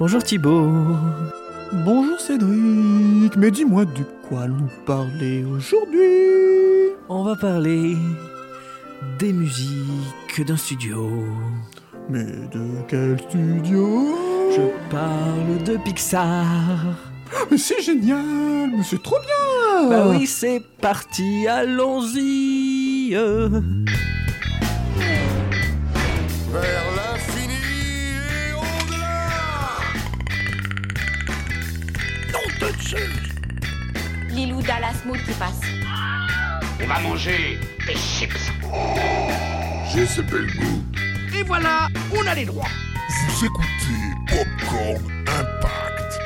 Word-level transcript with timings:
Bonjour 0.00 0.22
Thibaut. 0.24 0.96
Bonjour 1.84 2.18
Cédric, 2.18 3.36
mais 3.36 3.50
dis-moi 3.50 3.84
de 3.84 4.02
quoi 4.26 4.46
nous 4.48 4.70
parler 4.86 5.44
aujourd'hui 5.44 6.96
On 7.10 7.22
va 7.22 7.36
parler 7.36 7.98
des 9.18 9.34
musiques 9.34 10.40
d'un 10.46 10.56
studio. 10.56 11.22
Mais 12.08 12.24
de 12.24 12.64
quel 12.88 13.20
studio? 13.28 14.16
Je 14.50 14.62
parle 14.90 15.62
de 15.66 15.76
Pixar. 15.76 16.96
Mais 17.50 17.58
c'est 17.58 17.82
génial, 17.82 18.70
mais 18.74 18.82
c'est 18.82 19.02
trop 19.02 19.18
bien 19.20 19.88
Bah 19.90 20.06
oui, 20.08 20.26
c'est 20.26 20.62
parti, 20.80 21.46
allons-y. 21.46 23.10
euh. 23.14 23.60
Lilou 34.30 34.60
Dallas 34.62 35.02
Mood 35.06 35.18
qui 35.18 35.32
passe. 35.34 35.60
On 36.82 36.86
va 36.86 36.98
manger 37.00 37.58
des 37.86 37.94
chips. 37.94 38.50
J'ai 39.92 40.06
ce 40.06 40.20
bel 40.22 40.46
goût. 40.56 40.82
Et 41.38 41.44
voilà, 41.44 41.86
on 42.12 42.26
a 42.26 42.34
les 42.34 42.46
droits. 42.46 42.68
Vous 43.28 43.44
écoutez 43.44 43.64
Popcorn 44.26 45.04
Impact. 45.28 46.18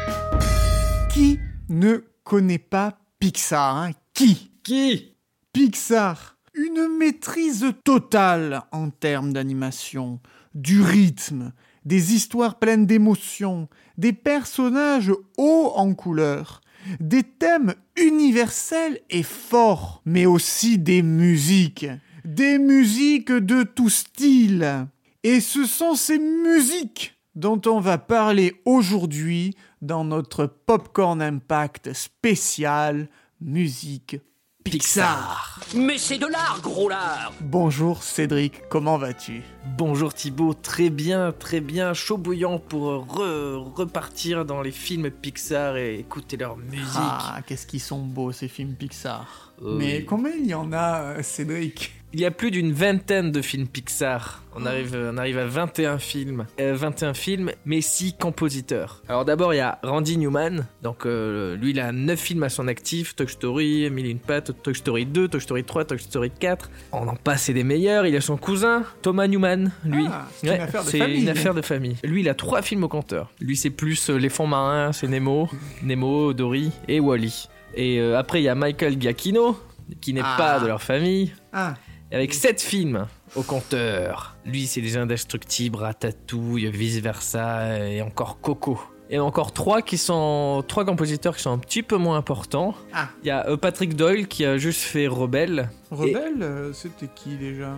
Qui 1.13 1.39
ne 1.69 2.03
connaît 2.23 2.59
pas 2.59 2.99
Pixar 3.19 3.77
hein? 3.77 3.91
Qui? 4.15 4.51
Qui? 4.63 5.17
Pixar 5.53 6.37
Une 6.55 6.97
maîtrise 6.99 7.67
totale 7.85 8.63
en 8.73 8.89
termes 8.89 9.35
d'animation, 9.35 10.21
du 10.55 10.81
rythme, 10.81 11.53
des 11.85 12.15
histoires 12.15 12.59
pleines 12.59 12.87
d'émotions, 12.87 13.69
des 13.99 14.13
personnages 14.13 15.13
hauts 15.37 15.73
en 15.75 15.95
couleur, 15.95 16.61
des 17.01 17.23
thèmes 17.23 17.75
universels 17.97 19.01
et 19.11 19.23
forts, 19.23 20.03
mais 20.05 20.27
aussi 20.27 20.79
des 20.79 21.03
musiques. 21.03 21.87
Des 22.25 22.59
musiques 22.59 23.33
de 23.33 23.63
tout 23.63 23.91
style. 23.91 24.87
Et 25.23 25.41
ce 25.41 25.65
sont 25.65 25.95
ces 25.95 26.19
musiques 26.19 27.19
dont 27.35 27.61
on 27.67 27.81
va 27.81 27.99
parler 27.99 28.61
aujourd'hui 28.65 29.57
dans 29.83 30.05
notre 30.05 30.47
Popcorn 30.47 31.21
Impact 31.21 31.93
spécial 31.93 33.09
musique 33.41 34.17
Pixar. 34.65 35.61
Mais 35.77 35.99
c'est 35.99 36.17
de 36.17 36.27
l'art, 36.27 36.59
gros 36.63 36.89
lard. 36.89 37.35
Bonjour 37.43 38.03
Cédric, 38.03 38.67
comment 38.71 38.97
vas-tu? 38.97 39.43
Bonjour 39.77 40.15
Thibaut, 40.15 40.55
très 40.55 40.89
bien, 40.89 41.33
très 41.39 41.61
bien, 41.61 41.93
chaud 41.93 42.17
bouillant 42.17 42.59
pour 42.59 43.05
re- 43.07 43.57
repartir 43.75 44.47
dans 44.47 44.63
les 44.63 44.71
films 44.73 45.11
Pixar 45.11 45.77
et 45.77 45.99
écouter 45.99 46.39
leur 46.39 46.57
musique. 46.57 46.87
Ah, 46.97 47.41
qu'est-ce 47.47 47.67
qu'ils 47.67 47.81
sont 47.83 48.01
beaux 48.01 48.33
ces 48.33 48.49
films 48.49 48.75
Pixar. 48.75 49.53
Euh, 49.63 49.77
Mais 49.77 50.03
combien 50.05 50.33
il 50.33 50.47
y 50.47 50.55
en 50.55 50.73
a, 50.73 51.03
euh, 51.19 51.23
Cédric? 51.23 51.93
Il 52.17 52.21
y 52.21 52.25
a 52.27 52.31
plus 52.31 52.53
d'une 52.53 52.73
vingtaine 52.73 53.33
de 53.33 53.43
films 53.43 53.67
Pixar. 53.67 54.41
On 54.55 54.65
arrive, 54.67 54.97
on 55.13 55.19
arrive 55.19 55.37
à 55.37 55.47
21 55.47 55.99
films. 55.99 56.47
Euh, 56.61 56.73
21 56.77 57.13
films, 57.13 57.51
mais 57.65 57.81
6 57.81 58.13
compositeurs. 58.21 59.03
Alors 59.09 59.25
d'abord, 59.25 59.53
il 59.53 59.57
y 59.57 59.61
a 59.61 59.81
Randy 59.83 60.17
Newman. 60.17 60.65
Donc 60.85 61.07
euh, 61.07 61.57
lui, 61.57 61.71
il 61.73 61.81
a 61.81 61.91
9 61.91 62.17
films 62.17 62.45
à 62.45 62.49
son 62.51 62.69
actif. 62.69 63.17
Toy 63.17 63.27
Story, 63.27 63.91
Mille 63.91 64.07
et 64.07 64.11
une 64.11 64.21
pattes, 64.21 64.53
Toy 64.63 64.77
Story 64.77 65.07
2, 65.07 65.27
Toy 65.27 65.41
Story 65.41 65.65
3, 65.65 65.87
Toy 65.87 65.99
Story 65.99 66.31
4. 66.31 66.71
On 66.93 67.09
en 67.09 67.17
passe 67.17 67.49
et 67.49 67.53
des 67.53 67.65
meilleurs. 67.65 68.07
Il 68.07 68.15
a 68.15 68.21
son 68.21 68.37
cousin, 68.37 68.85
Thomas 69.03 69.27
Newman, 69.27 69.73
lui. 69.85 70.07
Ah, 70.09 70.29
c'est 70.37 70.47
une 70.55 70.61
affaire 70.61 70.85
de 70.85 70.91
famille. 70.91 71.23
une 71.23 71.29
affaire 71.31 71.55
de 71.55 71.63
famille. 71.63 71.97
Lui, 72.05 72.21
il 72.21 72.29
a 72.29 72.35
3 72.35 72.63
films 72.63 72.85
au 72.85 72.89
compteur. 72.89 73.33
Lui, 73.41 73.57
c'est 73.57 73.71
plus 73.71 74.09
euh, 74.09 74.19
Les 74.19 74.29
Fonds 74.29 74.47
Marins, 74.47 74.93
c'est 74.93 75.09
Nemo, 75.09 75.49
Nemo, 75.83 76.33
Dory 76.33 76.71
et 76.87 77.01
Wally. 77.01 77.49
Et 77.75 77.99
euh, 77.99 78.17
après, 78.17 78.41
il 78.41 78.45
y 78.45 78.49
a 78.49 78.55
Michael 78.55 79.01
Giacchino, 79.03 79.59
qui 80.01 80.13
n'est 80.15 80.21
Ah. 80.23 80.37
pas 80.39 80.61
de 80.61 80.69
leur 80.69 80.81
famille. 80.81 81.33
Ah, 81.53 81.75
Avec 82.15 82.33
7 82.33 82.63
films 82.63 83.09
au 83.35 83.43
compteur. 83.43 84.37
Lui, 84.47 84.69
c'est 84.69 84.81
les 84.81 84.97
indestructibles, 84.97 85.77
Ratatouille, 85.77 86.71
vice 86.71 87.01
versa, 87.01 87.89
et 87.89 88.03
encore 88.03 88.41
Coco. 88.41 88.81
Et 89.11 89.19
encore 89.19 89.53
trois 89.53 89.83
qui 89.83 89.99
sont 89.99 90.63
trois 90.69 90.85
compositeurs 90.85 91.37
qui 91.37 91.43
sont 91.43 91.51
un 91.51 91.59
petit 91.59 91.83
peu 91.83 91.97
moins 91.97 92.17
importants. 92.17 92.77
Ah. 92.93 93.09
Il 93.23 93.27
y 93.27 93.31
a 93.33 93.49
euh, 93.49 93.57
Patrick 93.57 93.97
Doyle 93.97 94.29
qui 94.29 94.45
a 94.45 94.59
juste 94.59 94.83
fait 94.83 95.09
Rebelle. 95.09 95.71
Rebelle, 95.91 96.41
euh, 96.43 96.73
c'était 96.73 97.09
qui 97.13 97.37
déjà? 97.37 97.77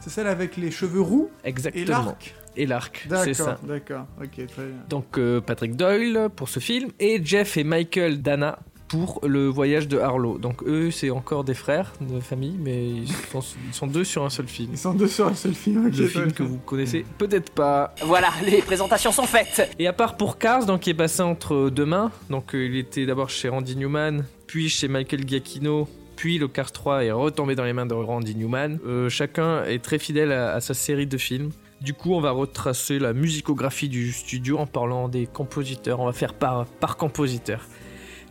C'est 0.00 0.10
celle 0.10 0.26
avec 0.26 0.56
les 0.56 0.72
cheveux 0.72 1.00
roux 1.00 1.30
et 1.44 1.48
Exactement. 1.50 1.86
l'arc 1.86 2.34
Et 2.56 2.66
l'arc, 2.66 3.06
c'est 3.22 3.34
ça. 3.34 3.58
D'accord, 3.62 3.66
d'accord, 3.66 4.06
ok, 4.20 4.46
très 4.48 4.66
bien. 4.66 4.84
Donc 4.88 5.16
euh, 5.16 5.40
Patrick 5.40 5.76
Doyle 5.76 6.28
pour 6.34 6.48
ce 6.48 6.58
film 6.58 6.90
et 6.98 7.24
Jeff 7.24 7.56
et 7.56 7.64
Michael 7.64 8.20
Dana 8.20 8.58
pour 8.90 9.20
le 9.24 9.46
voyage 9.46 9.86
de 9.86 9.98
Harlow. 9.98 10.36
Donc 10.38 10.64
eux, 10.64 10.90
c'est 10.90 11.10
encore 11.10 11.44
des 11.44 11.54
frères 11.54 11.92
de 12.00 12.18
famille, 12.18 12.56
mais 12.58 12.88
ils 12.88 13.08
sont, 13.08 13.40
ils 13.68 13.72
sont 13.72 13.86
deux 13.86 14.02
sur 14.02 14.24
un 14.24 14.30
seul 14.30 14.48
film. 14.48 14.70
Ils 14.72 14.78
sont 14.78 14.92
deux 14.92 15.06
sur 15.06 15.28
un 15.28 15.34
seul 15.34 15.54
film. 15.54 15.86
ok, 15.86 15.96
Le 15.96 16.08
film 16.08 16.32
que 16.32 16.42
vous 16.42 16.58
connaissez 16.58 17.04
peut-être 17.16 17.50
pas. 17.52 17.94
Voilà, 18.04 18.30
les 18.44 18.60
présentations 18.62 19.12
sont 19.12 19.26
faites. 19.26 19.70
Et 19.78 19.86
à 19.86 19.92
part 19.92 20.16
pour 20.16 20.38
Cars, 20.38 20.66
donc 20.66 20.80
qui 20.80 20.90
est 20.90 20.94
passé 20.94 21.22
entre 21.22 21.70
deux 21.70 21.86
mains, 21.86 22.10
donc 22.30 22.52
euh, 22.54 22.66
il 22.66 22.76
était 22.76 23.06
d'abord 23.06 23.30
chez 23.30 23.48
Randy 23.48 23.76
Newman, 23.76 24.24
puis 24.48 24.68
chez 24.68 24.88
Michael 24.88 25.26
Giacchino, 25.26 25.88
puis 26.16 26.38
le 26.38 26.48
Cars 26.48 26.72
3 26.72 27.04
est 27.04 27.12
retombé 27.12 27.54
dans 27.54 27.64
les 27.64 27.72
mains 27.72 27.86
de 27.86 27.94
Randy 27.94 28.34
Newman. 28.34 28.80
Euh, 28.84 29.08
chacun 29.08 29.62
est 29.64 29.82
très 29.82 30.00
fidèle 30.00 30.32
à, 30.32 30.54
à 30.54 30.60
sa 30.60 30.74
série 30.74 31.06
de 31.06 31.16
films. 31.16 31.50
Du 31.80 31.94
coup, 31.94 32.12
on 32.12 32.20
va 32.20 32.32
retracer 32.32 32.98
la 32.98 33.12
musicographie 33.12 33.88
du 33.88 34.12
studio 34.12 34.58
en 34.58 34.66
parlant 34.66 35.08
des 35.08 35.26
compositeurs. 35.26 36.00
On 36.00 36.06
va 36.06 36.12
faire 36.12 36.34
par, 36.34 36.66
par 36.66 36.96
compositeur. 36.96 37.64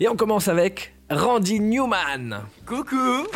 Et 0.01 0.07
on 0.07 0.15
commence 0.15 0.47
avec 0.47 0.95
Randy 1.09 1.59
Newman. 1.59 2.45
Coucou. 2.65 3.27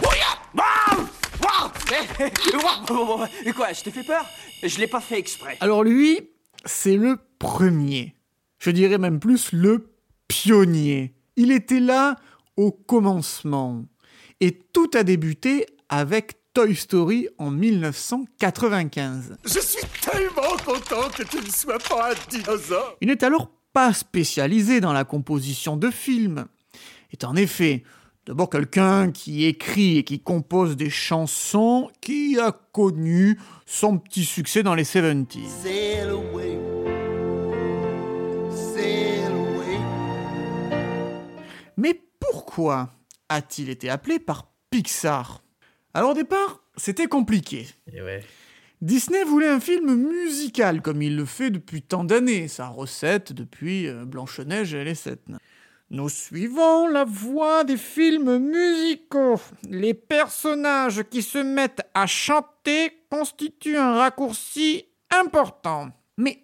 Et 3.45 3.51
quoi, 3.51 3.73
je 3.73 3.83
t'ai 3.83 3.91
fait 3.91 4.03
peur? 4.03 4.25
Je 4.63 4.79
l'ai 4.79 4.87
pas 4.87 5.01
fait 5.01 5.19
exprès. 5.19 5.57
Alors 5.59 5.83
lui, 5.83 6.29
c'est 6.63 6.95
le 6.95 7.17
premier. 7.37 8.15
Je 8.59 8.71
dirais 8.71 8.97
même 8.97 9.19
plus 9.19 9.51
le 9.51 9.91
pionnier. 10.29 11.13
Il 11.35 11.51
était 11.51 11.81
là 11.81 12.15
au 12.55 12.71
commencement. 12.71 13.83
Et 14.39 14.57
tout 14.57 14.89
a 14.93 15.03
débuté 15.03 15.65
avec 15.89 16.37
Toy 16.53 16.75
Story 16.75 17.27
en 17.39 17.51
1995. 17.51 19.35
Je 19.43 19.59
suis 19.59 19.85
tellement 19.99 20.55
content 20.65 21.09
que 21.09 21.23
tu 21.23 21.37
ne 21.37 21.49
sois 21.49 21.79
pas 21.79 22.11
un 22.11 22.15
dinosaure. 22.29 22.95
Il 23.01 23.09
n'est 23.09 23.21
alors 23.23 23.49
pas 23.73 23.91
spécialisé 23.91 24.79
dans 24.79 24.93
la 24.93 25.03
composition 25.03 25.75
de 25.75 25.89
films. 25.89 26.45
Est 27.11 27.23
en 27.23 27.35
effet 27.35 27.83
d'abord 28.25 28.49
quelqu'un 28.49 29.11
qui 29.11 29.45
écrit 29.45 29.97
et 29.97 30.03
qui 30.03 30.19
compose 30.19 30.77
des 30.77 30.89
chansons 30.89 31.89
qui 31.99 32.39
a 32.39 32.51
connu 32.71 33.39
son 33.65 33.97
petit 33.97 34.25
succès 34.25 34.63
dans 34.63 34.75
les 34.75 34.83
70s. 34.83 35.47
Sail 35.61 36.09
away. 36.09 36.59
Sail 38.49 39.25
away. 39.25 39.79
Mais 41.75 41.99
pourquoi 42.19 42.91
a-t-il 43.29 43.69
été 43.69 43.89
appelé 43.89 44.19
par 44.19 44.53
Pixar? 44.69 45.43
Alors 45.93 46.11
au 46.11 46.15
départ, 46.15 46.63
c'était 46.77 47.07
compliqué. 47.07 47.67
Et 47.91 48.01
ouais. 48.01 48.23
Disney 48.83 49.23
voulait 49.23 49.47
un 49.47 49.61
film 49.61 49.95
musical 49.95 50.81
comme 50.81 51.01
il 51.01 51.15
le 51.15 51.23
fait 51.23 51.49
depuis 51.51 51.81
tant 51.81 52.03
d'années, 52.03 52.49
sa 52.49 52.67
recette 52.67 53.31
depuis 53.31 53.87
euh, 53.87 54.03
Blanche-Neige 54.03 54.73
et 54.73 54.83
les 54.83 54.93
Sept 54.93 55.29
Nains. 55.29 55.37
Nous 55.89 56.09
suivons 56.09 56.89
la 56.89 57.05
voie 57.05 57.63
des 57.63 57.77
films 57.77 58.39
musicaux. 58.39 59.39
Les 59.69 59.93
personnages 59.93 61.03
qui 61.09 61.21
se 61.21 61.37
mettent 61.37 61.87
à 61.93 62.07
chanter 62.07 62.91
constituent 63.09 63.77
un 63.77 63.93
raccourci 63.93 64.83
important. 65.17 65.91
Mais 66.17 66.43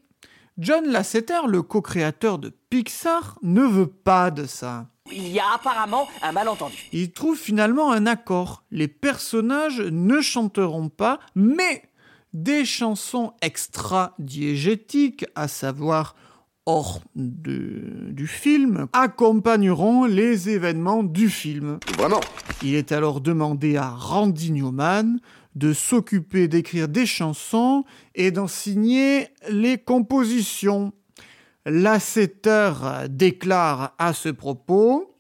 John 0.58 0.88
Lasseter, 0.88 1.42
le 1.46 1.62
co-créateur 1.62 2.40
de 2.40 2.54
Pixar, 2.70 3.38
ne 3.42 3.64
veut 3.64 3.88
pas 3.88 4.32
de 4.32 4.46
ça. 4.46 4.88
Il 5.12 5.28
y 5.28 5.42
a 5.42 5.56
apparemment 5.56 6.08
un 6.22 6.32
malentendu. 6.32 6.88
Il 6.94 7.12
trouve 7.12 7.38
finalement 7.38 7.92
un 7.92 8.06
accord. 8.06 8.64
Les 8.72 8.88
personnages 8.88 9.82
ne 9.82 10.22
chanteront 10.22 10.88
pas, 10.88 11.20
mais 11.36 11.89
des 12.34 12.66
chansons 12.66 13.34
extra-diégétiques, 13.42 15.26
à 15.36 15.48
savoir 15.48 16.16
hors 16.66 17.02
de- 17.16 18.10
du 18.12 18.28
film, 18.28 18.88
accompagneront 18.94 20.06
les 20.06 20.50
événements 20.50 21.04
du 21.04 21.30
film. 21.30 21.80
Vraiment? 21.98 22.20
Il 22.62 22.76
est 22.76 22.92
alors 22.92 23.22
demandé 23.22 23.78
à 23.78 23.90
Randy 23.90 24.52
Newman 24.52 25.20
de 25.56 25.74
s'occuper 25.74 26.48
d'écrire 26.48 26.88
des 26.88 27.06
chansons 27.08 27.84
et 28.14 28.30
d'en 28.32 28.48
signer 28.48 29.30
les 29.50 29.78
compositions. 29.80 30.94
Lasseter 31.66 32.72
déclare 33.10 33.94
à 33.98 34.14
ce 34.14 34.30
propos 34.30 35.16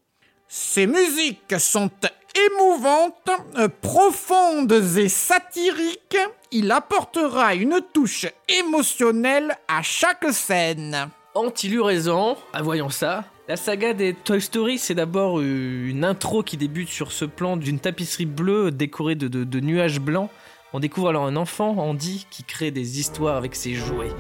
Ces 0.47 0.87
musiques 0.87 1.53
sont 1.59 1.89
émouvantes, 2.35 3.31
euh, 3.57 3.67
profondes 3.81 4.71
et 4.97 5.09
satiriques. 5.09 6.17
Il 6.51 6.71
apportera 6.71 7.55
une 7.55 7.79
touche 7.93 8.25
émotionnelle 8.47 9.57
à 9.67 9.81
chaque 9.81 10.31
scène. 10.31 11.09
Anti-luraison, 11.35 12.37
à 12.53 12.61
voyant 12.61 12.89
ça, 12.89 13.25
la 13.47 13.55
saga 13.55 13.93
des 13.93 14.13
Toy 14.13 14.41
Story, 14.41 14.77
c'est 14.77 14.95
d'abord 14.95 15.41
une 15.41 16.03
intro 16.03 16.43
qui 16.43 16.57
débute 16.57 16.89
sur 16.89 17.11
ce 17.11 17.25
plan 17.25 17.57
d'une 17.57 17.79
tapisserie 17.79 18.25
bleue 18.25 18.71
décorée 18.71 19.15
de 19.15 19.59
nuages 19.59 19.99
blancs. 19.99 20.29
On 20.71 20.79
découvre 20.79 21.09
alors 21.09 21.25
un 21.25 21.35
enfant, 21.35 21.75
Andy, 21.79 22.27
qui 22.29 22.43
crée 22.43 22.69
des 22.69 22.99
histoires 22.99 23.37
avec 23.37 23.55
ses 23.55 23.73
jouets. 23.73 24.11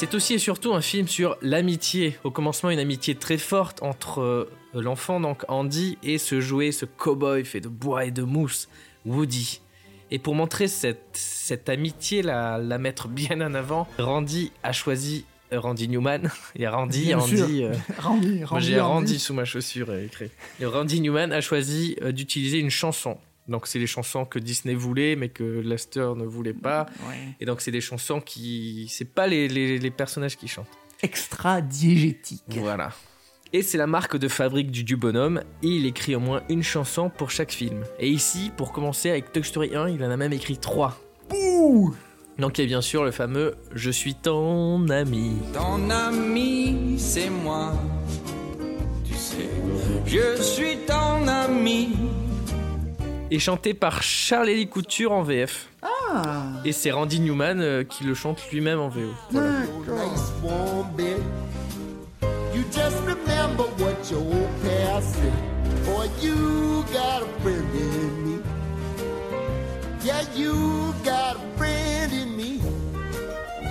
C'est 0.00 0.14
aussi 0.14 0.32
et 0.32 0.38
surtout 0.38 0.72
un 0.72 0.80
film 0.80 1.06
sur 1.08 1.36
l'amitié. 1.42 2.16
Au 2.24 2.30
commencement, 2.30 2.70
une 2.70 2.78
amitié 2.78 3.16
très 3.16 3.36
forte 3.36 3.82
entre 3.82 4.22
euh, 4.22 4.50
l'enfant, 4.72 5.20
donc 5.20 5.44
Andy, 5.48 5.98
et 6.02 6.16
ce 6.16 6.40
jouet, 6.40 6.72
ce 6.72 6.86
cow-boy 6.86 7.44
fait 7.44 7.60
de 7.60 7.68
bois 7.68 8.06
et 8.06 8.10
de 8.10 8.22
mousse, 8.22 8.70
Woody. 9.04 9.60
Et 10.10 10.18
pour 10.18 10.34
montrer 10.34 10.68
cette, 10.68 11.04
cette 11.12 11.68
amitié, 11.68 12.22
la, 12.22 12.56
la 12.56 12.78
mettre 12.78 13.08
bien 13.08 13.42
en 13.42 13.52
avant, 13.52 13.86
Randy 13.98 14.52
a 14.62 14.72
choisi 14.72 15.26
euh, 15.52 15.60
Randy 15.60 15.86
Newman. 15.88 16.30
Il 16.54 16.62
y 16.62 16.64
a 16.64 16.70
Randy, 16.70 17.02
Bien. 17.02 17.18
Andy. 17.18 17.64
euh, 17.64 17.74
Randy, 17.98 18.42
Randy, 18.44 18.64
j'ai 18.64 18.80
Randy 18.80 18.94
Randy. 18.94 19.18
sous 19.18 19.34
ma 19.34 19.44
chaussure 19.44 19.94
écrit. 19.94 20.30
Et 20.60 20.64
Randy 20.64 21.02
Newman 21.02 21.30
a 21.30 21.42
choisi 21.42 21.96
d'utiliser 22.14 22.58
une 22.58 22.70
chanson. 22.70 23.18
Donc 23.50 23.66
c'est 23.66 23.80
les 23.80 23.86
chansons 23.88 24.24
que 24.24 24.38
Disney 24.38 24.74
voulait, 24.74 25.16
mais 25.16 25.28
que 25.28 25.42
Lester 25.42 26.12
ne 26.16 26.24
voulait 26.24 26.54
pas. 26.54 26.86
Ouais. 27.08 27.16
Et 27.40 27.44
donc 27.44 27.60
c'est 27.60 27.72
des 27.72 27.80
chansons 27.80 28.20
qui, 28.20 28.86
c'est 28.88 29.12
pas 29.12 29.26
les, 29.26 29.48
les, 29.48 29.78
les 29.78 29.90
personnages 29.90 30.36
qui 30.36 30.48
chantent. 30.48 30.68
Extra 31.02 31.60
diégétique. 31.60 32.44
Voilà. 32.48 32.92
Et 33.52 33.62
c'est 33.62 33.78
la 33.78 33.88
marque 33.88 34.16
de 34.16 34.28
fabrique 34.28 34.70
du, 34.70 34.84
du 34.84 34.96
bonhomme, 34.96 35.42
et 35.64 35.66
il 35.66 35.84
écrit 35.86 36.14
au 36.14 36.20
moins 36.20 36.42
une 36.48 36.62
chanson 36.62 37.10
pour 37.10 37.32
chaque 37.32 37.50
film. 37.50 37.82
Et 37.98 38.08
ici, 38.08 38.52
pour 38.56 38.70
commencer 38.70 39.10
avec 39.10 39.32
Toy 39.32 39.42
Story 39.42 39.74
1, 39.74 39.88
il 39.88 40.04
en 40.04 40.10
a 40.10 40.16
même 40.16 40.32
écrit 40.32 40.56
trois. 40.56 40.96
Ouh 41.34 41.92
Donc 42.38 42.58
il 42.58 42.62
y 42.62 42.64
a 42.64 42.68
bien 42.68 42.80
sûr 42.80 43.02
le 43.02 43.10
fameux 43.10 43.56
Je 43.74 43.90
suis 43.90 44.14
ton 44.14 44.88
ami. 44.88 45.32
Ton 45.52 45.90
ami, 45.90 46.94
c'est 46.96 47.30
moi. 47.30 47.72
Tu 49.04 49.14
sais, 49.14 49.50
je 50.06 50.40
suis 50.40 50.76
ton 50.86 51.26
ami. 51.26 51.88
Et 53.32 53.38
chanté 53.38 53.74
par 53.74 54.02
Charles-Élie 54.02 54.68
Couture 54.68 55.12
en 55.12 55.22
VF. 55.22 55.68
Ah 55.82 56.42
Et 56.64 56.72
c'est 56.72 56.90
Randy 56.90 57.20
Newman 57.20 57.60
euh, 57.60 57.84
qui 57.84 58.02
le 58.02 58.14
chante 58.14 58.42
lui-même 58.50 58.80
en 58.80 58.88
VO. 58.88 59.14
Voilà. 59.30 59.60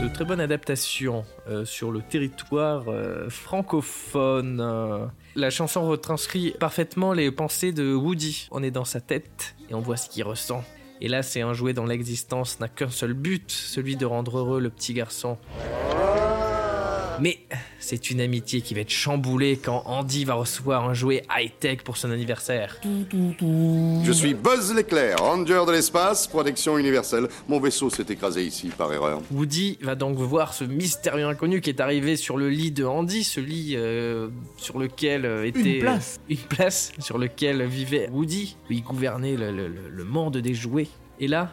De 0.02 0.08
très 0.08 0.24
bonne 0.24 0.40
adaptation 0.40 1.26
euh, 1.50 1.66
sur 1.66 1.92
le 1.92 2.02
territoire 2.02 2.86
euh, 2.88 3.30
francophone. 3.30 4.62
La 5.36 5.50
chanson 5.50 5.88
retranscrit 5.88 6.56
parfaitement 6.60 7.14
les 7.14 7.31
pensées 7.31 7.72
de 7.72 7.94
Woody. 7.94 8.48
On 8.52 8.64
est 8.64 8.72
dans 8.72 8.86
sa 8.86 9.00
tête 9.00 9.56
et 9.70 9.74
on 9.74 9.80
voit 9.80 9.98
ce 9.98 10.10
qu'il 10.10 10.24
ressent. 10.24 10.64
Et 11.02 11.08
là, 11.08 11.24
c'est 11.24 11.42
un 11.42 11.54
jouet 11.54 11.74
dont 11.74 11.86
l'existence 11.86 12.60
n'a 12.60 12.68
qu'un 12.68 12.90
seul 12.90 13.14
but, 13.14 13.52
celui 13.52 13.96
de 13.96 14.06
rendre 14.06 14.40
heureux 14.40 14.60
le 14.60 14.70
petit 14.70 14.94
garçon. 14.94 15.38
Mais 17.21 17.39
c'est 17.80 18.10
une 18.12 18.21
amitié 18.21 18.62
qui 18.62 18.74
va 18.74 18.81
être 18.81 18.89
chamboulée 18.89 19.57
quand 19.57 19.83
Andy 19.86 20.25
va 20.25 20.36
recevoir 20.36 20.88
un 20.88 20.94
jouet 20.94 21.24
high-tech 21.36 21.80
pour 21.83 21.98
son 21.98 22.12
anniversaire. 22.12 22.80
Je 22.83 24.12
suis 24.12 24.33
Buzz 24.33 24.74
l'éclair, 24.74 25.18
ranger 25.19 25.63
de 25.68 25.71
l'espace, 25.71 26.27
protection 26.27 26.77
universelle. 26.77 27.27
Mon 27.48 27.60
vaisseau 27.60 27.89
s'est 27.89 28.06
écrasé 28.10 28.44
ici 28.44 28.69
par 28.77 28.92
erreur. 28.94 29.21
Woody 29.31 29.77
va 29.81 29.95
donc 29.95 30.18
voir 30.18 30.54
ce 30.54 30.63
mystérieux 30.63 31.27
inconnu 31.27 31.62
qui 31.62 31.69
est 31.69 31.80
arrivé 31.81 32.16
sur 32.16 32.38
le 32.38 32.50
lit 32.50 32.71
de 32.71 32.86
Andy, 32.86 33.24
ce 33.24 33.39
lit 33.39 33.74
euh, 33.75 34.30
sur 34.57 34.80
lequel 34.80 35.25
euh, 35.25 35.45
était 35.48 35.75
Une 35.75 35.80
place. 35.81 36.19
une 36.30 36.38
place 36.38 36.92
sur 37.00 37.18
lequel 37.18 37.63
vivait 37.66 38.10
Woody, 38.12 38.56
il 38.69 38.83
gouvernait 38.83 39.36
le, 39.36 39.51
le- 39.51 39.68
le- 39.68 39.89
le 39.89 40.04
monde 40.04 40.38
des 40.38 40.54
jouets. 40.54 40.88
Et 41.19 41.27
là, 41.27 41.51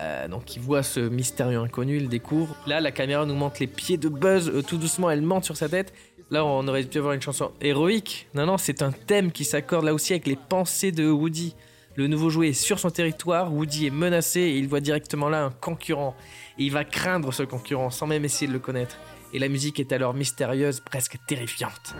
euh, 0.00 0.28
donc 0.28 0.56
il 0.56 0.62
voit 0.62 0.82
ce 0.82 1.00
mystérieux 1.00 1.58
inconnu, 1.58 1.96
il 1.96 2.08
découvre. 2.08 2.56
Là, 2.66 2.80
la 2.80 2.90
caméra 2.90 3.26
nous 3.26 3.34
montre 3.34 3.56
les 3.60 3.66
pieds 3.66 3.96
de 3.96 4.08
Buzz, 4.08 4.48
euh, 4.48 4.62
tout 4.62 4.76
doucement, 4.76 5.10
elle 5.10 5.22
monte 5.22 5.44
sur 5.44 5.56
sa 5.56 5.68
tête. 5.68 5.92
Là, 6.30 6.44
on 6.44 6.66
aurait 6.66 6.84
dû 6.84 6.98
avoir 6.98 7.12
une 7.12 7.22
chanson 7.22 7.52
héroïque. 7.60 8.28
Non, 8.34 8.46
non, 8.46 8.58
c'est 8.58 8.82
un 8.82 8.92
thème 8.92 9.30
qui 9.30 9.44
s'accorde 9.44 9.84
là 9.84 9.94
aussi 9.94 10.12
avec 10.12 10.26
les 10.26 10.36
pensées 10.36 10.90
de 10.90 11.08
Woody. 11.08 11.54
Le 11.96 12.08
nouveau 12.08 12.28
jouet 12.28 12.48
est 12.48 12.52
sur 12.54 12.80
son 12.80 12.90
territoire, 12.90 13.52
Woody 13.52 13.86
est 13.86 13.90
menacé 13.90 14.40
et 14.40 14.58
il 14.58 14.66
voit 14.66 14.80
directement 14.80 15.28
là 15.28 15.44
un 15.44 15.50
concurrent. 15.50 16.16
Et 16.58 16.64
il 16.64 16.72
va 16.72 16.84
craindre 16.84 17.32
ce 17.32 17.44
concurrent 17.44 17.90
sans 17.90 18.06
même 18.06 18.24
essayer 18.24 18.48
de 18.48 18.52
le 18.52 18.58
connaître. 18.58 18.96
Et 19.32 19.38
la 19.38 19.48
musique 19.48 19.78
est 19.78 19.92
alors 19.92 20.14
mystérieuse, 20.14 20.80
presque 20.80 21.18
terrifiante. 21.26 21.94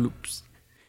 Gloops. 0.00 0.44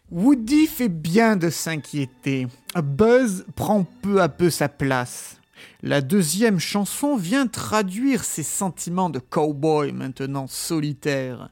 Woody 0.10 0.68
fait 0.68 0.90
bien 0.90 1.36
de 1.36 1.50
s'inquiéter. 1.50 2.48
Buzz 2.76 3.46
prend 3.56 3.86
peu 4.02 4.22
à 4.22 4.30
peu 4.30 4.50
sa 4.50 4.70
place. 4.70 5.38
La 5.84 6.02
deuxième 6.02 6.60
chanson 6.60 7.16
vient 7.16 7.48
traduire 7.48 8.24
ses 8.24 8.44
sentiments 8.44 9.10
de 9.10 9.20
cowboy 9.20 9.92
maintenant 9.92 10.48
solitaire. 10.48 11.50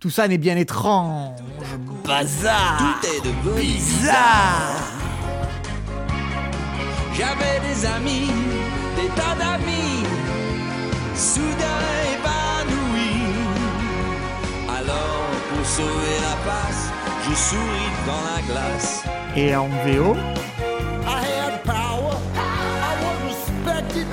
Tout 0.00 0.10
ça 0.10 0.28
n'est 0.28 0.38
bien 0.38 0.56
étrange. 0.56 1.38
Bazar. 2.04 2.78
Tout 2.78 3.06
est 3.06 3.20
devenu 3.20 3.60
Bizarre. 3.60 4.76
J'avais 7.12 7.60
des 7.68 7.86
amis, 7.86 8.30
des 8.96 9.08
tas 9.08 9.34
d'amis, 9.38 10.06
soudain 11.14 11.84
épanouis. 12.14 13.34
Alors, 14.68 15.28
pour 15.50 15.66
sauver 15.66 16.16
la 16.22 16.50
face, 16.50 16.89
je 17.30 17.34
souris 17.36 17.92
dans 18.06 18.22
la 18.34 18.42
glace. 18.42 19.04
Et 19.36 19.54
en 19.54 19.68
VO, 19.68 20.16
I 21.06 21.20
had 21.22 21.62
power, 21.64 22.16
I 22.34 22.92
was 23.02 23.18
respected, 23.30 24.06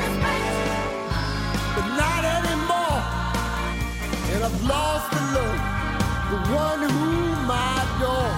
but 1.75 1.87
not 1.97 2.23
anymore. 2.23 3.01
And 4.33 4.43
I've 4.43 4.61
lost 4.67 5.09
the 5.11 5.23
love, 5.33 5.59
the 6.31 6.39
one 6.53 6.81
whom 6.89 7.49
I 7.49 7.81
adore. 7.81 8.35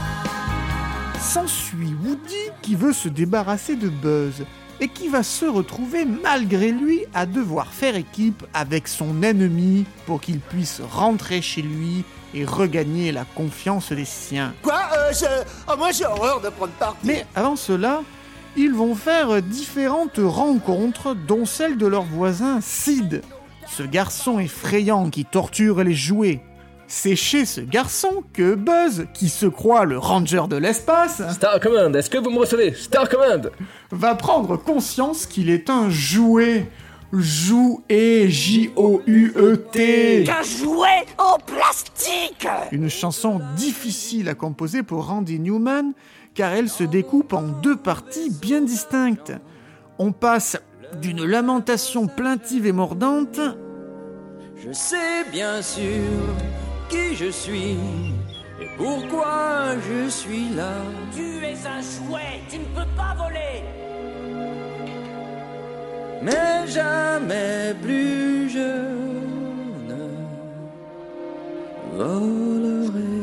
s'ensuit 1.19 1.95
Woody 2.03 2.49
qui 2.61 2.75
veut 2.75 2.93
se 2.93 3.09
débarrasser 3.09 3.75
de 3.75 3.89
Buzz 3.89 4.45
et 4.79 4.87
qui 4.87 5.09
va 5.09 5.23
se 5.23 5.45
retrouver 5.45 6.05
malgré 6.05 6.71
lui 6.71 7.01
à 7.13 7.25
devoir 7.25 7.73
faire 7.73 7.95
équipe 7.97 8.45
avec 8.53 8.87
son 8.87 9.21
ennemi 9.23 9.85
pour 10.05 10.21
qu'il 10.21 10.39
puisse 10.39 10.81
rentrer 10.89 11.41
chez 11.41 11.61
lui 11.61 12.05
et 12.33 12.45
regagner 12.45 13.11
la 13.11 13.25
confiance 13.25 13.91
des 13.91 14.05
siens. 14.05 14.53
Quoi 14.61 14.81
euh, 14.97 15.11
je... 15.11 15.25
oh, 15.67 15.77
Moi 15.77 15.91
j'ai 15.91 16.05
horreur 16.05 16.41
de 16.41 16.49
prendre 16.49 16.73
parti. 16.73 16.97
Mais 17.03 17.25
avant 17.35 17.55
cela, 17.55 18.01
ils 18.55 18.73
vont 18.73 18.95
faire 18.95 19.41
différentes 19.41 20.19
rencontres, 20.19 21.15
dont 21.15 21.45
celle 21.45 21.77
de 21.77 21.87
leur 21.87 22.03
voisin 22.03 22.59
Sid, 22.61 23.21
ce 23.67 23.83
garçon 23.83 24.39
effrayant 24.39 25.09
qui 25.09 25.25
torture 25.25 25.83
les 25.83 25.93
jouets. 25.93 26.41
C'est 26.91 27.15
chez 27.15 27.45
ce 27.45 27.61
garçon 27.61 28.23
que 28.33 28.55
Buzz, 28.55 29.05
qui 29.13 29.29
se 29.29 29.45
croit 29.45 29.85
le 29.85 29.99
ranger 29.99 30.47
de 30.49 30.55
l'espace, 30.55 31.21
Star 31.33 31.59
Command, 31.59 31.95
est-ce 31.95 32.09
que 32.09 32.17
vous 32.17 32.31
me 32.31 32.39
recevez? 32.39 32.73
Star 32.73 33.07
Command 33.07 33.51
va 33.91 34.15
prendre 34.15 34.57
conscience 34.57 35.27
qu'il 35.27 35.51
est 35.51 35.69
un 35.69 35.91
jouet. 35.91 36.67
Jouet, 37.11 38.29
J-O-U-E-T. 38.29 40.25
Un 40.29 40.43
jouet 40.43 41.05
en 41.17 41.39
plastique 41.39 42.47
Une 42.71 42.89
chanson 42.89 43.41
difficile 43.55 44.29
à 44.29 44.35
composer 44.35 44.83
pour 44.83 45.07
Randy 45.07 45.39
Newman 45.39 45.93
car 46.35 46.51
elle 46.51 46.69
se 46.69 46.83
découpe 46.83 47.33
en 47.33 47.41
deux 47.41 47.75
parties 47.75 48.29
bien 48.29 48.61
distinctes. 48.61 49.33
On 49.97 50.11
passe 50.11 50.57
d'une 51.01 51.25
lamentation 51.25 52.05
plaintive 52.05 52.67
et 52.67 52.71
mordante 52.71 53.39
Je 54.55 54.71
sais 54.71 55.25
bien 55.31 55.63
sûr 55.63 56.03
qui 56.89 57.15
je 57.15 57.31
suis 57.31 57.77
et 58.61 58.67
pourquoi 58.77 59.75
je 59.89 60.09
suis 60.09 60.49
là. 60.55 60.73
Tu 61.15 61.43
es 61.43 61.55
un 61.65 61.81
jouet, 61.81 62.41
tu 62.49 62.59
ne 62.59 62.65
peux 62.65 62.89
pas 62.95 63.15
voler 63.17 63.88
Mais 66.21 66.67
jamais 66.67 67.73
plus 67.81 68.49
je 68.49 68.71
ne 69.89 70.01
volerai. 71.95 73.19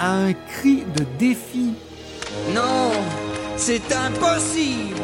à 0.00 0.12
un 0.28 0.32
cri 0.32 0.84
de 0.96 1.04
défi. 1.18 1.74
Non, 2.54 2.90
c'est 3.56 3.92
impossible. 3.92 5.00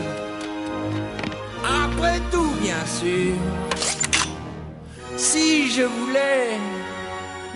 Après 1.85 2.21
tout, 2.31 2.53
bien 2.61 2.85
sûr, 2.87 3.35
si 5.17 5.71
je 5.71 5.83
voulais, 5.83 6.59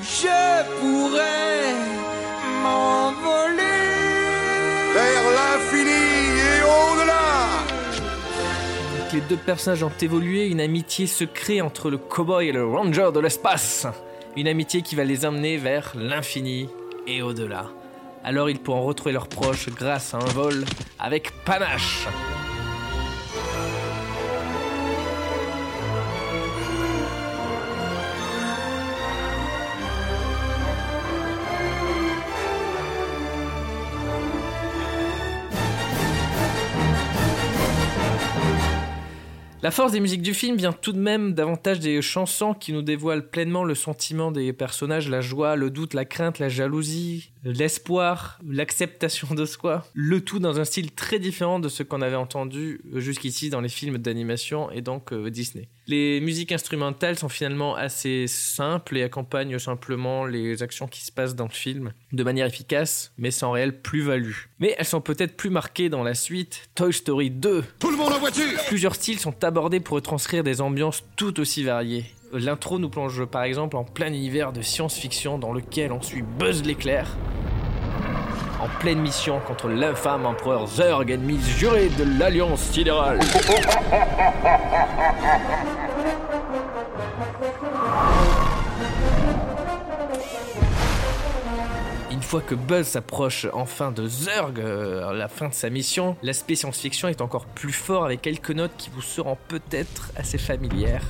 je 0.03 0.63
pourrais 0.79 1.73
m'envoler. 2.63 3.54
Les 9.15 9.21
deux 9.21 9.37
personnages 9.37 9.85
ont 9.85 9.93
évolué, 10.03 10.49
une 10.49 10.61
amitié 10.61 11.07
se 11.07 11.23
crée 11.23 11.61
entre 11.61 11.89
le 11.89 11.99
cowboy 11.99 12.49
et 12.49 12.53
le 12.53 12.67
ranger 12.67 13.11
de 13.15 13.21
l'espace. 13.21 13.87
Une 14.37 14.49
amitié 14.49 14.83
qui 14.83 14.97
va 14.97 15.05
les 15.05 15.25
emmener 15.25 15.57
vers 15.57 15.93
l'infini 15.95 16.69
et 17.07 17.23
au-delà. 17.23 17.67
Alors 18.25 18.51
ils 18.51 18.59
pourront 18.59 18.83
retrouver 18.83 19.13
leurs 19.13 19.29
proches 19.29 19.69
grâce 19.69 20.15
à 20.15 20.17
un 20.17 20.31
vol 20.33 20.65
avec 20.99 21.31
panache. 21.45 22.09
La 39.65 39.71
force 39.71 39.93
des 39.93 40.01
musiques 40.01 40.21
du 40.21 40.35
film 40.35 40.59
vient 40.59 40.75
tout 40.75 40.93
de 40.93 40.99
même 40.99 41.33
davantage 41.33 41.81
des 41.81 42.03
chansons 42.03 42.53
qui 42.53 42.75
nous 42.75 42.83
dévoilent 42.83 43.31
pleinement 43.31 43.65
le 43.65 43.75
sentiment 43.75 44.31
des 44.31 44.53
personnages, 44.53 45.09
la 45.09 45.23
joie, 45.23 45.57
le 45.57 45.71
doute, 45.71 45.95
la 45.95 46.05
crainte, 46.05 46.39
la 46.39 46.51
jalousie, 46.51 47.33
l'espoir, 47.45 48.39
l'acceptation 48.47 49.35
de 49.35 49.47
soi. 49.47 49.87
Le 49.95 50.21
tout 50.21 50.39
dans 50.39 50.61
un 50.61 50.67
style 50.67 50.93
très 50.93 51.19
différent 51.19 51.61
de 51.61 51.71
ce 51.71 51.83
qu'on 51.83 52.03
avait 52.03 52.15
entendu 52.15 52.83
jusqu'ici 52.93 53.49
dans 53.49 53.63
les 53.63 53.71
films 53.71 53.97
d'animation 53.97 54.71
et 54.71 54.83
donc 54.83 55.15
euh, 55.15 55.31
Disney. 55.31 55.71
Les 55.87 56.21
musiques 56.21 56.53
instrumentales 56.53 57.19
sont 57.19 57.29
finalement 57.29 57.75
assez 57.75 58.27
simples 58.27 58.97
et 58.97 59.03
accompagnent 59.03 59.59
simplement 59.59 60.25
les 60.25 60.63
actions 60.63 60.89
qui 60.89 61.05
se 61.05 61.13
passent 61.13 61.35
dans 61.35 61.45
le 61.45 61.51
film 61.51 61.93
de 62.13 62.25
manière 62.25 62.47
efficace, 62.47 63.13
mais 63.19 63.31
sans 63.31 63.51
réelle 63.51 63.83
plus-value. 63.83 64.35
Mais 64.61 64.75
elles 64.79 64.87
sont 64.87 65.03
peut-être 65.03 65.37
plus 65.37 65.51
marquées 65.51 65.91
dans 65.91 66.03
la 66.03 66.15
suite, 66.15 66.71
Toy 66.75 66.93
Story 66.93 67.31
2. 67.31 67.65
Tout 67.79 67.91
le 67.91 67.97
monde 67.97 68.13
en 68.13 68.19
voiture 68.19 68.45
Plusieurs 68.69 68.95
styles 68.95 69.19
sont 69.19 69.45
abordés 69.45 69.81
pour 69.81 69.97
retranscrire 69.97 70.43
des 70.43 70.63
ambiances 70.63 71.05
tout 71.17 71.39
aussi 71.39 71.65
variées. 71.65 72.07
L'intro 72.33 72.79
nous 72.79 72.89
plonge 72.89 73.25
par 73.27 73.45
exemple 73.45 73.77
en 73.77 73.85
plein 73.85 74.09
univers 74.09 74.53
de 74.53 74.63
science-fiction 74.63 75.39
dans 75.39 75.53
lequel 75.53 75.93
on 75.93 76.01
suit 76.01 76.23
Buzz 76.23 76.65
l'éclair, 76.65 77.17
en 78.65 78.69
pleine 78.81 79.01
mission 79.01 79.41
contre 79.41 79.69
l'infâme 79.69 80.25
empereur 80.25 80.67
Zurg, 80.67 81.11
ennemi 81.11 81.39
juré 81.39 81.91
de 81.91 82.19
l'Alliance 82.19 82.61
sidérale. 82.61 83.21
Une 92.11 92.23
fois 92.23 92.41
que 92.41 92.55
Buzz 92.55 92.87
s'approche 92.87 93.47
enfin 93.53 93.91
de 93.91 94.09
Zurg, 94.09 94.55
euh, 94.57 95.13
la 95.13 95.29
fin 95.29 95.49
de 95.49 95.55
sa 95.55 95.69
mission, 95.69 96.17
l'aspect 96.23 96.55
science-fiction 96.55 97.09
est 97.09 97.21
encore 97.21 97.45
plus 97.45 97.73
fort 97.73 98.07
avec 98.07 98.23
quelques 98.23 98.51
notes 98.51 98.73
qui 98.79 98.89
vous 98.89 99.03
seront 99.03 99.37
peut-être 99.49 100.11
assez 100.17 100.39
familières. 100.39 101.05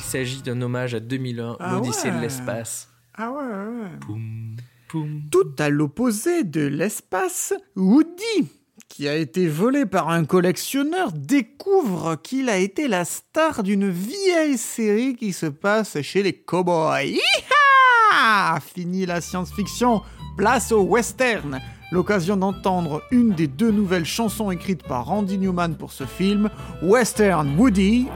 Il 0.00 0.02
s'agit 0.02 0.40
d'un 0.40 0.60
hommage 0.62 0.94
à 0.94 1.00
2001, 1.00 1.56
Ah 1.60 1.72
l'Odyssée 1.74 2.10
de 2.10 2.18
l'espace. 2.18 2.88
Ah 3.14 3.30
ouais, 3.30 3.36
ouais. 3.42 3.98
Poum, 4.00 4.56
poum. 4.88 5.20
Tout 5.30 5.52
à 5.58 5.68
l'opposé 5.68 6.42
de 6.42 6.62
l'espace, 6.66 7.52
Woody, 7.76 8.48
qui 8.88 9.06
a 9.08 9.14
été 9.14 9.46
volé 9.46 9.84
par 9.84 10.08
un 10.08 10.24
collectionneur, 10.24 11.12
découvre 11.12 12.16
qu'il 12.16 12.48
a 12.48 12.56
été 12.56 12.88
la 12.88 13.04
star 13.04 13.62
d'une 13.62 13.90
vieille 13.90 14.56
série 14.56 15.16
qui 15.16 15.34
se 15.34 15.46
passe 15.46 16.00
chez 16.00 16.22
les 16.22 16.32
cowboys. 16.32 17.10
Hi-ha 17.10 18.58
Fini 18.60 19.04
la 19.04 19.20
science-fiction, 19.20 20.00
place 20.38 20.72
au 20.72 20.80
western. 20.80 21.60
L'occasion 21.92 22.36
d'entendre 22.38 23.02
une 23.10 23.32
des 23.34 23.48
deux 23.48 23.70
nouvelles 23.70 24.06
chansons 24.06 24.50
écrites 24.50 24.84
par 24.84 25.06
Randy 25.06 25.36
Newman 25.36 25.74
pour 25.76 25.92
ce 25.92 26.04
film, 26.04 26.48
Western 26.82 27.54
Woody, 27.58 28.06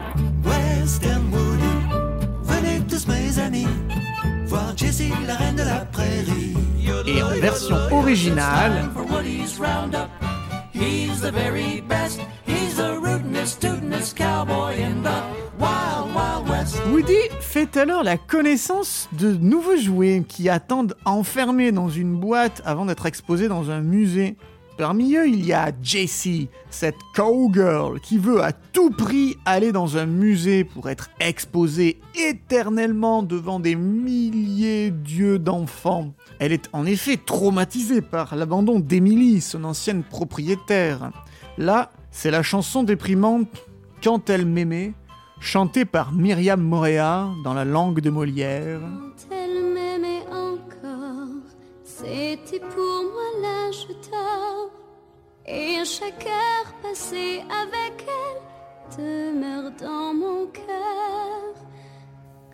Western 0.45 1.14
Jessie, 4.77 5.13
la 5.27 5.35
reine 5.37 5.57
de 5.57 5.63
la 5.63 5.85
prairie. 5.87 6.55
et 7.07 7.23
en 7.23 7.29
version 7.41 7.77
originale, 7.93 8.91
For 8.93 9.07
Woody's 9.11 9.59
Roundup, 9.59 10.09
he's 10.73 11.21
the 11.21 11.31
very 11.33 11.81
best. 11.89 12.21
He's 12.47 12.77
the 12.77 12.99
rootinest, 13.01 13.61
tootinest 13.61 14.17
cowboy 14.17 14.75
in 14.77 15.03
the 15.03 15.23
Wild 15.59 16.15
Wild 16.15 16.49
West. 16.49 16.77
Woody 16.91 17.31
fait 17.41 17.77
alors 17.77 18.03
la 18.03 18.17
connaissance 18.17 19.09
de 19.13 19.33
nouveaux 19.35 19.77
jouets 19.77 20.25
qui 20.29 20.49
attendent 20.49 20.95
enfermés 21.05 21.73
dans 21.73 21.89
une 21.89 22.17
boîte 22.17 22.63
avant 22.65 22.87
d'être 22.87 23.07
exposés 23.07 23.49
dans 23.49 23.71
un 23.71 23.81
musée. 23.81 24.37
Parmi 24.77 25.15
eux, 25.15 25.29
il 25.29 25.47
y 25.47 25.53
a 25.53 25.71
Jessie, 25.83 26.49
cette 26.69 26.99
cowgirl 27.15 28.01
qui 28.01 28.19
veut 28.19 28.43
à 28.43 28.53
tout 28.53 28.91
prix 28.91 29.37
aller 29.45 29.71
dans 29.71 29.97
un 29.97 30.07
musée 30.07 30.65
pour 30.65 30.89
être 30.89 31.11
exposée 31.21 32.01
éternellement 32.17 33.23
devant 33.23 33.61
des 33.61 33.77
milliers 33.77 34.91
d'yeux 34.91 35.39
d'enfants. 35.39 36.13
Elle 36.41 36.53
est 36.53 36.69
en 36.73 36.87
effet 36.87 37.17
traumatisée 37.17 38.01
par 38.01 38.35
l'abandon 38.35 38.81
d'Emily, 38.81 39.41
son 39.41 39.63
ancienne 39.63 40.03
propriétaire. 40.03 41.13
Là, 41.57 41.93
c'est 42.11 42.33
la 42.33 42.43
chanson 42.43 42.83
déprimante 42.83 43.49
Quand 44.03 44.29
elle 44.29 44.45
m'aimait, 44.45 44.93
chantée 45.39 45.85
par 45.85 46.13
Myriam 46.13 46.61
Moréa 46.61 47.29
dans 47.45 47.55
la 47.55 47.65
langue 47.65 48.01
de 48.01 48.11
Molière. 48.11 48.81
Et 55.47 55.85
chaque 55.85 56.27
heure 56.27 56.73
passée 56.83 57.43
avec 57.51 58.07
elle 58.09 58.97
demeure 58.97 59.71
dans 59.79 60.15
mon 60.15 60.47
cœur. 60.47 61.55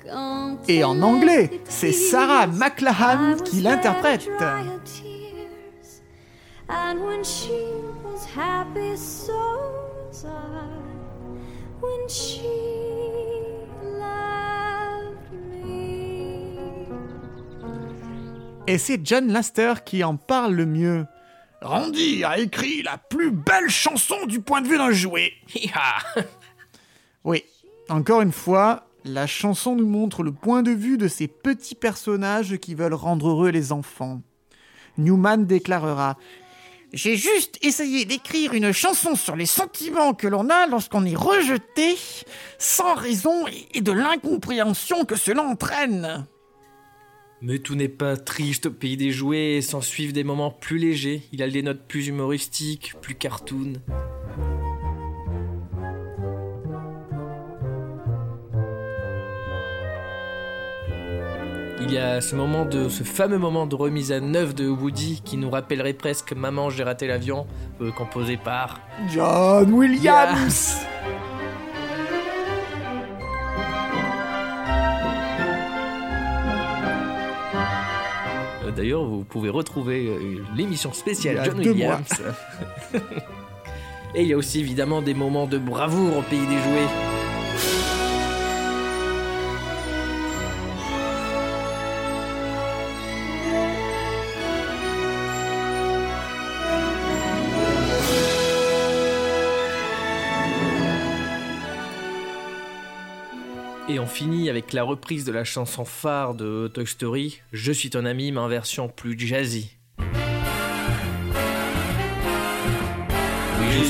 Quand 0.05 0.59
Et 0.67 0.83
en 0.83 1.01
anglais, 1.01 1.63
c'est 1.69 1.93
Sarah 1.93 2.49
McLachlan 2.49 3.37
qui 3.45 3.61
l'interprète. 3.61 4.25
to 4.25 4.37
dry 4.39 4.63
her 4.63 4.81
tears. 4.85 6.03
And 6.69 7.05
when 7.07 7.23
she 7.23 7.53
was 8.05 8.27
happy, 8.37 8.97
so 8.97 9.33
was 10.09 10.25
I. 10.25 10.29
When 11.81 12.09
she 12.09 12.70
Et 18.71 18.79
c'est 18.79 19.01
John 19.03 19.33
Laster 19.33 19.75
qui 19.85 20.05
en 20.05 20.15
parle 20.15 20.55
le 20.55 20.65
mieux. 20.65 21.05
Randy 21.61 22.23
a 22.23 22.39
écrit 22.39 22.83
la 22.83 22.99
plus 22.99 23.33
belle 23.33 23.69
chanson 23.69 24.27
du 24.27 24.41
point 24.41 24.61
de 24.61 24.69
vue 24.69 24.79
d'un 24.79 24.93
jouet. 24.93 25.33
Hi-ha 25.53 25.97
Oui, 27.25 27.43
encore 27.89 28.21
une 28.21 28.31
fois, 28.31 28.87
la 29.05 29.27
chanson 29.27 29.75
nous 29.75 29.89
montre 29.89 30.23
le 30.23 30.31
point 30.31 30.63
de 30.63 30.71
vue 30.71 30.99
de 30.99 31.09
ces 31.09 31.27
petits 31.27 31.75
personnages 31.75 32.59
qui 32.59 32.77
veulent 32.77 32.95
rendre 32.95 33.31
heureux 33.31 33.51
les 33.51 33.73
enfants. 33.73 34.23
Newman 34.99 35.47
déclarera 35.47 36.17
J'ai 36.93 37.17
juste 37.17 37.59
essayé 37.63 38.05
d'écrire 38.05 38.55
une 38.55 38.71
chanson 38.71 39.17
sur 39.17 39.35
les 39.35 39.47
sentiments 39.47 40.15
que 40.15 40.29
l'on 40.29 40.49
a 40.49 40.69
lorsqu'on 40.69 41.05
est 41.05 41.17
rejeté, 41.17 41.99
sans 42.61 42.95
raison 42.95 43.47
et 43.75 43.81
de 43.81 43.91
l'incompréhension 43.91 45.05
que 45.05 45.17
cela 45.17 45.43
entraîne. 45.43 46.25
Mais 47.43 47.59
tout 47.59 47.75
n'est 47.75 47.89
pas 47.89 48.19
triste 48.19 48.67
au 48.67 48.71
pays 48.71 48.99
des 48.99 49.11
jouets, 49.11 49.55
et 49.55 49.63
s'en 49.63 49.81
suivent 49.81 50.13
des 50.13 50.25
moments 50.25 50.51
plus 50.51 50.77
légers. 50.77 51.23
Il 51.33 51.43
a 51.43 51.49
des 51.49 51.63
notes 51.63 51.83
plus 51.89 52.09
humoristiques, 52.09 52.95
plus 53.01 53.15
cartoon. 53.15 53.75
Il 61.83 61.91
y 61.95 61.99
a 61.99 62.21
ce 62.21 62.37
moment 62.37 62.67
de, 62.67 62.91
ce 62.91 63.05
fameux 63.05 63.39
moment 63.39 63.67
de 63.67 63.75
remise 63.75 64.13
à 64.13 64.21
neuf 64.21 64.55
de 64.55 64.69
Woody 64.69 65.23
qui 65.25 65.39
nous 65.39 65.51
rappellerait 65.51 65.95
presque 65.95 66.35
Maman 66.35 66.69
j'ai 66.69 66.85
raté 66.85 67.07
l'avion, 67.07 67.47
euh, 67.81 67.91
composé 67.91 68.37
par 68.37 68.81
John 69.09 69.73
Williams 69.73 70.77
Euh, 70.77 71.40
D'ailleurs, 78.71 79.05
vous 79.05 79.25
pouvez 79.25 79.49
retrouver 79.49 80.07
euh, 80.07 80.43
l'émission 80.57 80.93
spéciale 80.93 81.43
John 81.45 81.59
Williams. 81.59 82.09
Et 84.15 84.23
il 84.23 84.29
y 84.29 84.33
a 84.33 84.37
aussi 84.37 84.61
évidemment 84.61 85.03
des 85.03 85.15
moments 85.15 85.47
de 85.47 85.59
bravoure 85.59 86.19
au 86.19 86.23
pays 86.23 86.41
des 86.41 86.59
jouets. 86.59 87.20
Avec 104.51 104.73
la 104.73 104.83
reprise 104.83 105.25
de 105.25 105.33
la 105.33 105.45
chanson 105.45 105.85
phare 105.85 106.35
de 106.35 106.69
Toy 106.75 106.87
Story, 106.87 107.41
Je 107.53 107.71
suis 107.73 107.89
ton 107.91 108.05
ami, 108.05 108.33
mais 108.33 108.41
en 108.41 108.49
version 108.49 108.89
plus 108.89 109.19
jazzy. 109.19 109.71
Oui, 109.99 110.07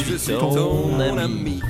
je 0.07 0.17
suis 0.17 0.35
ton 0.35 1.01
ami. 1.01 1.61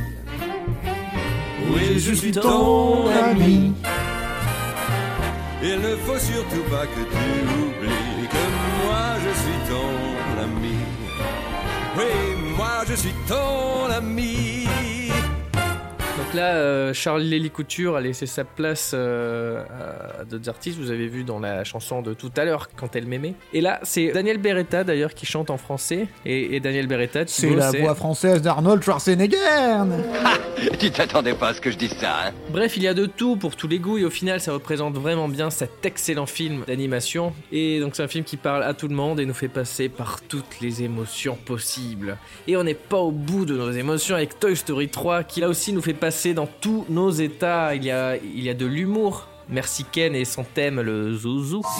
Oui, 1.72 1.98
je 1.98 2.12
suis 2.12 2.32
ton 2.32 3.08
ami. 3.08 3.72
Il 5.62 5.78
ne 5.78 5.96
faut 5.96 6.18
surtout 6.18 6.64
pas 6.70 6.86
que 6.86 7.00
tu 7.00 7.28
oublies 7.62 8.28
que 8.28 8.44
moi 8.84 9.06
je 9.24 9.32
suis 9.40 9.60
ton 9.70 10.42
ami. 10.42 10.78
Oui, 11.96 12.54
moi 12.56 12.84
je 12.88 12.94
suis 12.94 13.14
ton 13.28 13.84
ami. 13.86 14.66
Donc 16.30 16.36
là, 16.36 16.54
euh, 16.54 16.94
Charles 16.94 17.22
Lély 17.22 17.50
Couture 17.50 17.96
a 17.96 18.00
laissé 18.00 18.24
sa 18.24 18.44
place 18.44 18.92
euh, 18.94 19.64
à 20.20 20.24
d'autres 20.24 20.48
artistes. 20.48 20.78
Vous 20.78 20.92
avez 20.92 21.08
vu 21.08 21.24
dans 21.24 21.40
la 21.40 21.64
chanson 21.64 22.02
de 22.02 22.14
tout 22.14 22.30
à 22.36 22.44
l'heure, 22.44 22.68
quand 22.76 22.94
elle 22.94 23.06
m'aimait. 23.06 23.34
Et 23.52 23.60
là, 23.60 23.80
c'est 23.82 24.12
Daniel 24.12 24.38
Beretta 24.38 24.84
d'ailleurs 24.84 25.14
qui 25.14 25.26
chante 25.26 25.50
en 25.50 25.56
français. 25.56 26.06
Et, 26.24 26.54
et 26.54 26.60
Daniel 26.60 26.86
Beretta, 26.86 27.24
C'est 27.26 27.48
Thibaut, 27.48 27.58
la 27.58 27.72
voix 27.72 27.96
française 27.96 28.42
d'Arnold 28.42 28.80
Schwarzenegger. 28.80 29.38
Tu 30.78 30.92
t'attendais 30.92 31.34
pas 31.34 31.48
à 31.48 31.54
ce 31.54 31.60
que 31.60 31.72
je 31.72 31.76
dise 31.76 31.94
ça, 31.94 32.26
hein 32.26 32.32
Bref, 32.50 32.76
il 32.76 32.84
y 32.84 32.86
a 32.86 32.94
de 32.94 33.06
tout 33.06 33.36
pour 33.36 33.56
tous 33.56 33.66
les 33.66 33.80
goûts 33.80 33.98
et 33.98 34.04
au 34.04 34.10
final, 34.10 34.40
ça 34.40 34.52
représente 34.52 34.94
vraiment 34.94 35.26
bien 35.26 35.50
cet 35.50 35.84
excellent 35.84 36.26
film 36.26 36.62
d'animation. 36.66 37.32
Et 37.50 37.80
donc, 37.80 37.96
c'est 37.96 38.04
un 38.04 38.08
film 38.08 38.24
qui 38.24 38.36
parle 38.36 38.62
à 38.62 38.74
tout 38.74 38.86
le 38.86 38.94
monde 38.94 39.18
et 39.18 39.26
nous 39.26 39.34
fait 39.34 39.48
passer 39.48 39.88
par 39.88 40.20
toutes 40.28 40.60
les 40.60 40.84
émotions 40.84 41.36
possibles. 41.44 42.18
Et 42.46 42.56
on 42.56 42.62
n'est 42.62 42.74
pas 42.74 42.98
au 42.98 43.10
bout 43.10 43.46
de 43.46 43.56
nos 43.56 43.72
émotions 43.72 44.14
avec 44.14 44.38
Toy 44.38 44.54
Story 44.54 44.90
3 44.90 45.24
qui 45.24 45.40
là 45.40 45.48
aussi 45.48 45.72
nous 45.72 45.82
fait 45.82 45.92
passer 45.94 46.19
dans 46.28 46.46
tous 46.46 46.84
nos 46.88 47.10
états. 47.10 47.74
Il 47.74 47.84
y 47.84 47.90
a, 47.90 48.16
il 48.16 48.42
y 48.42 48.48
a 48.50 48.54
de 48.54 48.66
l'humour. 48.66 49.26
Merci 49.48 49.84
Ken 49.90 50.14
et 50.14 50.24
son 50.24 50.44
thème, 50.44 50.80
le 50.80 51.14
zouzou. 51.14 51.62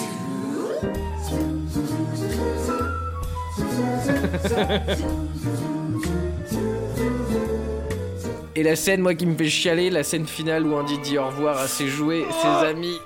Et 8.53 8.63
la 8.63 8.75
scène, 8.75 9.01
moi, 9.01 9.15
qui 9.15 9.25
me 9.25 9.35
fait 9.35 9.49
chialer, 9.49 9.89
la 9.89 10.03
scène 10.03 10.27
finale 10.27 10.67
où 10.67 10.75
Andy 10.75 10.99
dit 10.99 11.17
au 11.17 11.25
revoir 11.25 11.57
à 11.57 11.67
ses 11.67 11.87
jouets, 11.87 12.25
ses 12.41 12.67
amis. 12.67 12.99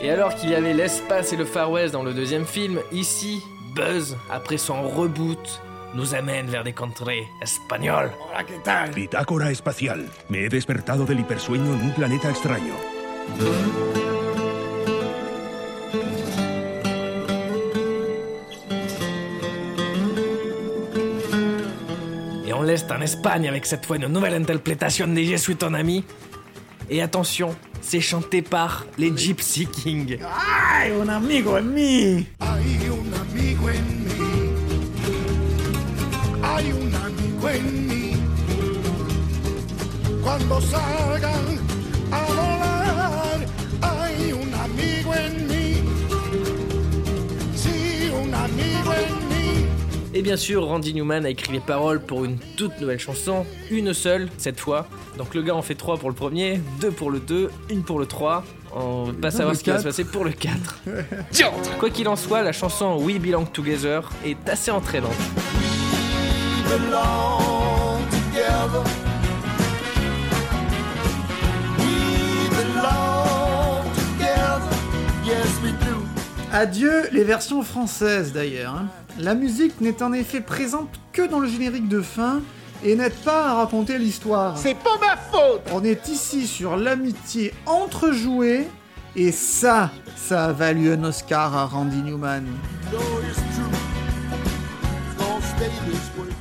Et 0.00 0.10
alors 0.10 0.34
qu'il 0.36 0.50
y 0.50 0.54
avait 0.54 0.74
l'espace 0.74 1.32
et 1.32 1.36
le 1.36 1.44
Far 1.44 1.72
West 1.72 1.92
dans 1.92 2.04
le 2.04 2.14
deuxième 2.14 2.46
film, 2.46 2.78
ici, 2.92 3.42
Buzz, 3.74 4.16
après 4.30 4.56
son 4.56 4.88
reboot, 4.88 5.60
nous 5.94 6.14
amène 6.14 6.46
vers 6.46 6.62
des 6.62 6.72
contrées 6.72 7.26
espagnoles. 7.42 8.12
Bitácora 8.94 9.50
espacial. 9.50 10.06
Me 10.30 10.44
he 10.44 10.48
despertado 10.48 11.04
del 11.04 11.18
hipersueño 11.18 11.72
en 11.72 11.80
un 11.80 11.94
planeta 11.94 12.30
extraño. 12.30 12.74
Et 22.46 22.52
on 22.52 22.62
l'est 22.62 22.90
en 22.92 23.00
Espagne 23.00 23.48
avec 23.48 23.66
cette 23.66 23.84
fois 23.84 23.96
une 23.96 24.06
nouvelle 24.06 24.34
interprétation 24.34 25.08
de 25.08 25.22
Je 25.22 25.36
suis 25.36 25.56
ton 25.56 25.74
ami. 25.74 26.04
Et 26.88 27.02
attention, 27.02 27.54
c'est 27.80 28.00
chanté 28.00 28.42
par 28.42 28.86
les 28.96 29.16
Gypsy 29.16 29.66
Kings. 29.66 30.18
Ay, 30.22 30.92
un 30.92 31.08
amigo 31.08 31.56
en 31.56 31.72
mí. 31.74 32.26
Hay 32.40 32.88
un 32.90 33.12
amigo 33.14 33.68
en 33.68 34.04
mí. 34.04 34.08
Hay 36.42 36.72
un 36.72 36.94
amigo 36.94 37.48
en 37.48 37.88
mí. 37.88 38.16
Cuando 40.22 40.60
salgan 40.60 41.57
Et 50.18 50.22
bien 50.22 50.36
sûr, 50.36 50.66
Randy 50.66 50.94
Newman 50.94 51.24
a 51.24 51.30
écrit 51.30 51.52
les 51.52 51.60
paroles 51.60 52.00
pour 52.00 52.24
une 52.24 52.38
toute 52.56 52.80
nouvelle 52.80 52.98
chanson, 52.98 53.46
une 53.70 53.94
seule 53.94 54.28
cette 54.36 54.58
fois. 54.58 54.88
Donc 55.16 55.32
le 55.36 55.42
gars 55.42 55.54
en 55.54 55.62
fait 55.62 55.76
trois 55.76 55.96
pour 55.96 56.08
le 56.08 56.14
premier, 56.16 56.60
deux 56.80 56.90
pour 56.90 57.12
le 57.12 57.20
2, 57.20 57.48
une 57.70 57.84
pour 57.84 58.00
le 58.00 58.06
3. 58.06 58.44
On 58.74 59.04
va 59.04 59.12
pas 59.12 59.30
savoir 59.30 59.54
ce 59.54 59.62
qui 59.62 59.70
va 59.70 59.78
se 59.78 59.84
passer 59.84 60.02
pour 60.02 60.24
le 60.24 60.32
4. 60.32 60.80
Quoi 61.78 61.90
qu'il 61.90 62.08
en 62.08 62.16
soit, 62.16 62.42
la 62.42 62.50
chanson 62.50 62.96
We 63.00 63.20
Belong 63.20 63.44
Together 63.44 64.10
est 64.26 64.48
assez 64.48 64.72
entraînante. 64.72 65.12
belong 66.68 68.02
together. 68.10 69.07
Adieu 76.52 77.08
les 77.12 77.24
versions 77.24 77.62
françaises 77.62 78.32
d'ailleurs. 78.32 78.74
hein. 78.74 78.86
La 79.18 79.34
musique 79.34 79.80
n'est 79.80 80.02
en 80.02 80.12
effet 80.12 80.40
présente 80.40 80.88
que 81.12 81.22
dans 81.28 81.40
le 81.40 81.48
générique 81.48 81.88
de 81.88 82.00
fin 82.00 82.40
et 82.84 82.94
n'aide 82.94 83.14
pas 83.24 83.48
à 83.50 83.54
raconter 83.54 83.98
l'histoire. 83.98 84.56
C'est 84.56 84.76
pas 84.76 84.98
ma 85.00 85.16
faute. 85.16 85.62
On 85.72 85.84
est 85.84 86.08
ici 86.08 86.46
sur 86.46 86.76
l'amitié 86.76 87.52
entre 87.66 88.12
jouets 88.12 88.66
et 89.16 89.32
ça, 89.32 89.90
ça 90.16 90.46
a 90.46 90.52
valu 90.52 90.90
un 90.92 91.02
Oscar 91.04 91.54
à 91.56 91.66
Randy 91.66 92.02
Newman. 92.02 92.44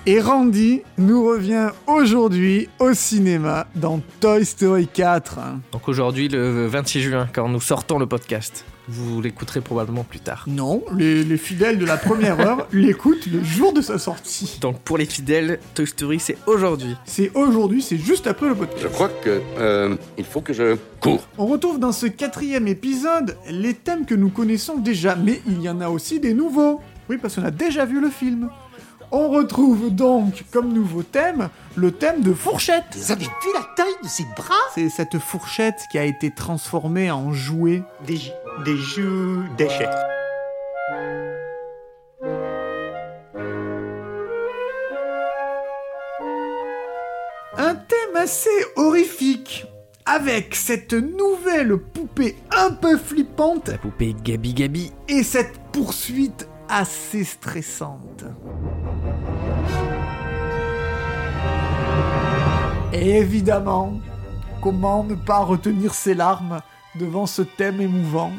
Et 0.05 0.21
Randy 0.21 0.83
nous 0.97 1.25
revient 1.27 1.69
aujourd'hui 1.87 2.69
au 2.79 2.93
cinéma 2.93 3.67
dans 3.75 3.99
Toy 4.21 4.45
Story 4.45 4.87
4. 4.87 5.39
Donc 5.73 5.89
aujourd'hui, 5.89 6.29
le 6.29 6.67
26 6.67 7.01
juin, 7.01 7.27
quand 7.33 7.49
nous 7.49 7.59
sortons 7.59 7.99
le 7.99 8.05
podcast. 8.05 8.63
Vous 8.87 9.21
l'écouterez 9.21 9.61
probablement 9.61 10.03
plus 10.03 10.19
tard. 10.19 10.45
Non, 10.47 10.83
les, 10.95 11.23
les 11.23 11.37
fidèles 11.37 11.77
de 11.77 11.85
la 11.85 11.97
première 11.97 12.39
heure 12.39 12.67
l'écoutent 12.73 13.27
le 13.27 13.43
jour 13.43 13.73
de 13.73 13.81
sa 13.81 13.97
sortie. 13.97 14.57
Donc 14.61 14.79
pour 14.79 14.97
les 14.97 15.05
fidèles, 15.05 15.59
Toy 15.73 15.85
Story 15.85 16.19
c'est 16.19 16.37
aujourd'hui. 16.45 16.95
C'est 17.05 17.31
aujourd'hui, 17.35 17.81
c'est 17.81 17.97
juste 17.97 18.27
après 18.27 18.47
le 18.47 18.55
podcast. 18.55 18.81
Je 18.81 18.87
crois 18.87 19.09
que 19.09 19.41
euh, 19.57 19.95
il 20.17 20.25
faut 20.25 20.41
que 20.41 20.53
je 20.53 20.77
cours. 21.01 21.27
On 21.37 21.47
retrouve 21.47 21.79
dans 21.79 21.91
ce 21.91 22.05
quatrième 22.05 22.67
épisode 22.67 23.37
les 23.49 23.73
thèmes 23.73 24.05
que 24.05 24.15
nous 24.15 24.29
connaissons 24.29 24.77
déjà, 24.77 25.15
mais 25.15 25.41
il 25.47 25.61
y 25.61 25.69
en 25.69 25.81
a 25.81 25.89
aussi 25.89 26.19
des 26.19 26.33
nouveaux. 26.33 26.81
Oui, 27.09 27.17
parce 27.17 27.35
qu'on 27.35 27.45
a 27.45 27.51
déjà 27.51 27.85
vu 27.85 27.99
le 27.99 28.09
film. 28.09 28.49
On 29.11 29.29
retrouve 29.29 29.89
donc 29.89 30.43
comme 30.51 30.73
nouveau 30.73 31.01
thème 31.01 31.49
le 31.75 31.91
thème 31.91 32.21
de 32.21 32.33
fourchette. 32.33 32.83
Vous 32.95 33.11
avez 33.11 33.23
vu 33.23 33.53
la 33.53 33.65
taille 33.75 33.95
de 34.03 34.07
ses 34.07 34.25
bras? 34.35 34.53
C'est 34.75 34.89
cette 34.89 35.17
fourchette 35.17 35.79
qui 35.89 35.97
a 35.97 36.03
été 36.03 36.29
transformée 36.31 37.09
en 37.09 37.31
jouet. 37.31 37.83
Des, 38.05 38.19
des 38.65 38.77
jeux 38.77 39.43
d'échecs. 39.57 39.89
Un 47.57 47.75
thème 47.75 48.15
assez 48.15 48.49
horrifique, 48.75 49.65
avec 50.05 50.55
cette 50.55 50.93
nouvelle 50.93 51.77
poupée 51.77 52.37
un 52.55 52.71
peu 52.71 52.97
flippante 52.97 53.69
La 53.69 53.77
poupée 53.77 54.15
Gabi 54.23 54.53
Gabi. 54.53 54.91
et 55.07 55.23
cette 55.23 55.57
poursuite 55.71 56.47
assez 56.69 57.23
stressante. 57.23 58.25
Et 62.93 63.17
évidemment, 63.17 63.99
comment 64.61 65.03
ne 65.03 65.15
pas 65.15 65.39
retenir 65.39 65.93
ses 65.93 66.13
larmes 66.13 66.59
devant 66.95 67.25
ce 67.25 67.41
thème 67.41 67.81
émouvant? 67.81 68.31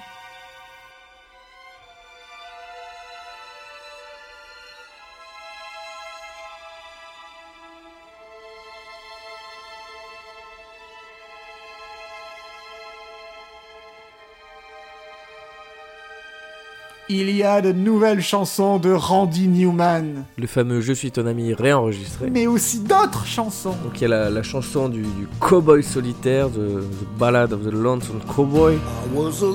Il 17.10 17.30
y 17.34 17.42
a 17.42 17.62
de 17.62 17.72
nouvelles 17.72 18.20
chansons 18.20 18.78
de 18.78 18.92
Randy 18.92 19.48
Newman, 19.48 20.24
Le 20.36 20.46
fameux 20.46 20.82
Je 20.82 20.92
suis 20.92 21.10
ton 21.10 21.26
ami 21.26 21.54
réenregistré. 21.54 22.28
mais 22.30 22.46
aussi 22.46 22.80
d'autres 22.80 23.24
chansons. 23.24 23.74
Donc 23.82 23.92
il 23.96 24.02
y 24.02 24.04
a 24.04 24.08
la, 24.08 24.28
la 24.30 24.42
chanson 24.42 24.90
du, 24.90 25.00
du 25.02 25.26
cowboy 25.40 25.82
solitaire, 25.82 26.50
de 26.50 26.80
The 26.82 27.18
Ballad 27.18 27.52
of 27.54 27.62
the 27.64 27.72
Lonesome 27.72 28.20
Cowboy. 28.34 28.74
I 28.74 28.78
was 29.14 29.42
a 29.42 29.46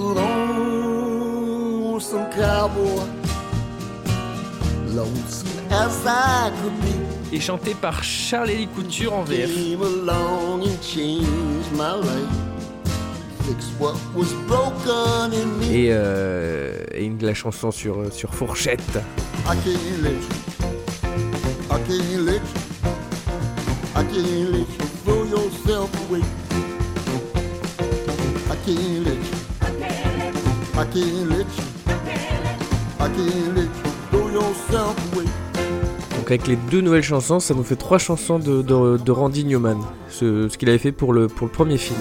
lonesome 1.91 2.25
cowboy, 2.35 3.03
lonesome 4.95 5.49
as 5.69 6.03
I 6.07 6.49
could 6.61 6.73
be. 6.81 6.87
Et 7.35 7.39
chanté 7.39 7.73
par 7.75 8.03
Charles 8.03 8.67
Couture 8.75 9.13
en 9.13 9.23
VF. 9.23 9.49
Et, 15.71 15.87
euh, 15.91 16.77
et 16.93 17.05
une- 17.05 17.21
la 17.23 17.33
chanson 17.33 17.71
sur, 17.71 18.11
sur 18.11 18.33
Fourchette. 18.33 18.99
Donc 36.17 36.27
avec 36.31 36.47
les 36.47 36.55
deux 36.55 36.81
nouvelles 36.81 37.03
chansons, 37.03 37.39
ça 37.39 37.53
nous 37.53 37.63
fait 37.63 37.75
trois 37.75 37.97
chansons 37.97 38.39
de, 38.39 38.61
de, 38.61 38.97
de 38.97 39.11
Randy 39.11 39.43
Newman. 39.45 39.77
Ce, 40.09 40.47
ce 40.47 40.57
qu'il 40.57 40.69
avait 40.69 40.77
fait 40.77 40.91
pour 40.93 41.11
le, 41.13 41.27
pour 41.27 41.47
le 41.47 41.51
premier 41.51 41.77
film. 41.77 41.99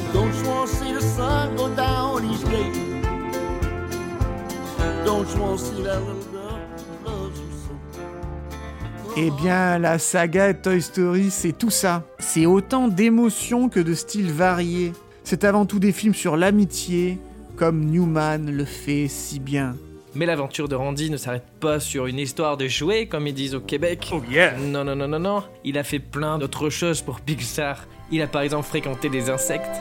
Eh 9.16 9.30
bien, 9.30 9.78
la 9.78 9.98
saga 9.98 10.54
Toy 10.54 10.80
Story, 10.80 11.30
c'est 11.30 11.52
tout 11.52 11.70
ça. 11.70 12.02
C'est 12.18 12.46
autant 12.46 12.88
d'émotions 12.88 13.68
que 13.68 13.78
de 13.78 13.92
styles 13.94 14.32
variés. 14.32 14.92
C'est 15.22 15.44
avant 15.44 15.66
tout 15.66 15.78
des 15.78 15.92
films 15.92 16.14
sur 16.14 16.36
l'amitié, 16.36 17.18
comme 17.56 17.84
Newman 17.84 18.50
le 18.50 18.64
fait 18.64 19.08
si 19.08 19.38
bien. 19.38 19.76
Mais 20.14 20.26
l'aventure 20.26 20.68
de 20.68 20.74
Randy 20.74 21.10
ne 21.10 21.16
s'arrête 21.16 21.46
pas 21.60 21.78
sur 21.78 22.06
une 22.06 22.18
histoire 22.18 22.56
de 22.56 22.68
jouets, 22.68 23.06
comme 23.06 23.26
ils 23.26 23.34
disent 23.34 23.54
au 23.54 23.60
Québec. 23.60 24.10
Oh 24.12 24.22
yeah 24.30 24.56
Non, 24.56 24.84
non, 24.84 24.96
non, 24.96 25.08
non, 25.08 25.20
non. 25.20 25.42
Il 25.64 25.78
a 25.78 25.84
fait 25.84 25.98
plein 25.98 26.38
d'autres 26.38 26.70
choses 26.70 27.02
pour 27.02 27.20
Pixar. 27.20 27.86
Il 28.10 28.22
a 28.22 28.26
par 28.26 28.42
exemple 28.42 28.66
fréquenté 28.66 29.08
des 29.08 29.30
insectes. 29.30 29.80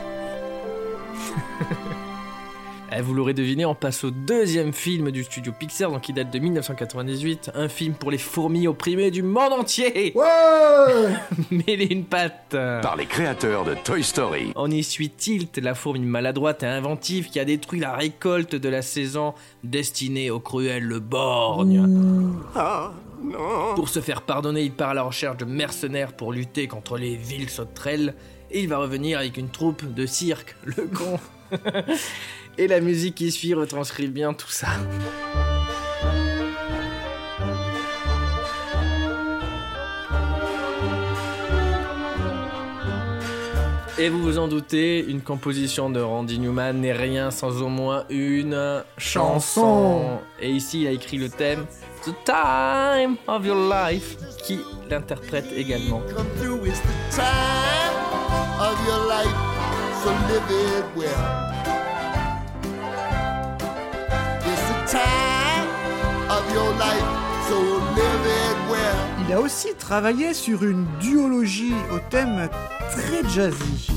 Eh, 2.94 3.00
Vous 3.00 3.14
l'aurez 3.14 3.32
deviné, 3.32 3.64
on 3.64 3.74
passe 3.74 4.04
au 4.04 4.10
deuxième 4.10 4.72
film 4.72 5.10
du 5.10 5.24
studio 5.24 5.52
Pixar, 5.58 5.90
donc 5.90 6.02
qui 6.02 6.12
date 6.12 6.30
de 6.30 6.38
1998, 6.38 7.52
un 7.54 7.68
film 7.68 7.94
pour 7.94 8.10
les 8.10 8.18
fourmis 8.18 8.66
opprimées 8.68 9.10
du 9.10 9.22
monde 9.22 9.52
entier. 9.52 10.12
Ouais 10.14 11.14
Mêlé 11.50 11.86
une 11.90 12.04
patte. 12.04 12.50
Par 12.50 12.96
les 12.96 13.06
créateurs 13.06 13.64
de 13.64 13.74
Toy 13.74 14.02
Story. 14.02 14.52
On 14.56 14.70
y 14.70 14.82
suit 14.82 15.10
Tilt, 15.10 15.56
la 15.58 15.74
fourmi 15.74 16.00
maladroite 16.00 16.62
et 16.62 16.66
inventive 16.66 17.30
qui 17.30 17.40
a 17.40 17.44
détruit 17.44 17.80
la 17.80 17.94
récolte 17.94 18.54
de 18.56 18.68
la 18.68 18.82
saison 18.82 19.34
destinée 19.64 20.30
au 20.30 20.40
cruel 20.40 20.84
le 20.84 21.00
borgne. 21.00 21.88
Pour 23.74 23.88
se 23.88 24.00
faire 24.00 24.22
pardonner, 24.22 24.62
il 24.62 24.72
part 24.72 24.90
à 24.90 24.94
la 24.94 25.02
recherche 25.02 25.38
de 25.38 25.44
mercenaires 25.44 26.12
pour 26.12 26.32
lutter 26.32 26.66
contre 26.66 26.98
les 26.98 27.16
villes 27.16 27.48
sauterelles 27.48 28.14
et 28.50 28.60
il 28.60 28.68
va 28.68 28.78
revenir 28.78 29.18
avec 29.18 29.38
une 29.38 29.48
troupe 29.48 29.94
de 29.94 30.04
cirque, 30.04 30.56
le 30.64 30.88
con. 30.92 31.18
et 32.58 32.68
la 32.68 32.80
musique 32.80 33.16
qui 33.16 33.30
suit 33.30 33.54
retranscrit 33.54 34.08
bien 34.08 34.34
tout 34.34 34.50
ça. 34.50 34.68
Et 43.98 44.08
vous 44.08 44.20
vous 44.20 44.38
en 44.38 44.48
doutez, 44.48 45.04
une 45.06 45.20
composition 45.20 45.88
de 45.88 46.00
Randy 46.00 46.40
Newman 46.40 46.80
n'est 46.80 46.92
rien 46.92 47.30
sans 47.30 47.62
au 47.62 47.68
moins 47.68 48.04
une 48.10 48.82
chanson. 48.98 50.18
Et 50.40 50.50
ici, 50.50 50.82
il 50.82 50.88
a 50.88 50.90
écrit 50.90 51.18
le 51.18 51.28
thème 51.28 51.66
The 52.04 52.12
Time 52.24 53.16
of 53.28 53.46
Your 53.46 53.72
Life, 53.72 54.16
qui 54.44 54.58
l'interprète 54.90 55.46
également. 55.54 56.02
Time 64.92 65.68
of 66.28 66.54
your 66.54 66.70
life. 66.74 67.22
Il 69.26 69.32
a 69.32 69.40
aussi 69.40 69.74
travaillé 69.78 70.34
sur 70.34 70.62
une 70.62 70.86
duologie 71.00 71.74
au 71.90 71.98
thème 72.10 72.48
très 72.90 73.28
jazzy. 73.28 73.88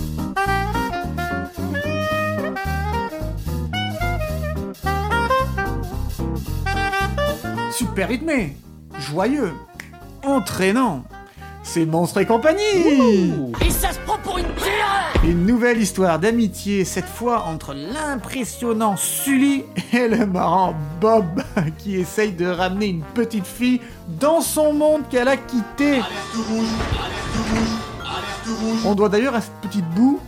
Super 7.71 8.07
rythmé, 8.07 8.55
joyeux, 8.97 9.51
entraînant. 10.23 11.03
C'est 11.67 11.85
Monstre 11.85 12.19
et 12.19 12.25
compagnie 12.25 13.33
Et 13.59 13.69
ça 13.71 13.91
se 13.91 13.99
prend 13.99 14.17
pour 14.19 14.37
une 14.37 14.45
terre 14.45 15.13
Une 15.23 15.45
nouvelle 15.45 15.81
histoire 15.81 16.19
d'amitié, 16.19 16.85
cette 16.85 17.07
fois 17.07 17.45
entre 17.45 17.73
l'impressionnant 17.73 18.95
Sully 18.95 19.65
et 19.91 20.07
le 20.07 20.27
marrant 20.27 20.75
Bob, 21.01 21.43
qui 21.79 21.95
essaye 21.95 22.31
de 22.31 22.45
ramener 22.45 22.85
une 22.85 23.01
petite 23.01 23.47
fille 23.47 23.81
dans 24.07 24.41
son 24.41 24.73
monde 24.73 25.01
qu'elle 25.09 25.27
a 25.27 25.37
quitté. 25.37 26.01
On 28.85 28.93
doit 28.93 29.09
d'ailleurs 29.09 29.35
à 29.35 29.41
cette 29.41 29.59
petite 29.61 29.89
boue 29.89 30.19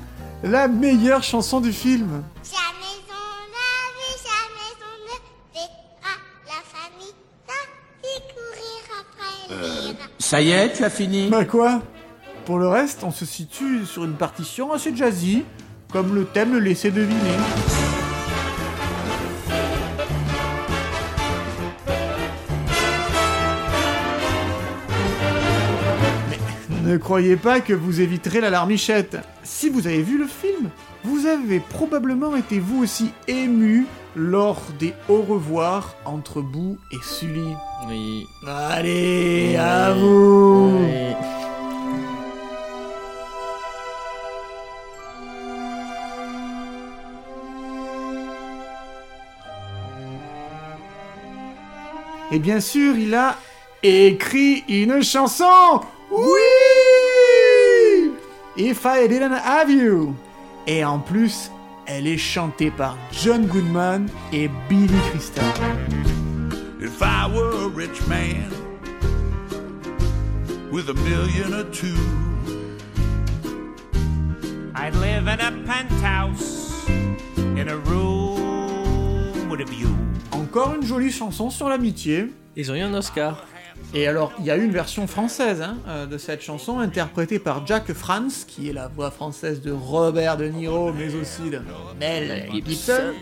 la 0.43 0.67
meilleure 0.67 1.23
chanson 1.23 1.61
du 1.61 1.71
film. 1.71 2.23
Jamais 2.43 2.97
on 3.09 3.13
a 3.13 3.77
vu, 3.95 4.09
jamais 4.23 4.73
on 4.81 4.97
ne 5.03 5.17
verra 5.53 6.15
la 6.47 6.61
famille 6.73 7.13
courir 8.33 8.81
après 8.99 9.55
rats. 9.55 9.76
Ça 10.19 10.41
y 10.41 10.51
est, 10.51 10.73
tu 10.73 10.83
as 10.83 10.89
fini 10.89 11.29
Bah 11.29 11.45
quoi? 11.45 11.81
Pour 12.45 12.57
le 12.59 12.67
reste, 12.67 13.03
on 13.03 13.11
se 13.11 13.25
situe 13.25 13.85
sur 13.85 14.05
une 14.05 14.13
partition 14.15 14.71
assez 14.71 14.95
jazzy, 14.95 15.43
comme 15.91 16.15
le 16.15 16.25
thème 16.25 16.53
le 16.53 16.59
laissait 16.59 16.91
deviner. 16.91 17.37
Mais 26.29 26.91
ne 26.91 26.97
croyez 26.97 27.35
pas 27.35 27.59
que 27.59 27.73
vous 27.73 28.01
éviterez 28.01 28.41
la 28.41 28.49
larmichette. 28.49 29.17
Si 29.43 29.69
vous 29.69 29.87
avez 29.87 30.01
vu 30.01 30.17
le 30.17 30.27
film, 30.27 30.69
vous 31.03 31.25
avez 31.25 31.59
probablement 31.59 32.35
été 32.35 32.59
vous 32.59 32.81
aussi 32.83 33.11
ému 33.27 33.85
lors 34.17 34.61
des 34.79 34.95
au 35.07 35.21
revoir 35.21 35.95
entre 36.03 36.41
Boo 36.41 36.77
et 36.91 36.97
Sully. 37.03 37.53
Oui. 37.87 38.25
Allez, 38.47 39.55
à 39.55 39.93
vous. 39.93 40.73
Et 52.31 52.39
bien 52.39 52.59
sûr, 52.59 52.97
il 52.97 53.13
a 53.13 53.35
écrit 53.83 54.63
une 54.67 55.01
chanson. 55.03 55.81
Oui. 56.11 56.31
If 58.57 58.83
I 58.83 59.07
Didn't 59.07 59.33
Have 59.45 59.69
You. 59.69 60.15
Et 60.65 60.83
en 60.83 60.99
plus, 60.99 61.51
elle 61.87 62.05
est 62.05 62.17
chantée 62.17 62.69
par 62.69 62.97
John 63.11 63.45
Goodman 63.47 64.07
et 64.33 64.49
Billy 64.69 64.99
Crystal. 65.09 65.43
If 66.79 67.01
I 67.01 67.27
were 67.33 67.65
a 67.65 67.69
rich 67.69 68.05
man 68.07 68.51
with 70.71 70.89
a 70.89 70.93
million 70.93 71.53
or 71.53 71.63
two, 71.71 71.95
I'd 74.75 74.93
live 74.95 75.27
in 75.27 75.39
a 75.39 75.51
penthouse 75.65 76.87
in 76.87 77.67
a 77.69 77.77
room 77.77 79.49
with 79.49 79.61
a 79.61 79.65
view. 79.65 79.95
Encore 80.31 80.75
une 80.75 80.85
jolie 80.85 81.11
chanson 81.11 81.49
sur 81.49 81.69
l'amitié. 81.69 82.31
Ils 82.55 82.71
ont 82.71 82.75
eu 82.75 82.81
un 82.81 82.93
Oscar. 82.93 83.45
Et 83.93 84.05
alors, 84.07 84.33
il 84.39 84.45
y 84.45 84.51
a 84.51 84.57
une 84.57 84.71
version 84.71 85.07
française 85.07 85.61
hein, 85.61 85.77
euh, 85.87 86.05
de 86.05 86.17
cette 86.17 86.41
chanson, 86.41 86.79
interprétée 86.79 87.39
par 87.39 87.65
Jack 87.65 87.93
Franz, 87.93 88.45
qui 88.47 88.69
est 88.69 88.73
la 88.73 88.89
voix 88.89 89.11
française 89.11 89.61
de 89.61 89.71
Robert 89.71 90.37
De 90.37 90.45
Niro, 90.45 90.91
mais 90.91 91.15
aussi 91.15 91.49
de 91.49 91.61
Mel 91.99 92.49
Gibson, 92.53 93.13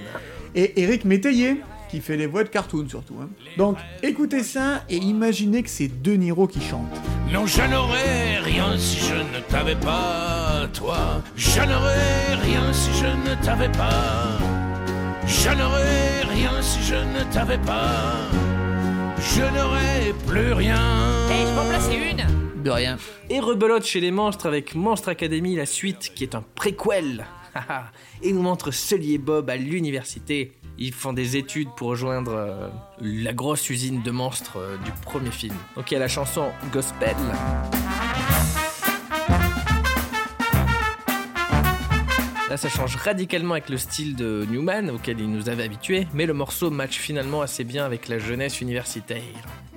et 0.56 0.82
Eric 0.82 1.06
Métayer, 1.06 1.62
qui 1.90 2.02
fait 2.02 2.18
les 2.18 2.26
voix 2.26 2.44
de 2.44 2.50
cartoon 2.50 2.88
surtout. 2.90 3.16
hein. 3.22 3.30
Donc, 3.58 3.78
écoutez 4.02 4.42
ça 4.44 4.84
et 4.90 4.98
imaginez 4.98 5.62
que 5.62 5.70
c'est 5.70 6.02
De 6.02 6.14
Niro 6.14 6.48
qui 6.48 6.60
chante. 6.62 6.88
non, 7.32 7.46
je 7.46 7.62
n'aurais 7.62 8.40
rien 8.40 8.76
si 8.78 8.98
je 9.00 9.14
ne 9.16 9.42
t'avais 9.48 9.76
pas, 9.76 10.68
toi. 10.74 11.22
Je 11.36 11.60
n'aurais 11.62 12.36
rien 12.42 12.74
si 12.74 12.90
je 12.94 13.06
ne 13.30 13.36
t'avais 13.46 13.72
pas. 13.72 14.40
Je 15.28 15.50
n'aurais 15.52 16.22
rien 16.34 16.62
si 16.62 16.82
je 16.84 16.96
ne 16.96 17.32
t'avais 17.32 17.60
pas. 17.60 18.16
Je 19.18 19.42
n'aurais 19.42 20.14
plus 20.28 20.54
rien. 20.54 20.76
Et 21.30 21.46
je 21.46 21.54
peux 21.54 21.60
en 21.60 21.70
placer 21.70 21.96
une 21.96 22.64
De 22.64 22.70
rien. 22.70 22.98
Et 23.30 23.40
rebelote 23.40 23.86
chez 23.86 24.00
les 24.00 24.12
monstres 24.12 24.46
avec 24.46 24.76
Monstre 24.76 25.10
Academy, 25.10 25.56
la 25.56 25.66
suite, 25.66 26.12
qui 26.16 26.24
est 26.24 26.36
un 26.36 26.44
préquel. 26.56 27.26
Et 28.22 28.34
nous 28.34 28.42
montre 28.42 28.72
Sully 28.72 29.14
et 29.14 29.18
Bob 29.18 29.50
à 29.50 29.56
l'université. 29.56 30.52
Ils 30.78 30.94
font 30.94 31.14
des 31.14 31.38
études 31.38 31.70
pour 31.78 31.88
rejoindre 31.90 32.34
euh, 32.34 32.68
la 33.00 33.32
grosse 33.32 33.70
usine 33.70 34.04
de 34.04 34.12
monstres 34.12 34.58
euh, 34.58 34.78
du 34.84 34.92
premier 35.04 35.32
film. 35.32 35.56
Donc 35.76 35.90
il 35.92 35.94
y 35.94 35.98
a 35.98 36.02
la 36.02 36.10
chanson 36.10 36.52
Gospel. 36.74 37.16
Là, 42.56 42.60
ça 42.60 42.70
change 42.70 42.96
radicalement 42.96 43.56
avec 43.56 43.68
le 43.68 43.78
style 43.78 44.16
de 44.16 44.48
Newman 44.50 44.90
auquel 44.90 45.20
il 45.20 45.30
nous 45.30 45.50
avait 45.50 45.64
habitués, 45.64 46.08
mais 46.14 46.26
le 46.26 46.34
morceau 46.34 46.72
match 46.72 46.98
finalement 46.98 47.42
assez 47.42 47.66
bien 47.66 47.84
avec 47.84 48.08
la 48.08 48.18
jeunesse 48.18 48.62
universitaire, 48.62 49.20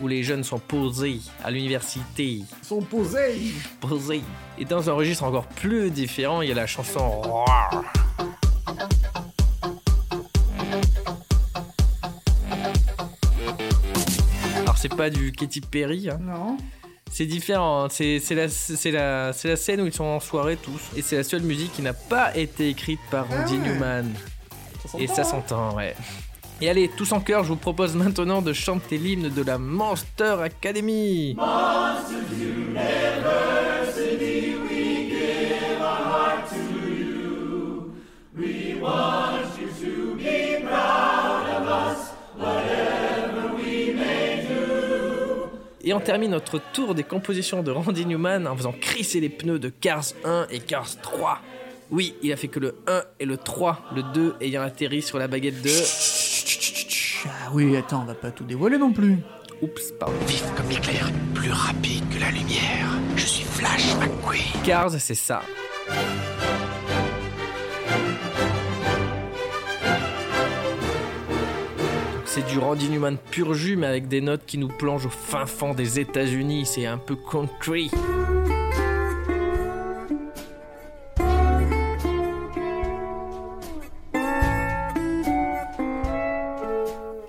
où 0.00 0.06
les 0.06 0.22
jeunes 0.22 0.44
sont 0.44 0.60
posés 0.60 1.18
à 1.42 1.50
l'université. 1.50 2.42
Sont 2.62 2.80
posés 2.80 3.52
Posés. 3.80 4.22
Et 4.58 4.64
dans 4.64 4.88
un 4.88 4.92
registre 4.92 5.24
encore 5.24 5.48
plus 5.48 5.90
différent, 5.90 6.40
il 6.40 6.50
y 6.50 6.52
a 6.52 6.54
la 6.54 6.68
chanson 6.68 7.00
Roar. 7.20 7.82
Alors, 14.60 14.78
c'est 14.78 14.94
pas 14.94 15.10
du 15.10 15.32
Katy 15.32 15.62
Perry, 15.62 16.10
hein? 16.10 16.20
Non. 16.20 16.56
C'est 17.18 17.26
différent, 17.26 17.88
c'est 17.90 18.20
c'est 18.20 18.36
la, 18.36 18.48
c'est 18.48 18.92
la, 18.92 19.32
c'est 19.32 19.48
la 19.48 19.56
scène 19.56 19.80
où 19.80 19.86
ils 19.86 19.92
sont 19.92 20.04
en 20.04 20.20
soirée 20.20 20.56
tous. 20.56 20.80
Et 20.96 21.02
c'est 21.02 21.16
la 21.16 21.24
seule 21.24 21.42
musique 21.42 21.72
qui 21.72 21.82
n'a 21.82 21.92
pas 21.92 22.36
été 22.36 22.68
écrite 22.68 23.00
par 23.10 23.28
Randy 23.28 23.56
Ah 23.58 23.60
ouais. 23.60 23.68
Newman. 23.72 24.12
Ça 24.86 24.98
Et 25.00 25.08
ça 25.08 25.22
hein. 25.22 25.24
s'entend, 25.24 25.74
ouais. 25.74 25.96
Et 26.60 26.70
allez, 26.70 26.88
tous 26.96 27.10
en 27.10 27.18
chœur, 27.18 27.42
je 27.42 27.48
vous 27.48 27.56
propose 27.56 27.96
maintenant 27.96 28.40
de 28.40 28.52
chanter 28.52 28.98
l'hymne 28.98 29.30
de 29.30 29.42
la 29.42 29.58
Monster 29.58 30.36
Academy. 30.44 31.30
Et 31.30 31.36
on 45.98 46.00
termine 46.00 46.30
notre 46.30 46.60
tour 46.72 46.94
des 46.94 47.02
compositions 47.02 47.64
de 47.64 47.72
Randy 47.72 48.06
Newman 48.06 48.46
en 48.46 48.56
faisant 48.56 48.70
crisser 48.70 49.18
les 49.18 49.28
pneus 49.28 49.58
de 49.58 49.68
Cars 49.68 50.04
1 50.24 50.46
et 50.48 50.60
Cars 50.60 51.00
3. 51.02 51.40
Oui, 51.90 52.14
il 52.22 52.32
a 52.32 52.36
fait 52.36 52.46
que 52.46 52.60
le 52.60 52.76
1 52.86 53.02
et 53.18 53.24
le 53.24 53.36
3, 53.36 53.90
le 53.96 54.04
2 54.14 54.36
ayant 54.40 54.62
atterri 54.62 55.02
sur 55.02 55.18
la 55.18 55.26
baguette 55.26 55.60
de... 55.60 55.70
Ah 57.26 57.50
oui, 57.52 57.76
attends, 57.76 58.02
on 58.02 58.04
va 58.04 58.14
pas 58.14 58.30
tout 58.30 58.44
dévoiler 58.44 58.78
non 58.78 58.92
plus. 58.92 59.18
Oups, 59.60 59.92
pardon. 59.98 60.14
Vif 60.28 60.44
comme 60.56 60.68
l'éclair, 60.68 61.10
plus 61.34 61.50
rapide 61.50 62.04
que 62.14 62.20
la 62.20 62.30
lumière. 62.30 62.96
Je 63.16 63.26
suis 63.26 63.44
Flash 63.44 63.96
McQueen. 63.96 64.62
Cars, 64.64 64.92
c'est 65.00 65.16
ça. 65.16 65.42
C'est 72.38 72.52
du 72.52 72.60
Randy 72.60 72.88
Newman 72.88 73.16
pur 73.32 73.52
jus, 73.52 73.74
mais 73.74 73.88
avec 73.88 74.06
des 74.06 74.20
notes 74.20 74.46
qui 74.46 74.58
nous 74.58 74.68
plongent 74.68 75.06
au 75.06 75.10
fin 75.10 75.44
fond 75.44 75.74
des 75.74 75.98
États-Unis. 75.98 76.66
C'est 76.66 76.86
un 76.86 76.96
peu 76.96 77.16
country. 77.16 77.90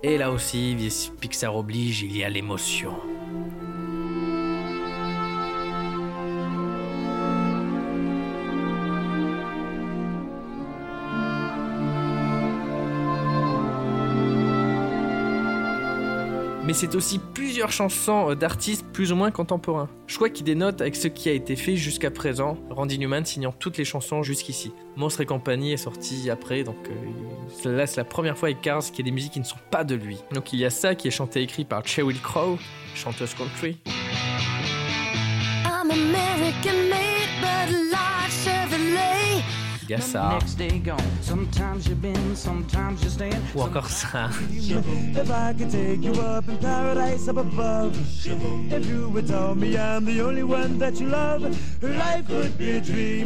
Et 0.03 0.19
là 0.19 0.29
aussi, 0.29 0.77
Pixar 1.19 1.55
oblige, 1.55 2.03
il 2.03 2.15
y 2.15 2.23
a 2.23 2.29
l'émotion. 2.29 2.93
Mais 16.69 16.73
c'est 16.73 16.93
aussi 16.93 17.17
plusieurs 17.17 17.71
chansons 17.71 18.29
euh, 18.29 18.35
d'artistes 18.35 18.85
plus 18.93 19.11
ou 19.11 19.15
moins 19.15 19.31
contemporains. 19.31 19.89
Choix 20.05 20.29
qui 20.29 20.43
dénote 20.43 20.81
avec 20.81 20.95
ce 20.95 21.07
qui 21.07 21.27
a 21.27 21.31
été 21.31 21.55
fait 21.55 21.75
jusqu'à 21.75 22.11
présent, 22.11 22.59
Randy 22.69 22.99
Newman 22.99 23.25
signant 23.25 23.51
toutes 23.51 23.79
les 23.79 23.85
chansons 23.85 24.21
jusqu'ici. 24.21 24.71
Monstre 24.95 25.21
et 25.21 25.25
compagnie 25.25 25.73
est 25.73 25.77
sorti 25.77 26.29
après, 26.29 26.63
donc 26.63 26.77
euh, 27.65 27.75
là 27.75 27.87
c'est 27.87 27.97
la 27.97 28.05
première 28.05 28.37
fois 28.37 28.49
avec 28.49 28.61
Cars 28.61 28.83
qu'il 28.83 28.99
y 28.99 29.01
a 29.01 29.05
des 29.05 29.11
musiques 29.11 29.33
qui 29.33 29.39
ne 29.39 29.45
sont 29.45 29.57
pas 29.71 29.83
de 29.83 29.95
lui. 29.95 30.19
Donc 30.31 30.53
il 30.53 30.59
y 30.59 30.65
a 30.65 30.69
ça 30.69 30.93
qui 30.93 31.07
est 31.07 31.11
chanté 31.11 31.39
et 31.39 31.43
écrit 31.45 31.65
par 31.65 31.87
Cheryl 31.87 32.21
Crow, 32.21 32.59
chanteuse 32.93 33.33
country. 33.33 33.79
I'm 35.65 35.89
American 35.89 37.08
you're 39.89 40.47
staying. 40.47 40.83
Ou 43.55 43.61
encore 43.61 43.89
ça. 43.89 44.29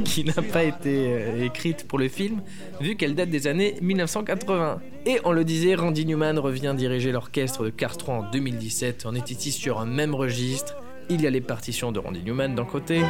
Qui 0.06 0.24
n'a 0.24 0.42
pas 0.42 0.64
été 0.64 1.14
euh, 1.14 1.46
écrite 1.46 1.88
pour 1.88 2.00
le 2.00 2.08
film, 2.08 2.42
vu 2.80 2.96
qu'elle 2.96 3.16
date 3.16 3.30
des 3.30 3.48
années 3.48 3.76
1980. 3.82 4.82
Et 5.06 5.20
on 5.26 5.32
le 5.32 5.44
disait, 5.44 5.76
Randy 5.76 6.06
Newman 6.06 6.40
revient 6.40 6.74
diriger 6.78 7.12
l'orchestre 7.12 7.66
de 7.66 7.70
Cars 7.70 7.98
3 7.98 8.16
en 8.16 8.32
2017. 8.32 9.06
On 9.06 9.16
est 9.16 9.32
ici 9.32 9.52
sur 9.52 9.80
un 9.80 9.86
même 9.86 10.16
registre. 10.16 10.76
Il 11.10 11.22
y 11.22 11.28
a 11.28 11.30
les 11.30 11.42
partitions 11.42 11.92
de 11.92 12.00
Randy 12.00 12.22
Newman 12.24 12.56
d'un 12.56 12.66
côté. 12.66 13.02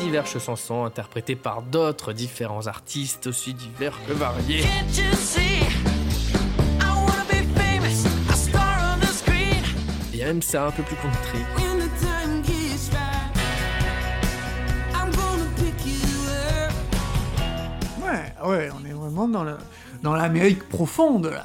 Et 0.00 0.04
diverses 0.04 0.38
chansons 0.38 0.84
interprétées 0.84 1.36
par 1.36 1.62
d'autres 1.62 2.12
différents 2.12 2.66
artistes 2.66 3.26
aussi 3.28 3.54
divers 3.54 3.98
que 4.06 4.12
variés. 4.12 4.64
A 10.22 10.26
même 10.28 10.42
ça 10.42 10.66
un 10.66 10.70
peu 10.70 10.82
plus 10.82 10.96
country. 10.96 11.38
Ouais, 18.02 18.48
ouais, 18.48 18.68
on 18.80 18.84
est 18.88 18.92
vraiment 18.92 19.28
dans 19.28 19.44
le- 19.44 19.56
dans 20.02 20.14
l'Amérique 20.14 20.68
profonde 20.68 21.26
là. 21.26 21.44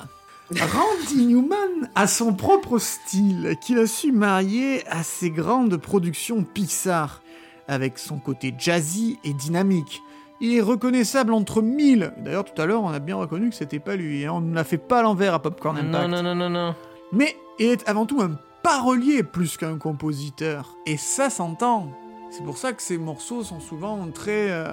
Randy 0.52 1.28
Newman 1.28 1.90
a 1.94 2.08
son 2.08 2.34
propre 2.34 2.80
style 2.80 3.56
qu'il 3.62 3.78
a 3.78 3.86
su 3.86 4.12
marier 4.12 4.84
à 4.88 5.04
ses 5.04 5.30
grandes 5.30 5.78
productions 5.78 6.44
Pixar, 6.44 7.22
avec 7.70 7.98
son 8.00 8.18
côté 8.18 8.54
jazzy 8.58 9.20
et 9.24 9.34
dynamique. 9.34 10.02
Il 10.42 10.54
est 10.56 10.62
reconnaissable 10.62 11.34
entre 11.34 11.62
mille. 11.62 12.14
D'ailleurs, 12.18 12.46
tout 12.46 12.60
à 12.62 12.66
l'heure, 12.66 12.82
on 12.84 12.90
a 12.90 13.00
bien 13.00 13.16
reconnu 13.16 13.50
que 13.50 13.56
c'était 13.56 13.80
pas 13.80 13.96
lui. 13.96 14.26
hein. 14.26 14.34
On 14.36 14.42
ne 14.42 14.56
l'a 14.56 14.64
fait 14.64 14.78
pas 14.78 15.00
à 15.00 15.02
l'envers 15.04 15.34
à 15.34 15.42
Popcorn 15.42 15.78
Impact. 15.78 16.08
Non, 16.08 16.08
non, 16.08 16.24
non, 16.24 16.36
non, 16.36 16.50
non. 16.50 16.76
Mais 17.12 17.36
il 17.60 17.68
est 17.68 17.88
avant 17.88 18.06
tout 18.06 18.22
un 18.22 18.32
parolier 18.64 19.24
plus 19.24 19.58
qu'un 19.58 19.78
compositeur. 19.78 20.76
Et 20.86 20.98
ça 20.98 21.30
s'entend. 21.30 21.92
C'est 22.32 22.44
pour 22.44 22.58
ça 22.58 22.74
que 22.74 22.82
ces 22.82 22.98
morceaux 22.98 23.44
sont 23.44 23.60
souvent 23.60 24.08
très 24.14 24.50
euh, 24.52 24.72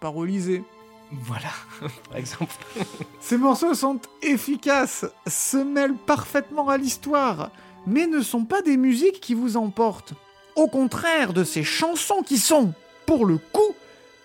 parolisés. 0.00 0.64
Voilà, 1.10 1.50
par 2.08 2.16
exemple. 2.16 2.54
Ces 3.20 3.36
morceaux 3.36 3.74
sont 3.74 3.98
efficaces, 4.22 5.04
se 5.26 5.58
mêlent 5.58 5.96
parfaitement 6.06 6.70
à 6.70 6.78
l'histoire, 6.78 7.50
mais 7.86 8.06
ne 8.06 8.20
sont 8.22 8.44
pas 8.46 8.62
des 8.62 8.78
musiques 8.78 9.20
qui 9.20 9.34
vous 9.34 9.58
emportent. 9.58 10.14
Au 10.54 10.66
contraire 10.68 11.32
de 11.32 11.44
ces 11.44 11.64
chansons 11.64 12.22
qui 12.22 12.38
sont, 12.38 12.74
pour 13.06 13.24
le 13.24 13.38
coup, 13.38 13.74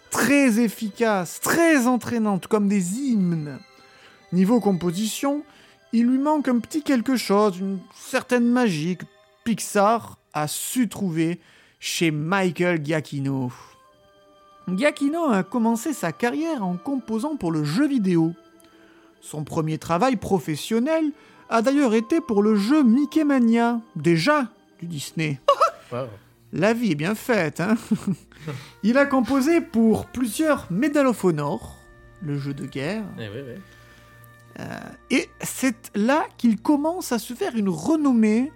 très 0.10 0.60
efficaces, 0.60 1.40
très 1.40 1.88
entraînantes, 1.88 2.48
comme 2.48 2.68
des 2.68 3.00
hymnes. 3.00 3.60
Niveau 4.34 4.60
composition, 4.60 5.44
il 5.94 6.06
lui 6.06 6.18
manque 6.18 6.48
un 6.48 6.60
petit 6.60 6.82
quelque 6.82 7.16
chose, 7.16 7.60
une 7.60 7.80
certaine 7.96 8.48
magie 8.50 8.98
que 8.98 9.06
Pixar 9.46 10.18
a 10.34 10.48
su 10.48 10.90
trouver 10.90 11.40
chez 11.80 12.12
Michael 12.12 12.84
Giacchino. 12.84 13.52
Giacchino 14.68 15.30
a 15.30 15.44
commencé 15.44 15.94
sa 15.94 16.12
carrière 16.12 16.66
en 16.66 16.76
composant 16.76 17.38
pour 17.38 17.54
le 17.54 17.64
jeu 17.64 17.88
vidéo. 17.88 18.34
Son 19.22 19.46
premier 19.46 19.78
travail 19.78 20.18
professionnel 20.18 21.12
a 21.50 21.62
d'ailleurs 21.62 21.94
été 21.94 22.20
pour 22.20 22.44
le 22.44 22.56
jeu 22.56 22.84
Mickey 22.84 23.24
Mania, 23.24 23.80
déjà 23.96 24.50
du 24.82 24.88
Disney. 24.88 25.40
Wow. 25.92 26.08
La 26.54 26.74
vie 26.74 26.92
est 26.92 26.96
bien 26.96 27.16
faite, 27.16 27.60
hein 27.60 27.76
Il 28.84 28.98
a 28.98 29.06
composé 29.06 29.60
pour 29.62 30.06
plusieurs 30.08 30.68
Medal 30.72 31.08
of 31.08 31.24
Honor, 31.26 31.78
le 32.22 32.38
jeu 32.38 32.54
de 32.54 32.66
guerre, 32.66 33.04
Eh 33.20 33.28
oui, 33.28 33.42
oui. 33.46 33.62
euh, 34.60 34.66
et 35.12 35.30
c'est 35.42 35.92
là 35.96 36.26
qu'il 36.38 36.58
commence 36.62 37.12
à 37.12 37.20
se 37.20 37.34
faire 37.34 37.56
une 37.56 37.70
renommée, 37.70 38.52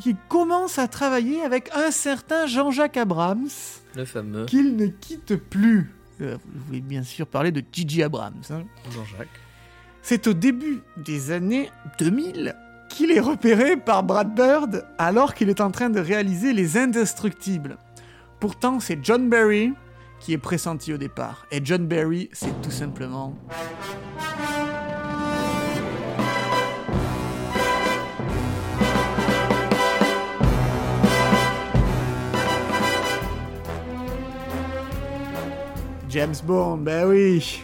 qu'il 0.00 0.16
commence 0.28 0.78
à 0.78 0.88
travailler 0.88 1.42
avec 1.42 1.70
un 1.74 1.90
certain 1.90 2.46
Jean-Jacques 2.46 2.96
Abrams, 2.96 3.48
Le 3.96 4.04
fameux 4.04 4.46
qu'il 4.46 4.76
ne 4.76 4.86
quitte 4.88 5.36
plus. 5.36 5.92
Euh, 6.20 6.36
vous 6.44 6.64
voulez 6.66 6.80
bien 6.80 7.04
sûr 7.04 7.26
parler 7.28 7.52
de 7.52 7.62
Gigi 7.72 8.02
Abrams. 8.02 8.42
hein. 8.50 8.64
Jean-Jacques. 8.90 9.28
C'est 10.02 10.26
au 10.26 10.32
début 10.34 10.80
des 10.96 11.30
années 11.30 11.70
2000 12.00 12.56
il 13.00 13.12
est 13.12 13.20
repéré 13.20 13.76
par 13.76 14.02
Brad 14.02 14.34
Bird 14.34 14.84
alors 14.98 15.34
qu'il 15.34 15.48
est 15.50 15.60
en 15.60 15.70
train 15.70 15.88
de 15.88 16.00
réaliser 16.00 16.52
Les 16.52 16.76
Indestructibles. 16.76 17.76
Pourtant, 18.40 18.80
c'est 18.80 18.98
John 19.02 19.28
Barry 19.28 19.72
qui 20.18 20.32
est 20.32 20.38
pressenti 20.38 20.92
au 20.92 20.96
départ. 20.96 21.46
Et 21.52 21.60
John 21.62 21.86
Barry, 21.86 22.28
c'est 22.32 22.60
tout 22.60 22.72
simplement... 22.72 23.36
James 36.08 36.34
Bond, 36.44 36.78
ben 36.78 37.06
oui 37.06 37.60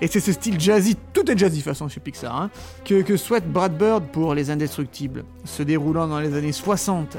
et 0.00 0.06
c'est 0.06 0.20
ce 0.20 0.32
style 0.32 0.60
jazzy, 0.60 0.96
tout 1.12 1.28
est 1.30 1.36
jazzy 1.36 1.58
de 1.58 1.64
façon 1.64 1.88
chez 1.88 2.00
Pixar, 2.00 2.34
hein, 2.34 2.50
que, 2.84 3.02
que 3.02 3.16
souhaite 3.16 3.50
Brad 3.50 3.76
Bird 3.76 4.04
pour 4.12 4.34
Les 4.34 4.50
Indestructibles, 4.50 5.24
se 5.44 5.62
déroulant 5.62 6.06
dans 6.06 6.20
les 6.20 6.34
années 6.34 6.52
60. 6.52 7.16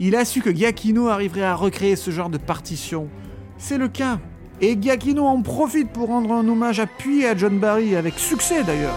Il 0.00 0.14
a 0.14 0.24
su 0.24 0.42
que 0.42 0.54
Giacchino 0.54 1.08
arriverait 1.08 1.42
à 1.42 1.54
recréer 1.54 1.96
ce 1.96 2.10
genre 2.10 2.28
de 2.28 2.38
partition. 2.38 3.08
C'est 3.56 3.78
le 3.78 3.88
cas. 3.88 4.18
Et 4.60 4.76
Giacchino 4.80 5.24
en 5.24 5.42
profite 5.42 5.90
pour 5.90 6.08
rendre 6.08 6.32
un 6.32 6.46
hommage 6.46 6.80
appuyé 6.80 7.26
à 7.28 7.36
John 7.36 7.58
Barry, 7.58 7.96
avec 7.96 8.18
succès 8.18 8.62
d'ailleurs. 8.62 8.94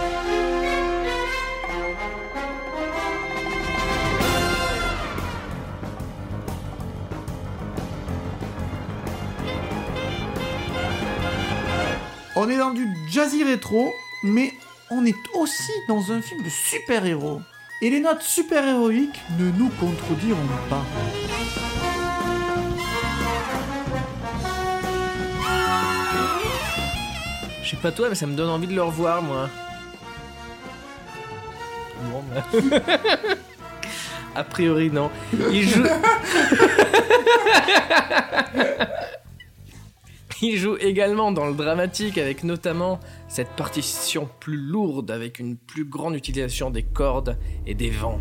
Dans 12.72 12.78
du 12.78 12.88
jazzy 13.10 13.44
rétro, 13.44 13.94
mais 14.24 14.54
on 14.90 15.06
est 15.06 15.16
aussi 15.34 15.72
dans 15.88 16.12
un 16.12 16.22
film 16.22 16.44
de 16.44 16.50
super-héros. 16.50 17.42
Et 17.82 17.90
les 17.90 18.00
notes 18.00 18.22
super-héroïques 18.22 19.20
ne 19.40 19.52
nous 19.52 19.70
contrediront 19.80 20.38
pas. 20.70 20.86
Je 27.64 27.70
sais 27.70 27.78
pas 27.78 27.92
toi, 27.92 28.10
mais 28.10 28.16
ça 28.16 28.28
me 28.28 28.36
donne 28.36 28.50
envie 28.50 28.68
de 28.68 28.76
le 28.76 28.84
revoir, 28.84 29.22
moi. 29.22 29.50
Bon, 32.10 32.24
bah. 32.34 32.46
A 34.36 34.44
priori, 34.46 34.90
non. 34.90 35.12
Il 35.52 35.68
joue. 35.68 35.84
Il 40.44 40.58
joue 40.58 40.76
également 40.80 41.32
dans 41.32 41.46
le 41.46 41.54
dramatique 41.54 42.18
avec 42.18 42.44
notamment 42.44 43.00
cette 43.28 43.52
partition 43.52 44.28
plus 44.40 44.58
lourde 44.58 45.12
avec 45.12 45.38
une 45.38 45.56
plus 45.56 45.86
grande 45.86 46.16
utilisation 46.16 46.72
des 46.72 46.82
cordes 46.82 47.38
et 47.68 47.76
des 47.76 47.92
vents. 47.92 48.20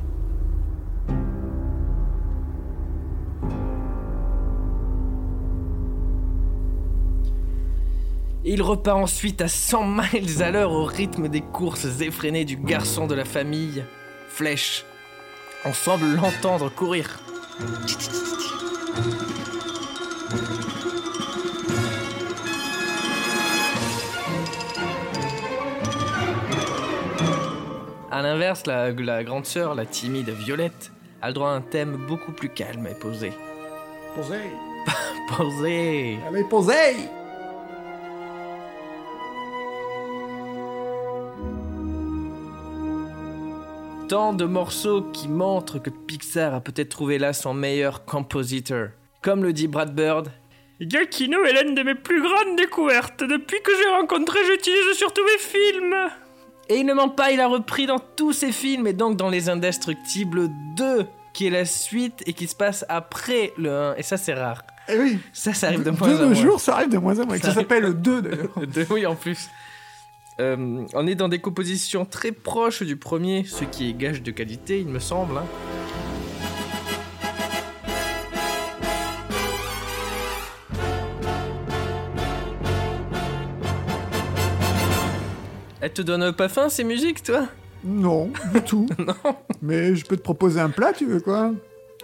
Il 8.44 8.62
repart 8.62 8.98
ensuite 8.98 9.40
à 9.40 9.48
100 9.48 9.86
miles 9.86 10.42
à 10.42 10.50
l'heure 10.50 10.72
au 10.72 10.84
rythme 10.84 11.28
des 11.28 11.40
courses 11.40 12.00
effrénées 12.00 12.44
du 12.44 12.56
garçon 12.56 13.06
de 13.06 13.14
la 13.14 13.24
famille, 13.24 13.84
Flèche. 14.28 14.84
On 15.64 15.72
semble 15.72 16.14
l'entendre 16.16 16.70
courir. 16.70 17.18
A 28.12 28.22
l'inverse, 28.22 28.66
la, 28.66 28.90
la 28.90 29.22
grande 29.22 29.46
sœur, 29.46 29.76
la 29.76 29.86
timide 29.86 30.30
Violette, 30.30 30.90
a 31.22 31.28
le 31.28 31.34
droit 31.34 31.50
à 31.50 31.52
un 31.52 31.60
thème 31.60 31.96
beaucoup 32.08 32.32
plus 32.32 32.48
calme 32.48 32.88
et 32.88 32.98
posé. 32.98 33.32
Posé. 34.16 34.40
Posé 35.36 36.18
Allez, 36.26 36.42
posé 36.42 36.72
Tant 44.08 44.32
de 44.32 44.44
morceaux 44.44 45.02
qui 45.12 45.28
montrent 45.28 45.78
que 45.78 45.90
Pixar 45.90 46.52
a 46.52 46.60
peut-être 46.60 46.88
trouvé 46.88 47.16
là 47.18 47.32
son 47.32 47.54
meilleur 47.54 48.04
compositeur. 48.04 48.88
Comme 49.22 49.44
le 49.44 49.52
dit 49.52 49.68
Brad 49.68 49.94
Bird, 49.94 50.32
Giacchino 50.80 51.44
est 51.44 51.62
l'une 51.62 51.76
de 51.76 51.84
mes 51.84 51.94
plus 51.94 52.20
grandes 52.20 52.56
découvertes. 52.56 53.22
Depuis 53.22 53.62
que 53.62 53.70
j'ai 53.76 53.90
rencontré, 53.90 54.40
j'utilise 54.46 54.96
sur 54.96 55.12
tous 55.12 55.24
mes 55.24 55.38
films. 55.38 55.94
Et 56.70 56.76
il 56.78 56.86
ne 56.86 56.94
ment 56.94 57.08
pas, 57.10 57.32
il 57.32 57.40
a 57.40 57.48
repris 57.48 57.86
dans 57.86 57.98
tous 57.98 58.32
ses 58.32 58.52
films, 58.52 58.86
et 58.86 58.92
donc 58.92 59.16
dans 59.16 59.28
Les 59.28 59.48
Indestructibles 59.48 60.48
2, 60.76 61.04
qui 61.34 61.46
est 61.48 61.50
la 61.50 61.64
suite 61.64 62.22
et 62.26 62.32
qui 62.32 62.46
se 62.46 62.54
passe 62.54 62.84
après 62.88 63.52
le 63.58 63.70
1. 63.72 63.94
Et 63.96 64.02
ça, 64.04 64.16
c'est 64.16 64.34
rare. 64.34 64.62
Eh 64.88 64.96
oui. 64.98 65.18
Ça, 65.32 65.52
ça 65.52 65.66
arrive 65.66 65.82
de 65.82 65.90
moins 65.90 66.08
De 66.08 66.14
en 66.14 66.18
nos 66.20 66.24
moins. 66.26 66.34
jours, 66.34 66.60
ça 66.60 66.76
arrive 66.76 66.88
de 66.90 66.98
moins 66.98 67.18
en 67.18 67.26
moins. 67.26 67.36
Ça 67.38 67.48
Ça 67.48 67.54
s'appelle 67.54 67.82
le 67.82 67.94
2 67.94 68.22
d'ailleurs. 68.22 68.48
De- 68.66 68.86
oui, 68.90 69.04
en 69.04 69.14
plus. 69.16 69.50
Euh, 70.40 70.84
on 70.94 71.06
est 71.06 71.14
dans 71.16 71.28
des 71.28 71.40
compositions 71.40 72.04
très 72.06 72.32
proches 72.32 72.82
du 72.82 72.96
premier, 72.96 73.44
ce 73.44 73.64
qui 73.64 73.90
est 73.90 73.92
gage 73.92 74.22
de 74.22 74.30
qualité, 74.30 74.80
il 74.80 74.86
me 74.88 74.98
semble. 75.00 75.36
hein. 75.38 75.44
Elle 85.80 85.92
te 85.92 86.02
donne 86.02 86.32
pas 86.32 86.48
faim 86.48 86.68
ces 86.68 86.84
musiques, 86.84 87.22
toi? 87.22 87.46
Non, 87.84 88.30
du 88.52 88.60
tout. 88.66 88.86
Mais 89.62 89.94
je 89.96 90.04
peux 90.04 90.16
te 90.16 90.22
proposer 90.22 90.60
un 90.60 90.70
plat, 90.70 90.92
tu 90.92 91.06
veux 91.06 91.20
quoi? 91.20 91.52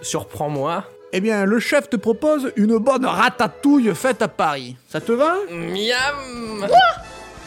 Surprends-moi. 0.01 0.83
Eh 1.13 1.21
bien, 1.21 1.45
le 1.45 1.59
chef 1.59 1.89
te 1.89 1.95
propose 1.95 2.51
une 2.57 2.77
bonne 2.79 3.05
ratatouille 3.05 3.93
faite 3.95 4.21
à 4.21 4.27
Paris. 4.27 4.75
Ça 4.89 4.99
te 4.99 5.11
va? 5.11 5.35
Miam 5.49 6.65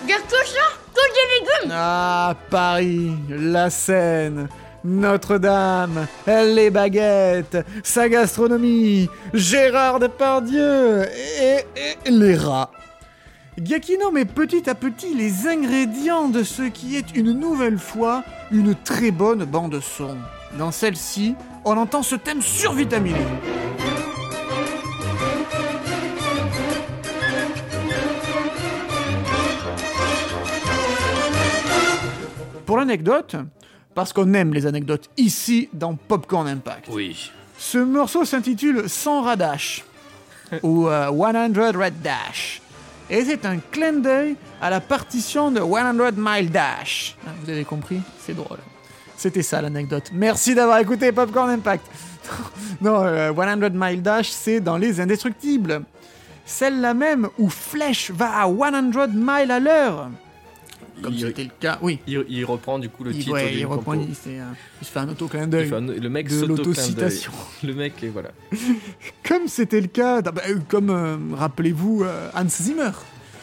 Garde 0.08 0.22
tout 0.28 0.46
ça, 0.46 0.60
tous 0.94 1.12
des 1.14 1.40
légumes? 1.40 1.72
Ah, 1.76 2.34
Paris, 2.48 3.12
la 3.28 3.68
Seine, 3.68 4.48
Notre-Dame, 4.82 6.06
les 6.26 6.70
baguettes, 6.70 7.58
sa 7.84 8.08
gastronomie, 8.08 9.10
Gérard 9.34 9.98
Depardieu 9.98 11.02
et, 11.36 11.66
et 12.06 12.10
les 12.10 12.36
rats. 12.36 12.70
Giacchino 13.62 14.10
met 14.10 14.24
petit 14.24 14.70
à 14.70 14.74
petit 14.74 15.14
les 15.14 15.46
ingrédients 15.46 16.30
de 16.30 16.42
ce 16.42 16.62
qui 16.62 16.96
est 16.96 17.14
une 17.14 17.32
nouvelle 17.32 17.78
fois 17.78 18.24
une 18.50 18.74
très 18.74 19.10
bonne 19.10 19.44
bande 19.44 19.80
son. 19.80 20.16
Dans 20.56 20.70
celle-ci, 20.70 21.34
on 21.66 21.76
entend 21.76 22.02
ce 22.02 22.14
thème 22.14 22.40
survitaminé. 22.40 23.20
Pour 32.64 32.78
l'anecdote, 32.78 33.36
parce 33.94 34.14
qu'on 34.14 34.32
aime 34.32 34.54
les 34.54 34.64
anecdotes 34.64 35.10
ici 35.18 35.68
dans 35.74 35.96
Popcorn 35.96 36.48
Impact. 36.48 36.86
Oui. 36.90 37.30
Ce 37.58 37.76
morceau 37.76 38.24
s'intitule 38.24 38.88
100 38.88 39.20
Radash 39.20 39.84
ou 40.62 40.88
euh, 40.88 41.08
100 41.10 41.78
Red 41.78 42.00
Dash. 42.00 42.62
Et 43.10 43.24
c'est 43.24 43.44
un 43.44 43.58
clin 43.58 43.94
d'œil 43.94 44.36
à 44.62 44.70
la 44.70 44.80
partition 44.80 45.50
de 45.50 45.58
100 45.60 46.12
Mile 46.16 46.50
Dash. 46.50 47.16
Ah, 47.26 47.30
Vous 47.42 47.50
avez 47.50 47.64
compris 47.64 48.00
C'est 48.24 48.34
drôle. 48.34 48.58
C'était 49.16 49.42
ça 49.42 49.60
l'anecdote. 49.60 50.10
Merci 50.14 50.54
d'avoir 50.54 50.78
écouté 50.78 51.10
Popcorn 51.12 51.50
Impact. 51.50 51.84
non, 52.80 53.02
euh, 53.04 53.32
100 53.34 53.70
Mile 53.74 54.02
Dash, 54.02 54.28
c'est 54.30 54.60
dans 54.60 54.76
Les 54.76 55.00
Indestructibles. 55.00 55.82
Celle-là 56.46 56.94
même 56.94 57.28
où 57.38 57.48
Flèche 57.50 58.10
va 58.12 58.42
à 58.42 58.46
100 58.46 59.08
miles 59.14 59.50
à 59.50 59.60
l'heure. 59.60 60.08
Comme 61.02 61.16
c'était 61.16 61.44
le 61.44 61.50
cas, 61.58 61.78
oui. 61.80 61.98
Il, 62.06 62.24
il 62.28 62.44
reprend 62.44 62.78
du 62.78 62.90
coup 62.90 63.04
le 63.04 63.12
Il, 63.12 63.18
titre 63.20 63.32
ouais, 63.32 63.50
du 63.52 63.58
il 63.60 63.66
reprend, 63.66 63.94
il, 63.94 64.14
fait 64.14 64.38
un- 64.38 64.54
il 64.82 64.86
se 64.86 64.92
fait 64.92 64.98
un 64.98 65.08
auto-clin 65.08 65.44
Il 65.44 65.48
d'œil. 65.48 65.70
le 65.70 66.08
mec 66.10 66.28
de 66.28 66.44
l'autocitation. 66.44 67.32
Le 67.62 67.72
mec, 67.74 68.02
et 68.02 68.08
voilà. 68.08 68.30
Comme 69.26 69.48
c'était 69.48 69.80
le 69.80 69.86
cas, 69.86 70.20
bah, 70.20 70.32
euh, 70.48 70.58
comme 70.68 70.90
euh, 70.90 71.16
rappelez-vous 71.36 72.02
euh, 72.04 72.28
Hans 72.34 72.48
Zimmer. 72.48 72.90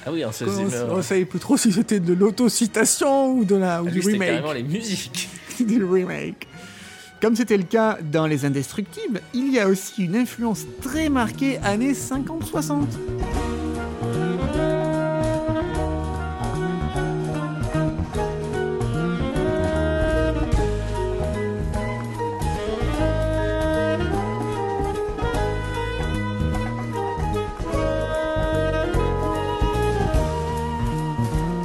Ah 0.08 0.12
oui, 0.14 0.24
un 0.24 0.30
Quand 0.32 0.46
on, 0.48 0.50
Zimmer. 0.70 0.86
on 0.90 1.02
savait 1.02 1.26
plus 1.26 1.40
trop 1.40 1.58
si 1.58 1.72
c'était 1.74 2.00
de 2.00 2.14
l'autocitation 2.14 3.34
ou 3.34 3.44
de 3.44 3.56
la 3.56 3.84
ou 3.84 3.88
Ah, 3.88 3.92
du 3.92 3.96
lui, 3.98 4.04
c'était 4.04 4.14
remake. 4.14 4.30
carrément 4.30 4.54
les 4.54 4.64
musiques. 4.64 5.28
du 5.60 5.84
remake. 5.84 6.48
Comme 7.22 7.36
c'était 7.36 7.58
le 7.58 7.64
cas 7.64 7.98
dans 8.02 8.26
Les 8.28 8.46
Indestructibles, 8.46 9.22
il 9.34 9.52
y 9.52 9.60
a 9.60 9.68
aussi 9.68 10.06
une 10.06 10.16
influence 10.16 10.66
très 10.82 11.10
marquée 11.10 11.58
années 11.64 11.94
50-60. 11.94 12.84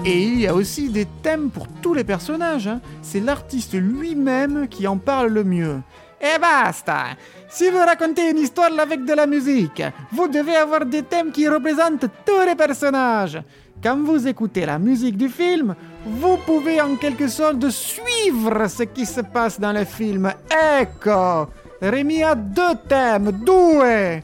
Et 0.05 0.23
il 0.23 0.41
y 0.41 0.49
a 0.49 0.55
aussi 0.55 0.89
des 0.89 1.07
thèmes 1.23 1.51
pour 1.51 1.69
tous 1.81 1.95
les 1.95 2.03
personnages. 2.03 2.67
hein. 2.67 2.81
C'est 3.03 3.21
l'artiste 3.21 3.75
lui-même 3.75 4.67
qui 4.69 4.87
en 4.89 4.97
parle 4.97 5.29
le 5.29 5.45
mieux. 5.45 5.77
Et 6.21 6.39
basta 6.41 7.05
Si 7.49 7.71
vous 7.71 7.79
racontez 7.79 8.31
une 8.31 8.39
histoire 8.39 8.71
avec 8.79 9.05
de 9.05 9.13
la 9.13 9.27
musique, 9.27 9.83
vous 10.13 10.27
devez 10.27 10.57
avoir 10.57 10.85
des 10.87 11.03
thèmes 11.05 11.31
qui 11.31 11.49
représentent 11.49 12.07
tous 12.27 12.41
les 12.45 12.57
personnages. 12.57 13.41
Quand 13.81 13.97
vous 13.99 14.27
écoutez 14.27 14.67
la 14.67 14.79
musique 14.79 15.17
du 15.17 15.29
film, 15.29 15.75
vous 16.05 16.37
pouvez 16.47 16.81
en 16.81 16.97
quelque 16.97 17.29
sorte 17.29 17.69
suivre 17.71 18.67
ce 18.69 18.83
qui 18.85 19.07
se 19.07 19.21
passe 19.21 19.61
dans 19.61 19.73
le 19.73 19.85
film. 19.85 20.33
Ecco 20.81 21.49
Rémi 21.81 22.23
a 22.23 22.35
deux 22.35 22.77
thèmes, 22.89 23.33
deux 23.45 24.21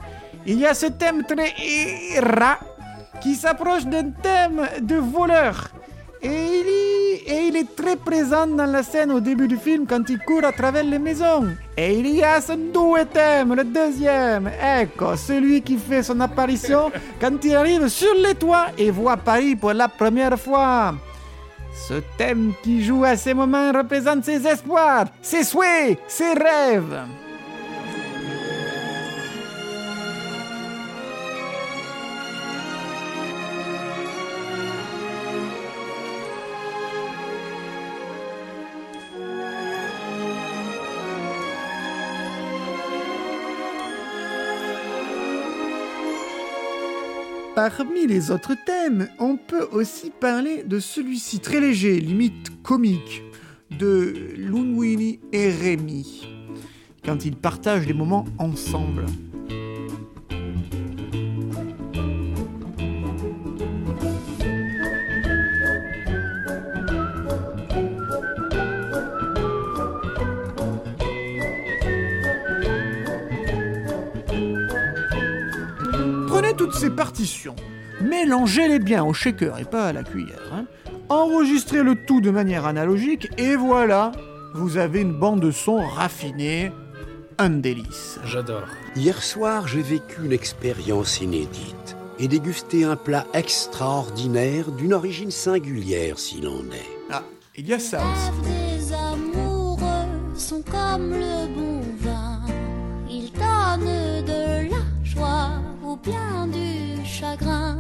Il 0.47 0.59
y 0.61 0.67
a 0.67 0.75
ce 0.75 0.87
thème 0.87 1.25
très 1.25 1.53
qui 3.21 3.35
s'approche 3.35 3.85
d'un 3.85 4.11
thème 4.11 4.67
de 4.81 4.97
voleur. 4.97 5.71
Et 6.23 7.45
il, 7.47 7.57
est 7.57 7.77
très 7.77 7.97
présent 7.97 8.47
dans 8.47 8.67
la 8.67 8.83
scène 8.83 9.13
au 9.13 9.21
début 9.21 9.47
du 9.47 9.57
film 9.57 9.87
quand 9.87 10.09
il 10.09 10.19
court 10.19 10.45
à 10.45 10.53
travers 10.53 10.83
les 10.83 10.99
maisons. 10.99 11.49
Et 11.77 11.99
il 11.99 12.09
y 12.09 12.25
a 12.25 12.41
ce 12.41 12.53
doué 12.53 13.05
thème, 13.07 13.55
le 13.55 13.65
deuxième. 13.65 14.51
Ecco, 14.61 15.17
celui 15.17 15.63
qui 15.63 15.77
fait 15.77 16.03
son 16.03 16.21
apparition 16.21 16.91
quand 17.21 17.45
il 17.45 17.55
arrive 17.55 17.89
sur 17.89 18.15
les 18.15 18.35
toits 18.35 18.67
et 18.77 18.91
voit 18.91 19.17
Paris 19.17 19.55
pour 19.55 19.73
la 19.73 19.89
première 19.89 20.39
fois. 20.39 20.95
Ce 21.89 21.95
thème 22.17 22.53
qui 22.63 22.85
joue 22.85 23.05
à 23.05 23.17
ces 23.17 23.35
moments 23.35 23.71
représente 23.73 24.25
ses 24.25 24.45
espoirs, 24.47 25.07
ses 25.23 25.45
souhaits, 25.45 25.99
ses 26.09 26.33
rêves. 26.33 26.99
Parmi 47.59 48.07
les 48.07 48.31
autres 48.31 48.55
thèmes, 48.55 49.09
on 49.19 49.37
peut 49.37 49.67
aussi 49.73 50.11
parler 50.11 50.63
de 50.63 50.79
celui-ci 50.79 51.41
très 51.41 51.59
léger, 51.59 51.99
limite 51.99 52.63
comique, 52.63 53.25
de 53.77 54.15
Lunwini 54.37 55.19
et 55.33 55.51
Rémi, 55.51 56.29
quand 57.05 57.25
ils 57.25 57.35
partagent 57.35 57.89
des 57.89 57.95
moments 57.95 58.27
ensemble. 58.39 59.07
Toutes 76.69 76.79
ces 76.79 76.91
partitions, 76.91 77.57
mélangez-les 78.03 78.79
bien 78.79 79.03
au 79.03 79.15
shaker 79.15 79.59
et 79.59 79.65
pas 79.65 79.87
à 79.87 79.93
la 79.95 80.03
cuillère. 80.03 80.53
hein. 80.53 80.67
Enregistrez 81.09 81.83
le 81.83 81.95
tout 81.95 82.21
de 82.21 82.31
manière 82.31 82.67
analogique 82.67 83.31
et 83.39 83.57
voilà, 83.57 84.13
vous 84.55 84.77
avez 84.77 85.01
une 85.01 85.19
bande 85.19 85.41
de 85.41 85.51
son 85.51 85.79
raffinée, 85.79 86.71
un 87.39 87.49
délice. 87.49 88.21
J'adore. 88.27 88.65
Hier 88.97 89.23
soir, 89.23 89.67
j'ai 89.67 89.81
vécu 89.81 90.25
une 90.25 90.33
expérience 90.33 91.23
inédite 91.23 91.97
et 92.19 92.29
dégusté 92.29 92.85
un 92.85 92.97
plat 92.97 93.27
extraordinaire 93.33 94.71
d'une 94.71 94.93
origine 94.93 95.31
singulière 95.31 96.19
s'il 96.19 96.47
en 96.49 96.65
est. 96.71 96.91
Ah, 97.11 97.23
il 97.57 97.67
y 97.67 97.73
a 97.73 97.79
ça 97.79 98.03
aussi. 98.03 98.51
Les 98.51 98.93
amoureux 98.93 100.07
sont 100.37 100.63
comme 100.71 101.13
le 101.13 101.48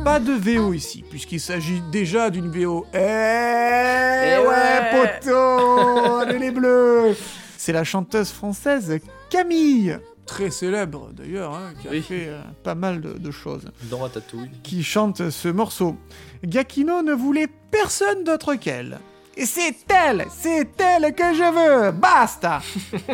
Pas 0.09 0.21
de 0.21 0.33
VO 0.33 0.73
ici, 0.73 1.05
puisqu'il 1.09 1.39
s'agit 1.39 1.83
déjà 1.93 2.31
d'une 2.31 2.49
VO. 2.51 2.87
Eh, 2.95 2.97
Eh 2.97 4.39
ouais, 4.39 4.47
ouais. 4.47 5.19
poteau 5.21 6.17
Allez 6.21 6.39
les 6.39 6.51
bleus 6.51 7.15
C'est 7.59 7.75
la 7.75 7.85
chanteuse 7.85 8.31
française 8.31 9.01
Camille, 9.29 9.99
très 10.25 10.51
célèbre 10.51 11.11
d'ailleurs, 11.13 11.53
hein, 11.55 11.75
qui 11.83 11.89
a 11.89 12.01
fait 12.01 12.25
euh, 12.29 12.41
pas 12.65 12.75
mal 12.75 13.03
de, 13.03 13.19
de 13.19 13.31
choses, 13.31 13.67
Dans 13.91 13.99
Ratatouille. 13.99 14.49
qui 14.63 14.83
chante 14.83 15.29
ce 15.29 15.49
morceau. 15.49 15.95
Gakino 16.43 17.03
ne 17.03 17.13
voulait 17.13 17.49
personne 17.71 18.25
d'autre 18.25 18.55
qu'elle. 18.55 19.01
Et 19.37 19.45
c'est 19.45 19.77
elle, 19.91 20.25
c'est 20.31 20.69
elle 20.81 21.15
que 21.15 21.35
je 21.35 21.85
veux, 21.85 21.91
basta 21.93 22.63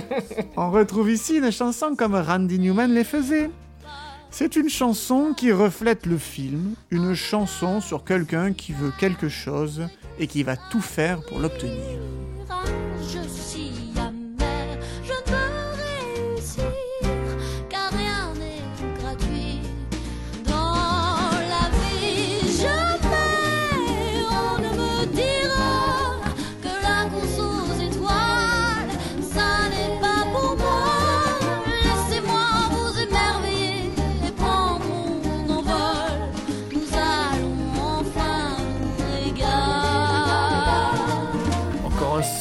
On 0.56 0.70
retrouve 0.70 1.10
ici 1.10 1.38
une 1.38 1.50
chanson 1.50 1.96
comme 1.96 2.14
Randy 2.14 2.60
Newman 2.60 2.94
les 2.94 3.02
faisait. 3.04 3.50
C'est 4.36 4.56
une 4.56 4.68
chanson 4.68 5.32
qui 5.32 5.52
reflète 5.52 6.06
le 6.06 6.18
film, 6.18 6.74
une 6.90 7.14
chanson 7.14 7.80
sur 7.80 8.02
quelqu'un 8.02 8.52
qui 8.52 8.72
veut 8.72 8.90
quelque 8.98 9.28
chose 9.28 9.86
et 10.18 10.26
qui 10.26 10.42
va 10.42 10.56
tout 10.56 10.80
faire 10.80 11.22
pour 11.22 11.38
l'obtenir. 11.38 12.00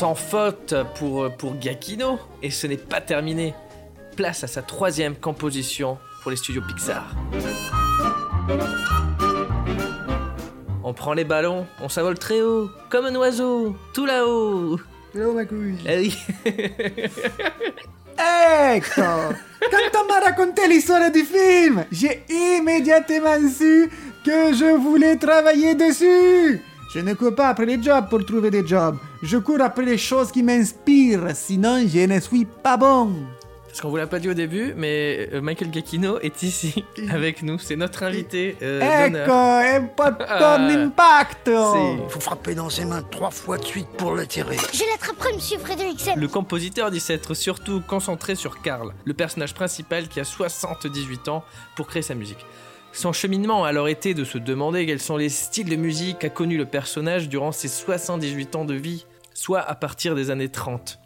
Sans 0.04 0.16
faute 0.16 0.76
pour, 0.96 1.32
pour 1.38 1.58
Gakino. 1.58 2.20
Et 2.42 2.52
ce 2.52 2.68
n'est 2.68 2.76
pas 2.76 3.00
terminé. 3.00 3.54
Place 4.18 4.44
à 4.44 4.48
sa 4.48 4.62
troisième 4.62 5.16
composition 5.16 5.98
pour 6.22 6.30
les 6.30 6.36
studios 6.36 6.62
Pixar. 6.68 7.16
On 10.84 10.94
prend 10.94 11.14
les 11.14 11.24
ballons, 11.24 11.66
on 11.82 11.88
s'envole 11.88 12.20
très 12.20 12.42
haut, 12.42 12.70
comme 12.90 13.06
un 13.06 13.16
oiseau, 13.16 13.78
tout 13.94 14.06
là-haut. 14.06 14.78
Là-haut, 15.14 15.32
ma 15.32 15.46
couille. 15.46 15.78
Ah 15.88 15.94
oui. 15.96 16.14
Ecco 18.76 19.02
Quand 19.72 20.02
on 20.02 20.08
m'a 20.08 20.20
raconté 20.20 20.68
l'histoire 20.68 21.10
du 21.12 21.24
film, 21.24 21.86
j'ai 21.94 22.26
immédiatement 22.30 23.40
su 23.50 23.90
que 24.26 24.54
je 24.54 24.76
voulais 24.76 25.16
travailler 25.16 25.76
dessus 25.76 26.62
Je 26.94 27.00
ne 27.00 27.14
cours 27.14 27.34
pas 27.34 27.48
après 27.50 27.66
les 27.66 27.82
jobs 27.82 28.08
pour 28.10 28.24
trouver 28.26 28.52
des 28.52 28.66
jobs. 28.66 28.98
Je 29.24 29.38
cours 29.38 29.62
après 29.62 29.84
les 29.84 29.98
choses 29.98 30.32
qui 30.32 30.44
m'inspirent, 30.44 31.36
sinon 31.36 31.84
je 31.88 32.06
ne 32.06 32.20
suis 32.20 32.46
pas 32.46 32.78
bon. 32.78 33.14
Parce 33.68 33.82
qu'on 33.82 33.90
vous 33.90 33.98
l'a 33.98 34.06
pas 34.06 34.20
dit 34.20 34.30
au 34.30 34.36
début, 34.36 34.76
mais 34.78 35.30
euh, 35.34 35.42
Michael 35.42 35.74
Giacchino 35.74 36.20
est 36.20 36.44
ici 36.44 36.86
avec 37.10 37.42
nous. 37.42 37.58
C'est 37.58 37.76
notre 37.76 38.04
invité 38.04 38.56
euh, 38.62 39.08
Ecco, 39.08 39.88
popcorn 39.98 40.28
Ah, 40.30 40.58
impacto 40.70 41.74
c'est- 41.74 42.10
Faut 42.10 42.20
frapper 42.20 42.54
dans 42.54 42.70
ses 42.70 42.86
mains 42.86 43.02
trois 43.02 43.32
fois 43.32 43.58
de 43.58 43.66
suite 43.66 43.88
pour 43.98 44.14
le 44.14 44.28
tirer. 44.28 44.58
Je 44.72 44.84
l'attraperai, 44.92 45.34
monsieur 45.34 45.58
Frédéricsen. 45.58 46.20
Le 46.20 46.28
compositeur 46.28 46.92
dit 46.92 47.00
s'être 47.00 47.34
surtout 47.34 47.82
concentré 47.88 48.36
sur 48.36 48.62
Karl, 48.62 48.94
le 49.06 49.14
personnage 49.16 49.56
principal 49.56 50.08
qui 50.08 50.20
a 50.20 50.24
78 50.24 51.28
ans 51.30 51.44
pour 51.76 51.88
créer 51.88 52.04
sa 52.04 52.14
musique. 52.14 52.46
Son 52.96 53.12
cheminement 53.12 53.66
a 53.66 53.70
alors 53.70 53.88
été 53.88 54.14
de 54.14 54.24
se 54.24 54.38
demander 54.38 54.86
quels 54.86 55.00
sont 55.00 55.18
les 55.18 55.30
styles 55.30 55.68
de 55.68 55.76
musique 55.76 56.20
qu'a 56.20 56.30
connu 56.30 56.58
le 56.58 56.68
personnage 56.68 57.28
durant 57.28 57.52
ses 57.52 57.68
78 57.68 58.56
ans 58.56 58.66
de 58.66 58.76
vie, 58.76 59.08
soit 59.34 59.62
à 59.62 59.74
partir 59.74 60.14
des 60.14 60.30
années 60.30 60.50
30. 60.50 61.00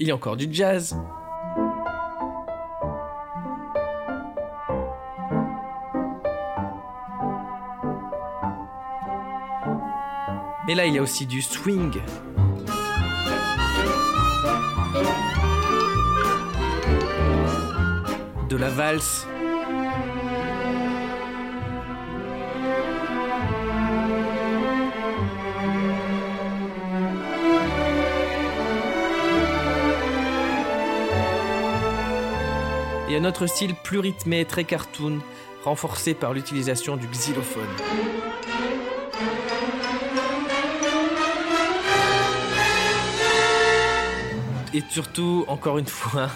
Il 0.00 0.08
y 0.08 0.10
a 0.10 0.14
encore 0.16 0.36
du 0.36 0.48
jazz, 0.50 0.96
mais 10.66 10.74
là 10.74 10.84
il 10.86 10.94
y 10.94 10.98
a 10.98 11.02
aussi 11.02 11.26
du 11.26 11.42
swing, 11.42 11.92
de 18.48 18.56
la 18.56 18.68
valse, 18.68 19.28
et 33.10 33.16
un 33.16 33.24
autre 33.24 33.46
style 33.46 33.74
plus 33.74 33.98
rythmé, 33.98 34.44
très 34.44 34.62
cartoon, 34.62 35.18
renforcé 35.64 36.14
par 36.14 36.32
l'utilisation 36.32 36.96
du 36.96 37.08
xylophone. 37.08 37.64
Et 44.72 44.82
surtout, 44.88 45.44
encore 45.48 45.78
une 45.78 45.86
fois, 45.86 46.28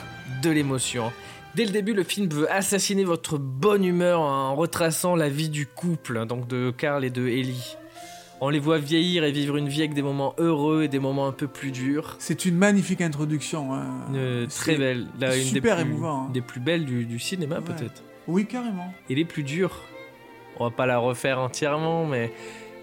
de 0.43 0.51
l'émotion. 0.51 1.13
Dès 1.55 1.65
le 1.65 1.71
début, 1.71 1.95
le 1.95 2.03
film 2.03 2.29
veut 2.29 2.51
assassiner 2.51 3.05
votre 3.05 3.39
bonne 3.39 3.85
humeur 3.85 4.21
en 4.21 4.57
retraçant 4.57 5.15
la 5.15 5.29
vie 5.29 5.49
du 5.49 5.67
couple, 5.67 6.27
donc 6.27 6.49
de 6.49 6.73
Carl 6.77 7.05
et 7.05 7.11
de 7.11 7.29
Ellie. 7.29 7.77
On 8.47 8.51
les 8.51 8.59
voit 8.59 8.77
vieillir 8.77 9.25
et 9.25 9.33
vivre 9.33 9.57
une 9.57 9.71
vie 9.71 9.81
avec 9.81 9.95
des 9.95 10.03
moments 10.03 10.35
heureux 10.37 10.83
et 10.83 10.89
des 10.89 10.99
moments 10.99 11.27
un 11.27 11.33
peu 11.33 11.49
plus 11.49 11.71
durs. 11.71 12.17
C'est 12.19 12.45
une 12.45 12.57
magnifique 12.59 13.01
introduction. 13.01 13.73
hein. 13.73 13.87
Euh, 14.15 14.47
très 14.47 14.77
belle. 14.77 15.07
Là, 15.19 15.35
une 15.35 15.45
super 15.45 15.79
des 15.79 15.83
plus, 15.85 15.91
émouvant, 15.91 16.27
hein. 16.27 16.31
des 16.31 16.43
plus 16.43 16.61
belles 16.61 16.85
du, 16.85 17.07
du 17.07 17.19
cinéma, 17.19 17.63
peut-être. 17.63 18.03
Oui, 18.29 18.45
carrément. 18.45 18.93
Et 19.09 19.15
les 19.15 19.25
plus 19.25 19.45
dures, 19.45 19.81
On 20.59 20.65
va 20.65 20.71
pas 20.71 20.85
la 20.85 20.99
refaire 20.99 21.39
entièrement, 21.39 22.05
mais 22.07 22.35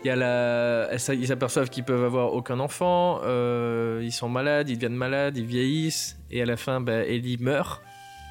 il 0.03 0.07
y 0.07 0.09
a 0.09 0.15
la... 0.15 0.89
ils 1.13 1.27
s'aperçoivent 1.27 1.69
qu'ils 1.69 1.83
peuvent 1.83 2.05
avoir 2.05 2.33
aucun 2.33 2.59
enfant, 2.59 3.19
euh, 3.23 4.01
ils 4.01 4.11
sont 4.11 4.29
malades, 4.29 4.67
ils 4.67 4.77
deviennent 4.77 4.95
malades, 4.95 5.37
ils 5.37 5.45
vieillissent, 5.45 6.17
et 6.31 6.41
à 6.41 6.45
la 6.45 6.57
fin, 6.57 6.81
bah, 6.81 7.05
Ellie 7.05 7.37
meurt, 7.39 7.83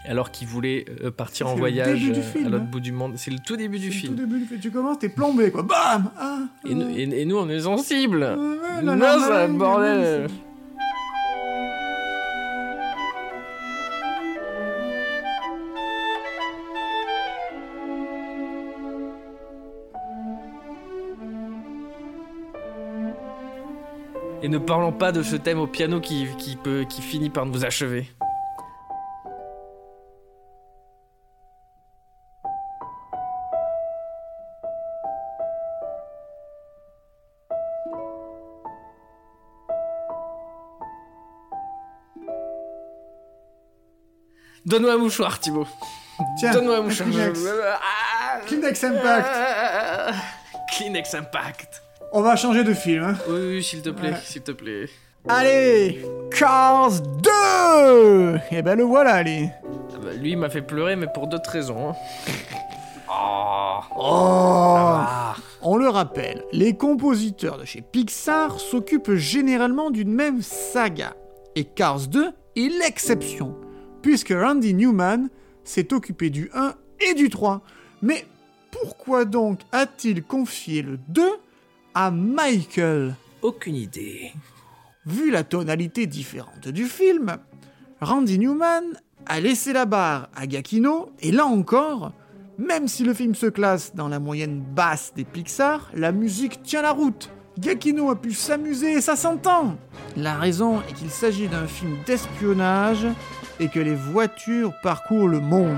alors 0.06 0.30
qu'il 0.30 0.48
voulait 0.48 0.86
euh, 1.04 1.10
partir 1.10 1.46
en 1.48 1.54
voyage 1.54 2.02
euh, 2.04 2.46
à 2.46 2.48
l'autre 2.48 2.64
bout 2.64 2.80
du 2.80 2.92
monde. 2.92 3.14
C'est 3.16 3.30
le 3.30 3.38
tout 3.38 3.56
début 3.56 3.78
du 3.78 3.90
film. 3.90 4.14
tout 4.14 4.20
début 4.20 4.40
du 4.40 4.46
film, 4.46 4.60
tu 4.60 4.70
commences, 4.70 4.98
t'es 4.98 5.08
plombé, 5.08 5.50
quoi. 5.50 5.62
Bam 5.62 6.10
ah, 6.18 6.38
Et, 6.68 6.74
nous, 6.74 6.88
et- 6.88 7.20
et 7.20 7.24
nous, 7.24 7.36
on 7.36 7.48
est 7.48 7.60
sensibles. 7.60 8.18
là, 8.20 8.36
non, 8.82 8.94
là, 8.96 9.44
un 9.44 9.48
bordel. 9.48 10.28
Et 24.42 24.48
ne 24.48 24.58
parlons 24.58 24.92
pas 24.92 25.12
de 25.12 25.22
ce 25.22 25.36
thème 25.36 25.58
au 25.58 25.66
piano 25.66 26.00
qui, 26.00 26.26
qui, 26.38 26.56
peut, 26.56 26.84
qui 26.88 27.02
finit 27.02 27.28
par 27.30 27.44
nous 27.44 27.64
achever. 27.64 28.06
Donne-moi 44.70 44.92
un 44.94 44.98
mouchoir, 44.98 45.38
Thibaut. 45.40 45.66
Tiens, 46.38 46.52
Donne-moi 46.52 46.76
un 46.76 46.82
mouchoir. 46.82 47.08
Kleenex. 47.10 47.40
Kleenex 48.46 48.84
Impact. 48.84 49.28
Kleenex 50.76 51.14
Impact. 51.14 51.82
On 52.12 52.22
va 52.22 52.36
changer 52.36 52.64
de 52.64 52.72
film, 52.74 53.04
hein. 53.04 53.14
Oui, 53.28 53.40
oui, 53.56 53.62
s'il 53.62 53.82
te 53.82 53.90
plaît, 53.90 54.10
Ouais. 54.10 54.16
s'il 54.24 54.42
te 54.42 54.52
plaît. 54.52 54.86
Allez 55.28 56.02
Cars 56.36 57.00
2 57.22 58.40
Eh 58.52 58.62
ben 58.62 58.74
le 58.76 58.84
voilà, 58.84 59.14
allez. 59.14 59.50
Ah 59.94 59.98
bah, 60.02 60.12
lui, 60.18 60.30
il 60.32 60.38
m'a 60.38 60.48
fait 60.48 60.62
pleurer, 60.62 60.96
mais 60.96 61.06
pour 61.12 61.26
d'autres 61.26 61.50
raisons. 61.50 61.90
hein. 61.90 61.94
Oh. 63.12 63.80
Oh 63.96 64.98
On 65.62 65.76
le 65.76 65.88
rappelle, 65.88 66.44
les 66.52 66.76
compositeurs 66.76 67.58
de 67.58 67.64
chez 67.64 67.80
Pixar 67.82 68.60
s'occupent 68.60 69.14
généralement 69.14 69.90
d'une 69.90 70.12
même 70.12 70.42
saga. 70.42 71.14
Et 71.56 71.64
Cars 71.64 72.06
2 72.06 72.32
est 72.56 72.68
l'exception, 72.78 73.56
puisque 74.02 74.32
Randy 74.32 74.74
Newman 74.74 75.28
s'est 75.64 75.92
occupé 75.92 76.30
du 76.30 76.50
1 76.54 76.74
et 77.00 77.14
du 77.14 77.30
3. 77.30 77.62
Mais 78.02 78.24
pourquoi 78.70 79.24
donc 79.24 79.60
a-t-il 79.72 80.22
confié 80.22 80.82
le 80.82 80.98
2 81.08 81.22
à 81.94 82.10
Michael? 82.10 83.14
Aucune 83.42 83.76
idée. 83.76 84.32
Vu 85.06 85.30
la 85.30 85.44
tonalité 85.44 86.06
différente 86.06 86.68
du 86.68 86.84
film, 86.84 87.36
Randy 88.00 88.38
Newman 88.38 88.84
a 89.26 89.40
laissé 89.40 89.72
la 89.72 89.86
barre 89.86 90.28
à 90.34 90.48
Giacchino, 90.48 91.10
et 91.20 91.32
là 91.32 91.46
encore, 91.46 92.12
même 92.58 92.88
si 92.88 93.04
le 93.04 93.14
film 93.14 93.34
se 93.34 93.46
classe 93.46 93.94
dans 93.94 94.08
la 94.08 94.18
moyenne 94.18 94.60
basse 94.60 95.12
des 95.14 95.24
Pixar, 95.24 95.90
la 95.94 96.12
musique 96.12 96.62
tient 96.62 96.82
la 96.82 96.92
route. 96.92 97.30
Giacchino 97.58 98.10
a 98.10 98.16
pu 98.16 98.32
s'amuser 98.32 98.92
et 98.92 99.00
ça 99.00 99.16
s'entend. 99.16 99.76
La 100.16 100.36
raison 100.36 100.80
est 100.82 100.92
qu'il 100.94 101.10
s'agit 101.10 101.48
d'un 101.48 101.66
film 101.66 101.96
d'espionnage 102.06 103.06
et 103.60 103.68
que 103.68 103.78
les 103.78 103.94
voitures 103.94 104.72
parcourent 104.82 105.28
le 105.28 105.38
monde. 105.38 105.76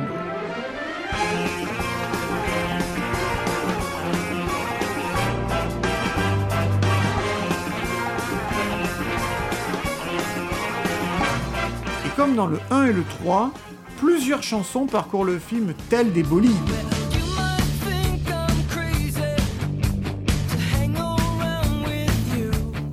Et 12.06 12.16
comme 12.16 12.36
dans 12.36 12.46
le 12.46 12.60
1 12.70 12.86
et 12.86 12.92
le 12.92 13.02
3, 13.02 13.50
plusieurs 13.98 14.44
chansons 14.44 14.86
parcourent 14.86 15.24
le 15.24 15.40
film 15.40 15.74
telles 15.90 16.12
des 16.12 16.22
bolides. 16.22 16.52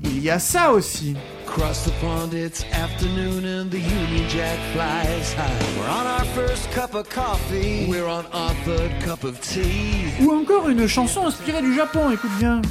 Il 0.04 0.20
y 0.20 0.32
a 0.32 0.40
ça 0.40 0.72
aussi. 0.74 1.16
Across 1.50 1.86
the 1.86 1.92
pond, 1.94 2.36
it's 2.36 2.64
afternoon 2.66 3.44
and 3.44 3.72
the 3.72 3.80
Union 3.80 4.30
Jack 4.30 4.60
flies 4.72 5.34
high. 5.34 5.80
We're 5.80 5.90
on 5.90 6.06
our 6.06 6.24
first 6.26 6.70
cup 6.72 6.94
of 6.94 7.10
coffee. 7.10 7.88
We're 7.90 8.06
on 8.06 8.28
our 8.28 8.54
third 8.66 8.92
cup 9.02 9.24
of 9.24 9.42
tea. 9.42 10.14
Ou 10.22 10.32
encore 10.32 10.70
une 10.70 10.88
chanson 10.88 11.26
inspirée 11.26 11.64
du 11.64 11.74
Japon, 11.74 12.12
écoute 12.12 12.30
bien. 12.38 12.62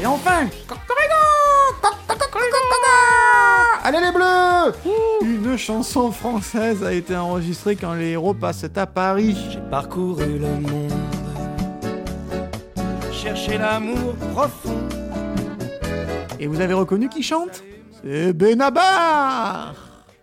Et 0.00 0.06
enfin, 0.06 0.48
Allez 3.88 4.00
les 4.00 4.10
bleus 4.10 4.74
Une 5.22 5.56
chanson 5.56 6.10
française 6.10 6.82
a 6.82 6.92
été 6.92 7.14
enregistrée 7.14 7.76
quand 7.76 7.94
les 7.94 8.08
héros 8.08 8.34
passent 8.34 8.66
à 8.74 8.84
Paris. 8.84 9.36
J'ai 9.52 9.60
parcouru 9.60 10.40
le 10.40 10.48
monde. 10.48 10.92
Chercher 13.12 13.58
l'amour 13.58 14.16
profond. 14.32 14.88
Et 16.40 16.48
vous 16.48 16.60
avez 16.60 16.74
reconnu 16.74 17.08
qui 17.08 17.22
chante? 17.22 17.62
C'est 18.02 18.32
Benabar 18.32 19.76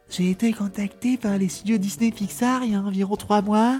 J'ai 0.09 0.32
été 0.32 0.51
contacté 0.51 1.16
par 1.16 1.38
les 1.38 1.47
studios 1.47 1.78
Disney 1.78 2.11
Pixar 2.11 2.66
il 2.66 2.74
y 2.74 2.76
a 2.76 2.82
environ 2.82 3.16
trois 3.16 3.41
mois. 3.41 3.80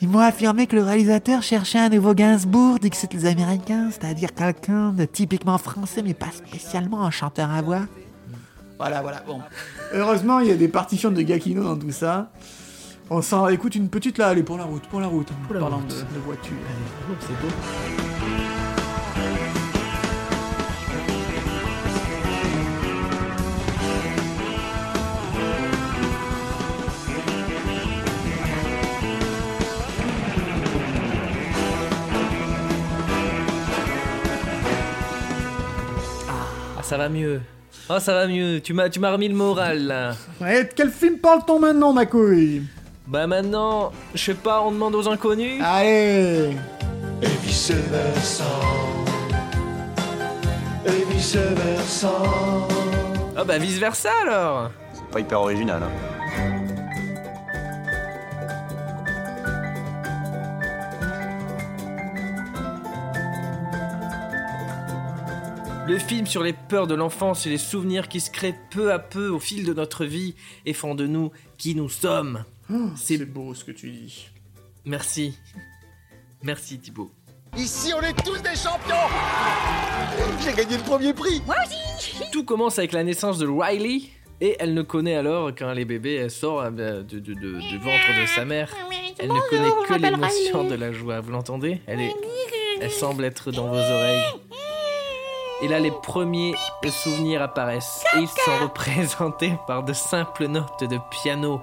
Ils 0.00 0.08
m'ont 0.08 0.20
affirmé 0.20 0.66
que 0.66 0.76
le 0.76 0.82
réalisateur 0.82 1.42
cherchait 1.42 1.78
un 1.78 1.90
nouveau 1.90 2.14
Gainsbourg, 2.14 2.78
dit 2.78 2.88
que 2.88 2.96
c'était 2.96 3.18
les 3.18 3.26
Américains, 3.26 3.90
c'est-à-dire 3.90 4.32
quelqu'un 4.32 4.92
de 4.92 5.04
typiquement 5.04 5.58
français, 5.58 6.00
mais 6.02 6.14
pas 6.14 6.30
spécialement 6.32 7.04
un 7.04 7.10
chanteur 7.10 7.50
à 7.50 7.60
voix. 7.60 7.82
Voilà, 8.78 9.02
voilà, 9.02 9.22
bon. 9.26 9.40
Heureusement, 9.92 10.38
il 10.40 10.48
y 10.48 10.52
a 10.52 10.56
des 10.56 10.68
partitions 10.68 11.10
de 11.10 11.20
Gakino 11.22 11.64
dans 11.64 11.76
tout 11.76 11.90
ça. 11.90 12.30
On 13.10 13.22
s'en 13.22 13.48
écoute 13.48 13.74
une 13.74 13.88
petite 13.88 14.18
là, 14.18 14.28
allez, 14.28 14.42
pour 14.42 14.58
la 14.58 14.64
route, 14.64 14.86
pour 14.86 15.00
la 15.00 15.06
route, 15.08 15.28
en 15.50 15.54
la 15.54 15.60
parlant 15.60 15.78
route. 15.78 15.88
de, 15.88 15.94
de 15.94 16.20
voiture. 16.24 16.52
c'est 17.20 17.32
beau. 17.40 17.48
Ah, 36.76 36.82
ça 36.82 36.96
va 36.96 37.08
mieux. 37.08 37.40
Oh, 37.90 37.98
ça 37.98 38.12
va 38.12 38.26
mieux. 38.26 38.60
Tu 38.60 38.74
m'as, 38.74 38.90
tu 38.90 39.00
m'as 39.00 39.12
remis 39.12 39.28
le 39.28 39.34
moral 39.34 39.86
là. 39.86 40.14
Ouais, 40.40 40.64
de 40.64 40.70
quel 40.74 40.90
film 40.90 41.18
parle-t-on 41.18 41.58
maintenant, 41.58 41.94
ma 41.94 42.04
couille? 42.04 42.62
Bah 43.06 43.26
maintenant, 43.26 43.92
je 44.14 44.22
sais 44.22 44.34
pas, 44.34 44.60
on 44.60 44.70
demande 44.72 44.94
aux 44.94 45.08
inconnus. 45.08 45.62
Allez 45.64 46.50
Et 47.22 47.26
vice 47.42 47.70
versa. 47.70 48.44
Et 50.84 51.04
vice 51.10 51.36
versa. 51.36 52.12
Ah 53.34 53.44
bah 53.44 53.56
vice 53.56 53.78
versa 53.78 54.10
alors. 54.22 54.70
C'est 54.92 55.06
pas 55.10 55.20
hyper 55.20 55.40
original. 55.40 55.82
Hein. 55.82 55.90
Le 65.88 65.98
film 65.98 66.26
sur 66.26 66.42
les 66.42 66.52
peurs 66.52 66.86
de 66.86 66.94
l'enfance 66.94 67.46
et 67.46 67.50
les 67.50 67.58
souvenirs 67.58 68.08
qui 68.08 68.20
se 68.20 68.30
créent 68.30 68.54
peu 68.70 68.92
à 68.92 68.98
peu 68.98 69.28
au 69.28 69.38
fil 69.40 69.64
de 69.64 69.72
notre 69.72 70.04
vie 70.04 70.34
et 70.66 70.74
font 70.74 70.94
de 70.94 71.06
nous 71.06 71.32
qui 71.56 71.74
nous 71.74 71.88
sommes. 71.88 72.44
C'est 72.96 73.24
beau 73.24 73.54
ce 73.54 73.64
que 73.64 73.72
tu 73.72 73.90
dis. 73.90 74.28
Merci. 74.84 75.38
Merci 76.42 76.78
Thibaut. 76.78 77.10
Ici, 77.56 77.92
on 77.96 78.02
est 78.02 78.12
tous 78.22 78.40
des 78.42 78.54
champions 78.54 78.94
J'ai 80.44 80.52
gagné 80.52 80.76
le 80.76 80.82
premier 80.82 81.14
prix 81.14 81.40
Moi 81.46 81.56
aussi 81.66 82.20
Tout 82.32 82.44
commence 82.44 82.78
avec 82.78 82.92
la 82.92 83.02
naissance 83.02 83.38
de 83.38 83.46
Riley 83.48 84.02
et 84.42 84.54
elle 84.60 84.74
ne 84.74 84.82
connaît 84.82 85.16
alors 85.16 85.48
quand 85.48 85.68
elle 85.70 85.78
est 85.80 85.84
bébé, 85.86 86.14
elle 86.16 86.30
sort 86.30 86.60
euh, 86.60 86.70
de- 86.70 87.02
de- 87.02 87.32
du 87.32 87.78
ventre 87.78 88.20
de 88.20 88.26
sa 88.36 88.44
mère. 88.44 88.70
Elle 89.18 89.28
ne 89.28 89.50
connaît 89.50 89.70
que 89.88 89.94
l'émotion 89.94 90.64
de 90.64 90.74
la 90.74 90.92
joie. 90.92 91.18
Vous 91.20 91.32
l'entendez? 91.32 91.80
Elle 91.86 92.00
est, 92.02 92.14
elle 92.80 92.90
semble 92.90 93.24
être 93.24 93.50
dans 93.50 93.66
vos 93.66 93.74
oreilles. 93.78 94.22
Et 95.60 95.68
là, 95.68 95.80
les 95.80 95.90
premiers 95.90 96.54
souvenirs 96.88 97.42
apparaissent 97.42 98.04
et 98.16 98.20
ils 98.20 98.28
sont 98.28 98.58
représentés 98.62 99.58
par 99.66 99.82
de 99.82 99.92
simples 99.92 100.46
notes 100.46 100.84
de 100.84 100.98
piano. 101.10 101.60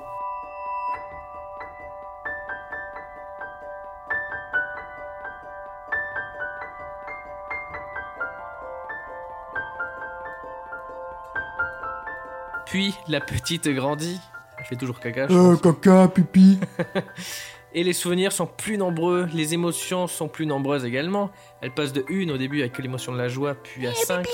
Puis 12.65 12.95
la 13.07 13.21
petite 13.21 13.67
grandit. 13.69 14.19
Elle 14.57 14.65
fait 14.65 14.75
toujours 14.75 14.99
caca. 14.99 15.27
je 15.27 15.33
Euh, 15.33 15.55
pense. 15.55 15.75
caca, 15.81 16.07
pipi. 16.07 16.59
Et 17.77 17.83
les 17.83 17.91
souvenirs 17.91 18.31
sont 18.31 18.47
plus 18.47 18.77
nombreux, 18.77 19.27
les 19.33 19.53
émotions 19.53 20.07
sont 20.07 20.29
plus 20.29 20.45
nombreuses 20.45 20.85
également. 20.85 21.29
Elle 21.61 21.73
passe 21.73 21.91
de 21.91 22.05
une 22.07 22.31
au 22.31 22.37
début 22.37 22.61
avec 22.61 22.77
l'émotion 22.79 23.11
de 23.11 23.17
la 23.17 23.27
joie, 23.27 23.53
puis 23.53 23.85
à 23.85 23.93
5. 23.93 24.25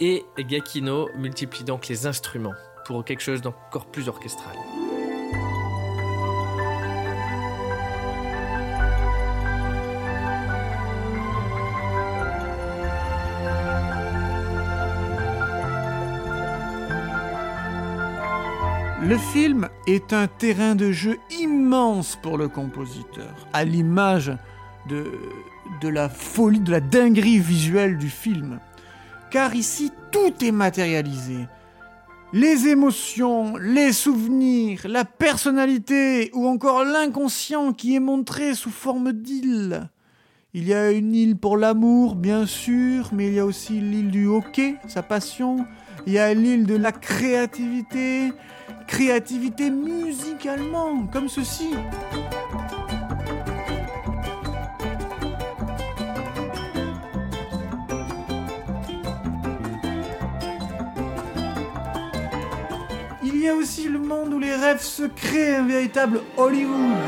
Et 0.00 0.24
Gakino 0.38 1.08
multiplie 1.16 1.64
donc 1.64 1.88
les 1.88 2.06
instruments 2.06 2.52
pour 2.84 3.06
quelque 3.06 3.22
chose 3.22 3.40
d'encore 3.40 3.86
plus 3.86 4.06
orchestral. 4.08 4.54
Le 19.10 19.18
film 19.18 19.68
est 19.88 20.12
un 20.12 20.28
terrain 20.28 20.76
de 20.76 20.92
jeu 20.92 21.18
immense 21.40 22.16
pour 22.22 22.38
le 22.38 22.46
compositeur, 22.46 23.48
à 23.52 23.64
l'image 23.64 24.30
de, 24.88 25.04
de 25.80 25.88
la 25.88 26.08
folie, 26.08 26.60
de 26.60 26.70
la 26.70 26.78
dinguerie 26.78 27.40
visuelle 27.40 27.98
du 27.98 28.08
film. 28.08 28.60
Car 29.32 29.56
ici, 29.56 29.90
tout 30.12 30.44
est 30.44 30.52
matérialisé. 30.52 31.48
Les 32.32 32.68
émotions, 32.68 33.56
les 33.56 33.92
souvenirs, 33.92 34.82
la 34.84 35.04
personnalité 35.04 36.30
ou 36.32 36.46
encore 36.46 36.84
l'inconscient 36.84 37.72
qui 37.72 37.96
est 37.96 38.00
montré 38.00 38.54
sous 38.54 38.70
forme 38.70 39.12
d'île. 39.12 39.90
Il 40.54 40.68
y 40.68 40.72
a 40.72 40.92
une 40.92 41.16
île 41.16 41.36
pour 41.36 41.56
l'amour, 41.56 42.14
bien 42.14 42.46
sûr, 42.46 43.10
mais 43.12 43.26
il 43.26 43.34
y 43.34 43.40
a 43.40 43.44
aussi 43.44 43.80
l'île 43.80 44.12
du 44.12 44.28
hockey, 44.28 44.76
sa 44.86 45.02
passion. 45.02 45.66
Il 46.06 46.12
y 46.12 46.18
a 46.20 46.32
l'île 46.32 46.64
de 46.64 46.76
la 46.76 46.92
créativité, 46.92 48.32
créativité 48.90 49.70
musicalement, 49.70 51.06
comme 51.12 51.28
ceci. 51.28 51.70
Il 63.22 63.40
y 63.40 63.48
a 63.48 63.54
aussi 63.54 63.88
le 63.88 64.00
monde 64.00 64.34
où 64.34 64.40
les 64.40 64.56
rêves 64.56 64.82
se 64.82 65.04
créent, 65.04 65.54
un 65.54 65.66
véritable 65.66 66.20
Hollywood. 66.36 66.98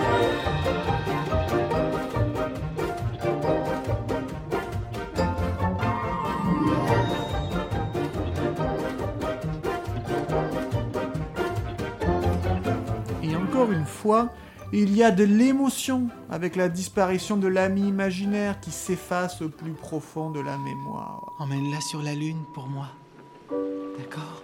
Fois, 14.03 14.31
il 14.73 14.97
y 14.97 15.05
a 15.05 15.11
de 15.13 15.23
l'émotion 15.23 16.09
avec 16.29 16.57
la 16.57 16.69
disparition 16.69 17.37
de 17.37 17.47
l'ami 17.47 17.87
imaginaire 17.87 18.59
qui 18.59 18.73
s'efface 18.73 19.41
au 19.43 19.49
plus 19.49 19.73
profond 19.73 20.31
de 20.31 20.41
la 20.41 20.59
mémoire. 20.59 21.33
Emmène-la 21.39 21.81
sur 21.81 22.03
la 22.03 22.15
lune 22.15 22.43
pour 22.53 22.67
moi. 22.67 22.89
D'accord? 23.99 24.43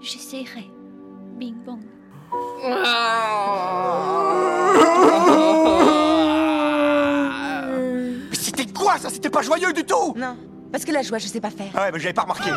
J'essaierai. 0.00 0.70
Bing 1.38 1.54
bong. 1.64 1.80
Mais 8.30 8.36
c'était 8.36 8.66
quoi 8.96 9.10
ça 9.10 9.14
C'était 9.14 9.30
pas 9.30 9.42
joyeux 9.42 9.72
du 9.72 9.84
tout 9.84 10.14
Non, 10.16 10.36
parce 10.72 10.84
que 10.84 10.92
la 10.92 11.02
joie, 11.02 11.18
je 11.18 11.26
sais 11.26 11.40
pas 11.40 11.50
faire. 11.50 11.70
Ah 11.74 11.82
ouais, 11.82 11.92
mais 11.92 12.00
j'avais 12.00 12.14
pas 12.14 12.22
remarqué. 12.22 12.50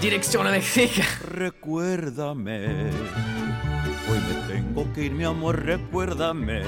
Direction 0.00 0.42
le 0.42 0.50
Mexique 0.50 1.00
Recuérdame. 1.38 2.48
Hoy 4.08 4.18
me 4.18 4.34
tengo 4.48 4.86
que 4.92 5.00
ir, 5.00 5.12
mi 5.12 5.24
amor, 5.24 5.54
recuérdame. 5.54 6.62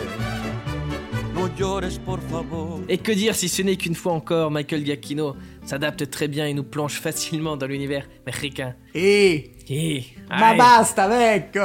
Et 2.89 2.99
que 2.99 3.13
dire 3.13 3.35
si 3.35 3.49
ce 3.49 3.63
n'est 3.63 3.77
qu'une 3.77 3.95
fois 3.95 4.13
encore, 4.13 4.51
Michael 4.51 4.85
Giacchino 4.85 5.37
s'adapte 5.65 6.09
très 6.11 6.29
bien 6.29 6.47
et 6.47 6.55
nous 6.55 6.65
plonge 6.65 7.01
facilement 7.01 7.57
dans 7.57 7.67
l'univers 7.67 8.07
mexicain. 8.27 8.75
Ma 8.95 10.55
basta, 10.55 11.09
vecchio 11.09 11.63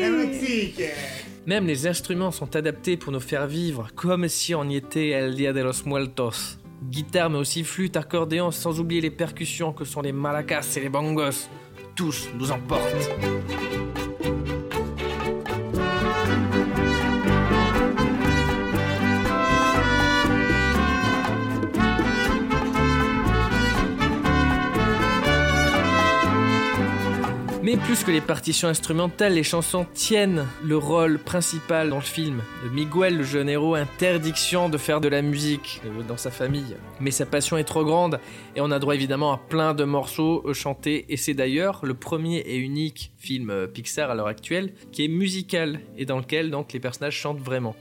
Mexique 0.00 0.82
Même 1.46 1.66
les 1.66 1.86
instruments 1.86 2.30
sont 2.30 2.56
adaptés 2.56 2.96
pour 2.96 3.12
nous 3.12 3.20
faire 3.20 3.46
vivre 3.46 3.88
comme 3.94 4.28
si 4.28 4.54
on 4.54 4.68
y 4.68 4.76
était 4.76 5.08
El 5.08 5.34
Dia 5.34 5.52
de 5.52 5.60
los 5.60 5.84
Muertos. 5.86 6.58
Guitare 6.90 7.30
mais 7.30 7.38
aussi 7.38 7.64
flûte, 7.64 7.96
accordéon, 7.96 8.50
sans 8.50 8.78
oublier 8.78 9.00
les 9.00 9.10
percussions 9.10 9.72
que 9.72 9.84
sont 9.84 10.02
les 10.02 10.12
maracas 10.12 10.74
et 10.76 10.80
les 10.80 10.88
bongos. 10.88 11.48
Tous 11.96 12.28
nous 12.38 12.50
emportent. 12.50 13.08
Mais 27.64 27.78
plus 27.78 28.04
que 28.04 28.10
les 28.10 28.20
partitions 28.20 28.68
instrumentales, 28.68 29.32
les 29.32 29.42
chansons 29.42 29.86
tiennent 29.94 30.46
le 30.62 30.76
rôle 30.76 31.18
principal 31.18 31.88
dans 31.88 31.96
le 31.96 32.02
film. 32.02 32.42
Miguel, 32.70 33.16
le 33.16 33.24
jeune 33.24 33.48
héros, 33.48 33.74
interdiction 33.74 34.68
de 34.68 34.76
faire 34.76 35.00
de 35.00 35.08
la 35.08 35.22
musique 35.22 35.80
euh, 35.86 36.02
dans 36.02 36.18
sa 36.18 36.30
famille. 36.30 36.76
Mais 37.00 37.10
sa 37.10 37.24
passion 37.24 37.56
est 37.56 37.64
trop 37.64 37.82
grande 37.82 38.20
et 38.54 38.60
on 38.60 38.70
a 38.70 38.78
droit 38.78 38.94
évidemment 38.94 39.32
à 39.32 39.38
plein 39.38 39.72
de 39.72 39.84
morceaux 39.84 40.42
euh, 40.46 40.52
chantés. 40.52 41.06
Et 41.08 41.16
c'est 41.16 41.32
d'ailleurs 41.32 41.86
le 41.86 41.94
premier 41.94 42.40
et 42.40 42.58
unique 42.58 43.14
film 43.16 43.48
euh, 43.48 43.66
Pixar 43.66 44.10
à 44.10 44.14
l'heure 44.14 44.26
actuelle 44.26 44.74
qui 44.92 45.02
est 45.06 45.08
musical 45.08 45.80
et 45.96 46.04
dans 46.04 46.18
lequel 46.18 46.50
donc 46.50 46.74
les 46.74 46.80
personnages 46.80 47.16
chantent 47.16 47.40
vraiment. 47.40 47.74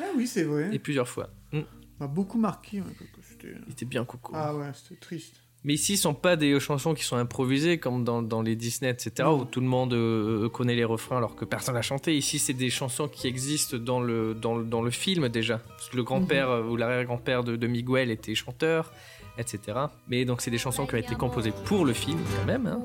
Ah 0.00 0.04
oui, 0.16 0.26
c'est 0.26 0.44
vrai. 0.44 0.70
Et 0.72 0.78
plusieurs 0.78 1.08
fois. 1.08 1.28
Mm. 1.52 1.60
m'a 2.00 2.06
beaucoup 2.06 2.38
marqué. 2.38 2.78
ouais, 2.80 2.86
que 2.98 3.04
c'était- 3.28 3.58
Il 3.66 3.72
était 3.72 3.84
bien 3.84 4.06
coco. 4.06 4.32
Ah 4.34 4.54
ouais, 4.56 4.70
c'était 4.72 4.98
triste. 4.98 5.41
Mais 5.64 5.74
ici, 5.74 5.96
ce 5.96 6.02
sont 6.02 6.14
pas 6.14 6.34
des 6.36 6.58
chansons 6.58 6.92
qui 6.92 7.04
sont 7.04 7.16
improvisées 7.16 7.78
comme 7.78 8.02
dans, 8.02 8.20
dans 8.20 8.42
les 8.42 8.56
Disney, 8.56 8.90
etc., 8.90 9.28
où 9.28 9.44
tout 9.44 9.60
le 9.60 9.66
monde 9.66 9.94
euh, 9.94 10.48
connaît 10.48 10.74
les 10.74 10.84
refrains 10.84 11.18
alors 11.18 11.36
que 11.36 11.44
personne 11.44 11.74
n'a 11.74 11.82
chanté. 11.82 12.16
Ici, 12.16 12.38
c'est 12.40 12.52
des 12.52 12.68
chansons 12.70 13.06
qui 13.06 13.28
existent 13.28 13.76
dans 13.76 14.00
le, 14.00 14.34
dans 14.34 14.56
le, 14.56 14.64
dans 14.64 14.82
le 14.82 14.90
film 14.90 15.28
déjà. 15.28 15.58
Parce 15.58 15.88
que 15.88 15.96
le 15.96 16.02
grand-père 16.02 16.50
euh, 16.50 16.64
ou 16.64 16.76
l'arrière-grand-père 16.76 17.44
de, 17.44 17.54
de 17.54 17.66
Miguel 17.68 18.10
était 18.10 18.34
chanteur, 18.34 18.92
etc. 19.38 19.60
Mais 20.08 20.24
donc, 20.24 20.40
c'est 20.40 20.50
des 20.50 20.58
chansons 20.58 20.84
qui 20.84 20.94
ont 20.96 20.98
été 20.98 21.14
composées 21.14 21.52
pour 21.64 21.84
le 21.84 21.92
film 21.92 22.18
quand 22.36 22.44
même. 22.46 22.66
hein. 22.66 22.80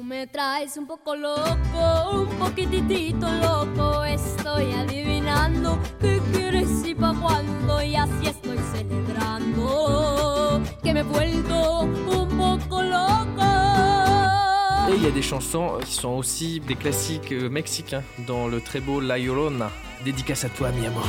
Et 14.89 14.95
il 14.95 15.03
y 15.03 15.07
a 15.07 15.11
des 15.11 15.21
chansons 15.21 15.79
qui 15.83 15.93
sont 15.93 16.09
aussi 16.09 16.61
des 16.61 16.75
classiques 16.75 17.33
euh, 17.33 17.49
mexicains, 17.49 18.03
dans 18.25 18.47
le 18.47 18.61
très 18.61 18.79
beau 18.79 19.01
La 19.01 19.17
Llorona. 19.17 19.69
Dédicace 20.05 20.45
à 20.45 20.49
toi, 20.49 20.71
mi 20.71 20.85
amor. 20.85 21.07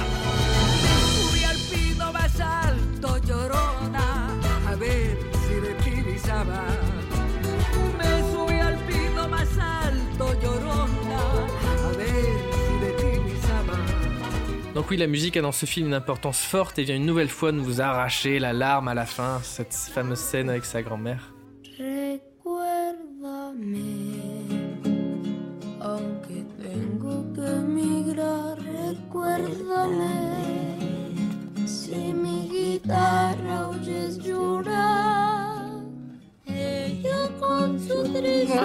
Donc 14.79 14.91
oui, 14.91 14.97
la 14.97 15.09
musique 15.09 15.37
a 15.37 15.43
dans 15.43 15.51
ce 15.51 15.67
film 15.67 15.89
une 15.89 15.95
importance 15.95 16.39
forte 16.39 16.79
et 16.79 16.85
vient 16.85 16.95
une 16.95 17.05
nouvelle 17.05 17.29
fois 17.29 17.51
nous 17.51 17.65
vous 17.65 17.81
arracher 17.81 18.39
la 18.39 18.53
larme 18.53 18.87
à 18.87 18.95
la 18.95 19.07
fin, 19.07 19.41
cette 19.43 19.75
fameuse 19.75 20.21
scène 20.21 20.49
avec 20.49 20.65
sa 20.65 20.83
grand-mère. 20.83 21.35
Recuérdame, 21.77 22.23
aunque 25.81 26.47
tengo 26.63 27.25
que 27.35 27.41
emigrar, 27.59 28.57
recuérdame. 28.57 30.15
Si 31.67 32.15
mi 32.15 32.49
guitarra 32.49 33.71
oyes 33.71 34.17
llorar, 34.19 35.83
ella 36.47 37.29
con 37.41 37.81
su 37.81 38.05
triste 38.13 38.61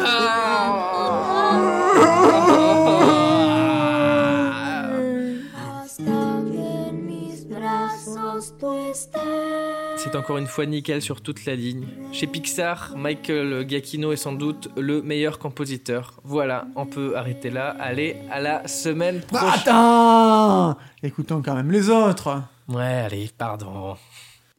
C'est 9.97 10.15
encore 10.15 10.38
une 10.38 10.47
fois 10.47 10.65
nickel 10.65 11.01
sur 11.01 11.21
toute 11.21 11.45
la 11.45 11.55
ligne. 11.55 11.86
Chez 12.11 12.25
Pixar, 12.27 12.93
Michael 12.97 13.65
Giacchino 13.69 14.11
est 14.11 14.17
sans 14.17 14.34
doute 14.34 14.69
le 14.75 15.01
meilleur 15.01 15.38
compositeur. 15.39 16.19
Voilà, 16.23 16.65
on 16.75 16.86
peut 16.86 17.15
arrêter 17.15 17.49
là. 17.51 17.75
Allez, 17.79 18.17
à 18.31 18.39
la 18.41 18.67
semaine 18.67 19.21
Bah, 19.31 19.39
prochaine. 19.39 19.59
attends 19.67 20.77
Écoutons 21.03 21.41
quand 21.43 21.55
même 21.55 21.71
les 21.71 21.89
autres. 21.89 22.41
Ouais, 22.67 22.84
allez, 23.05 23.29
pardon. 23.38 23.95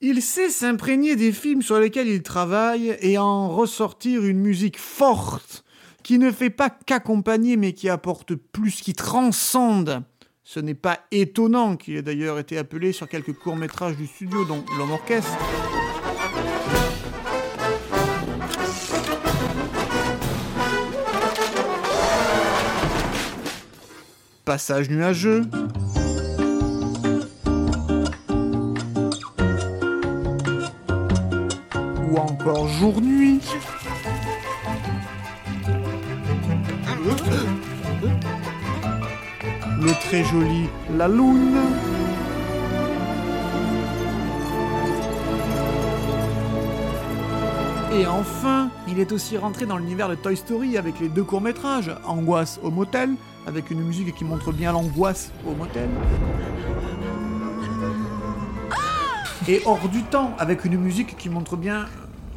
Il 0.00 0.22
sait 0.22 0.50
s'imprégner 0.50 1.16
des 1.16 1.32
films 1.32 1.62
sur 1.62 1.78
lesquels 1.80 2.08
il 2.08 2.22
travaille 2.22 2.96
et 3.00 3.18
en 3.18 3.48
ressortir 3.48 4.24
une 4.24 4.38
musique 4.38 4.78
forte, 4.78 5.64
qui 6.02 6.18
ne 6.18 6.30
fait 6.30 6.50
pas 6.50 6.70
qu'accompagner 6.70 7.56
mais 7.56 7.72
qui 7.72 7.88
apporte 7.88 8.34
plus, 8.34 8.82
qui 8.82 8.92
transcende. 8.92 10.02
Ce 10.46 10.60
n'est 10.60 10.74
pas 10.74 11.00
étonnant 11.10 11.76
qu'il 11.76 11.96
ait 11.96 12.02
d'ailleurs 12.02 12.38
été 12.38 12.58
appelé 12.58 12.92
sur 12.92 13.08
quelques 13.08 13.32
courts-métrages 13.32 13.96
du 13.96 14.06
studio, 14.06 14.44
dont 14.44 14.62
L'Homme 14.76 14.90
Orchestre. 14.90 15.32
Passage 24.44 24.90
nuageux. 24.90 25.44
Ou 32.10 32.16
encore 32.18 32.68
jour-nuit. 32.68 33.40
Le 39.84 39.92
très 40.00 40.24
joli 40.24 40.64
La 40.96 41.08
Lune. 41.08 41.58
Et 47.92 48.06
enfin, 48.06 48.70
il 48.88 48.98
est 48.98 49.12
aussi 49.12 49.36
rentré 49.36 49.66
dans 49.66 49.76
l'univers 49.76 50.08
de 50.08 50.14
Toy 50.14 50.38
Story 50.38 50.78
avec 50.78 50.98
les 51.00 51.10
deux 51.10 51.22
courts-métrages, 51.22 51.90
Angoisse 52.06 52.58
au 52.62 52.70
motel, 52.70 53.10
avec 53.46 53.70
une 53.70 53.82
musique 53.82 54.14
qui 54.14 54.24
montre 54.24 54.52
bien 54.52 54.72
l'angoisse 54.72 55.30
au 55.46 55.54
motel. 55.54 55.90
Et 59.48 59.60
Hors 59.66 59.86
du 59.90 60.02
temps, 60.04 60.32
avec 60.38 60.64
une 60.64 60.78
musique 60.78 61.14
qui 61.18 61.28
montre 61.28 61.56
bien 61.58 61.84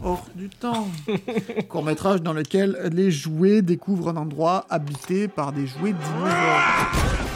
Hors 0.04 0.28
du 0.36 0.50
temps. 0.50 0.90
Court-métrage 1.70 2.22
dans 2.22 2.34
lequel 2.34 2.90
les 2.92 3.10
jouets 3.10 3.62
découvrent 3.62 4.10
un 4.10 4.18
endroit 4.18 4.66
habité 4.70 5.30
par 5.30 5.54
des 5.54 5.66
jouets 5.66 5.94
dinosaures. 5.94 7.27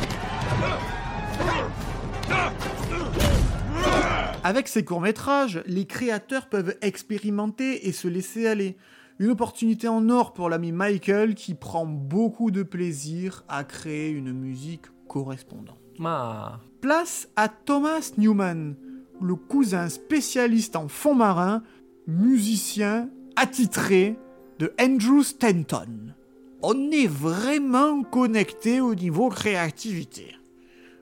Avec 4.44 4.68
ces 4.68 4.84
courts-métrages, 4.84 5.62
les 5.68 5.86
créateurs 5.86 6.50
peuvent 6.50 6.76
expérimenter 6.82 7.88
et 7.88 7.92
se 7.92 8.08
laisser 8.08 8.48
aller. 8.48 8.76
Une 9.20 9.30
opportunité 9.30 9.88
en 9.88 10.10
or 10.10 10.34
pour 10.34 10.50
l'ami 10.50 10.72
Michael 10.72 11.36
qui 11.36 11.54
prend 11.54 11.86
beaucoup 11.86 12.50
de 12.50 12.64
plaisir 12.64 13.44
à 13.48 13.64
créer 13.64 14.10
une 14.10 14.34
musique 14.34 14.88
correspondante. 15.08 15.78
Ma. 16.00 16.60
Place 16.82 17.30
à 17.36 17.50
Thomas 17.50 18.14
Newman, 18.18 18.76
le 19.22 19.36
cousin 19.36 19.90
spécialiste 19.90 20.76
en 20.76 20.88
fond 20.88 21.14
marin, 21.14 21.62
musicien 22.08 23.10
attitré 23.36 24.18
de 24.58 24.74
Andrew 24.82 25.22
Stanton. 25.22 26.16
On 26.64 26.90
est 26.90 27.08
vraiment 27.08 28.02
connecté 28.02 28.82
au 28.82 28.96
niveau 28.96 29.30
créativité. 29.30 30.36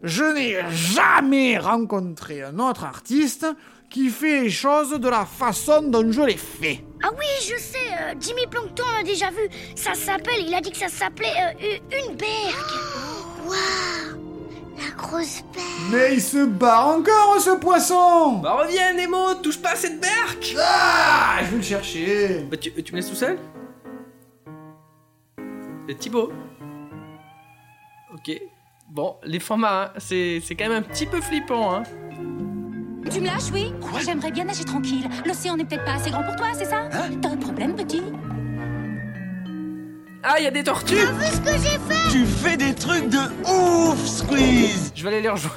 Je 0.03 0.23
n'ai 0.23 0.57
jamais 0.71 1.57
rencontré 1.57 2.41
un 2.43 2.57
autre 2.59 2.85
artiste 2.85 3.45
qui 3.89 4.09
fait 4.09 4.41
les 4.43 4.49
choses 4.49 4.91
de 4.91 5.09
la 5.09 5.25
façon 5.25 5.81
dont 5.81 6.09
je 6.11 6.21
les 6.21 6.37
fais. 6.37 6.83
Ah 7.03 7.09
oui, 7.17 7.25
je 7.41 7.57
sais, 7.59 7.77
euh, 7.99 8.13
Jimmy 8.19 8.45
Plankton 8.49 8.83
l'a 8.95 9.03
déjà 9.03 9.29
vu. 9.31 9.49
Ça 9.75 9.95
s'appelle, 9.95 10.45
il 10.47 10.53
a 10.53 10.61
dit 10.61 10.71
que 10.71 10.77
ça 10.77 10.87
s'appelait 10.89 11.33
euh, 11.61 11.77
une 12.07 12.15
bergue. 12.15 12.75
Waouh 13.47 14.19
La 14.77 14.91
grosse 14.95 15.41
bergue. 15.53 15.65
Mais 15.91 16.13
il 16.13 16.21
se 16.21 16.45
bat 16.45 16.85
encore 16.85 17.41
ce 17.41 17.57
poisson 17.57 18.33
Bah 18.43 18.53
reviens 18.61 18.93
Nemo, 18.93 19.33
touche 19.41 19.59
pas 19.59 19.71
à 19.71 19.75
cette 19.75 19.99
berque 19.99 20.55
Ah 20.59 21.39
Je 21.41 21.49
vais 21.51 21.57
le 21.57 21.63
chercher 21.63 22.45
Bah 22.49 22.57
tu, 22.57 22.71
tu 22.71 22.91
me 22.91 22.97
laisses 22.97 23.09
tout 23.09 23.15
seul? 23.15 23.39
C'est 25.87 25.95
Thibaut? 25.97 26.31
Ok. 28.13 28.39
Bon, 28.91 29.17
les 29.23 29.39
fonds 29.39 29.57
marins, 29.57 29.91
c'est 29.97 30.41
c'est 30.43 30.55
quand 30.55 30.67
même 30.67 30.79
un 30.79 30.81
petit 30.81 31.05
peu 31.05 31.21
flippant, 31.21 31.75
hein. 31.75 31.83
Tu 33.11 33.21
me 33.21 33.27
lâches, 33.27 33.51
oui. 33.53 33.71
J'aimerais 34.03 34.31
bien 34.31 34.45
nager 34.45 34.63
tranquille. 34.63 35.07
L'océan 35.25 35.57
n'est 35.57 35.65
peut-être 35.65 35.85
pas 35.85 35.93
assez 35.93 36.09
grand 36.09 36.23
pour 36.23 36.35
toi, 36.35 36.47
c'est 36.53 36.65
ça? 36.65 36.89
T'as 37.21 37.29
un 37.29 37.37
problème, 37.37 37.75
petit? 37.75 38.01
Ah, 40.23 40.35
il 40.39 40.43
y 40.43 40.47
a 40.47 40.51
des 40.51 40.63
tortues! 40.63 40.95
T'as 40.95 41.11
vu 41.11 41.25
ce 41.25 41.39
que 41.39 41.51
j'ai 41.51 41.77
fait? 41.77 42.09
Tu 42.11 42.25
fais 42.25 42.57
des 42.57 42.73
trucs 42.73 43.09
de 43.09 43.19
ouf, 43.47 44.05
Squeeze! 44.05 44.91
Je 44.95 45.03
vais 45.03 45.09
aller 45.09 45.21
les 45.21 45.29
rejoindre. 45.29 45.55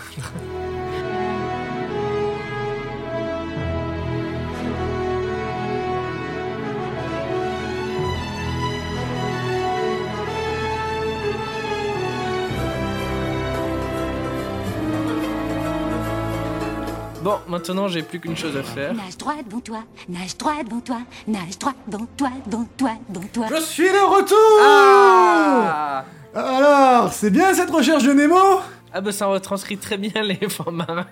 Bon, 17.23 17.39
maintenant 17.47 17.87
j'ai 17.87 18.03
plus 18.03 18.19
qu'une 18.19 18.37
chose 18.37 18.57
à 18.57 18.65
faire. 18.65 18.95
Nage 18.95 19.17
droit 19.17 19.37
devant 19.49 19.61
toi, 19.61 19.85
nage 20.09 20.37
droit 20.37 20.65
devant 20.65 20.81
toi, 20.81 20.99
nage 21.29 21.57
droit 21.57 21.75
devant 21.87 22.07
toi, 22.17 22.31
devant 22.47 22.69
toi, 22.77 22.91
devant 23.09 23.27
toi. 23.33 23.47
Je 23.55 23.61
suis 23.63 23.89
de 23.89 24.17
retour 24.17 24.59
Ah 24.61 26.05
Alors, 26.35 27.13
c'est 27.13 27.31
bien 27.31 27.55
cette 27.55 27.71
recherche 27.71 28.03
de 28.03 28.13
Nemo? 28.13 28.61
Ah 28.93 29.01
bah 29.01 29.13
ça 29.13 29.27
retranscrit 29.27 29.79
très 29.79 29.99
bien 29.99 30.21
les 30.25 30.49
fonds 30.49 30.73
marins. 30.73 31.07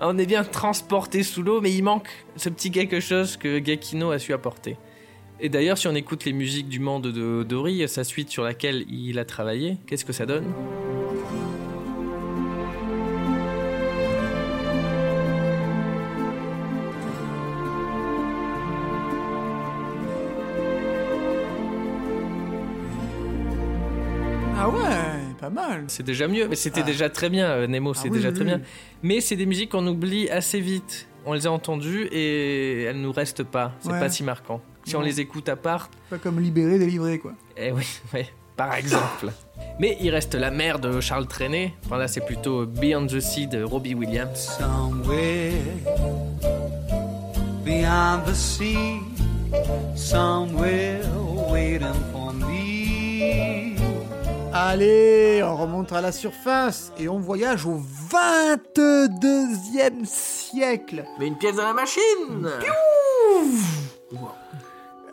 On 0.00 0.16
est 0.18 0.26
bien 0.26 0.44
transporté 0.44 1.24
sous 1.24 1.42
l'eau, 1.42 1.60
mais 1.60 1.72
il 1.72 1.82
manque 1.82 2.08
ce 2.36 2.48
petit 2.48 2.70
quelque 2.70 3.00
chose 3.00 3.36
que 3.36 3.58
Gakino 3.58 4.12
a 4.12 4.20
su 4.20 4.32
apporter. 4.32 4.76
Et 5.40 5.48
d'ailleurs, 5.48 5.78
si 5.78 5.88
on 5.88 5.96
écoute 5.96 6.24
les 6.24 6.32
musiques 6.32 6.68
du 6.68 6.78
monde 6.78 7.08
de 7.08 7.42
Dory, 7.42 7.88
sa 7.88 8.04
suite 8.04 8.30
sur 8.30 8.44
laquelle 8.44 8.84
il 8.88 9.18
a 9.18 9.24
travaillé, 9.24 9.78
qu'est-ce 9.88 10.04
que 10.04 10.12
ça 10.12 10.26
donne? 10.26 10.46
Ah 24.56 24.68
ouais, 24.68 25.34
pas 25.40 25.50
mal. 25.50 25.84
C'est 25.88 26.02
déjà 26.02 26.28
mieux, 26.28 26.46
mais 26.48 26.56
c'était 26.56 26.80
Ah. 26.82 26.86
déjà 26.86 27.08
très 27.10 27.28
bien, 27.28 27.46
euh, 27.46 27.66
Nemo, 27.66 27.92
c'est 27.94 28.08
oui, 28.08 28.16
déjà 28.16 28.28
oui, 28.28 28.34
très 28.34 28.44
oui. 28.44 28.50
bien. 28.50 28.60
Mais 29.02 29.20
c'est 29.20 29.36
des 29.36 29.46
musiques 29.46 29.70
qu'on 29.72 29.86
oublie 29.86 30.30
assez 30.30 30.60
vite. 30.60 31.06
On 31.26 31.32
les 31.32 31.46
a 31.46 31.50
entendues 31.52 32.06
et 32.12 32.82
elles 32.84 33.00
nous 33.00 33.12
restent 33.12 33.42
pas. 33.44 33.72
C'est 33.80 33.90
Ouais. 33.90 33.98
pas 34.00 34.08
si 34.10 34.22
marquant. 34.22 34.60
Si 34.84 34.94
on 34.96 35.00
les 35.00 35.20
écoute 35.20 35.48
à 35.48 35.56
part, 35.56 35.88
Pas 36.10 36.18
comme 36.18 36.38
libéré, 36.40 36.78
délivré, 36.78 37.18
quoi. 37.18 37.32
eh 37.56 37.72
oui, 37.72 37.84
ouais, 38.14 38.26
par 38.56 38.74
exemple. 38.74 39.32
Mais 39.80 39.96
il 40.00 40.10
reste 40.10 40.34
la 40.34 40.50
mère 40.50 40.78
de 40.78 41.00
Charles 41.00 41.26
Trenet. 41.26 41.72
Enfin 41.86 41.96
là, 41.96 42.06
c'est 42.08 42.20
plutôt 42.24 42.66
Beyond 42.66 43.06
the 43.06 43.20
Sea 43.20 43.46
de 43.46 43.62
Robbie 43.62 43.94
Williams. 43.94 44.56
Somewhere 44.58 45.52
beyond 47.64 48.20
the 48.26 48.34
sea, 48.34 49.00
somewhere 49.96 51.00
waiting 51.50 51.88
for. 52.12 52.23
Allez, 54.66 55.42
on 55.42 55.56
remonte 55.56 55.92
à 55.92 56.00
la 56.00 56.10
surface 56.10 56.90
et 56.98 57.06
on 57.06 57.18
voyage 57.18 57.66
au 57.66 57.82
22e 58.10 60.06
siècle. 60.06 61.04
Mais 61.18 61.26
une 61.26 61.36
pièce 61.36 61.56
dans 61.56 61.64
la 61.64 61.74
machine 61.74 62.48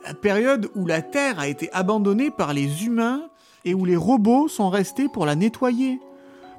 La 0.05 0.13
période 0.13 0.69
où 0.73 0.85
la 0.85 1.01
Terre 1.01 1.37
a 1.37 1.49
été 1.49 1.69
abandonnée 1.73 2.31
par 2.31 2.53
les 2.53 2.85
humains 2.85 3.23
et 3.65 3.73
où 3.73 3.83
les 3.83 3.97
robots 3.97 4.47
sont 4.47 4.69
restés 4.69 5.09
pour 5.09 5.25
la 5.25 5.35
nettoyer. 5.35 5.99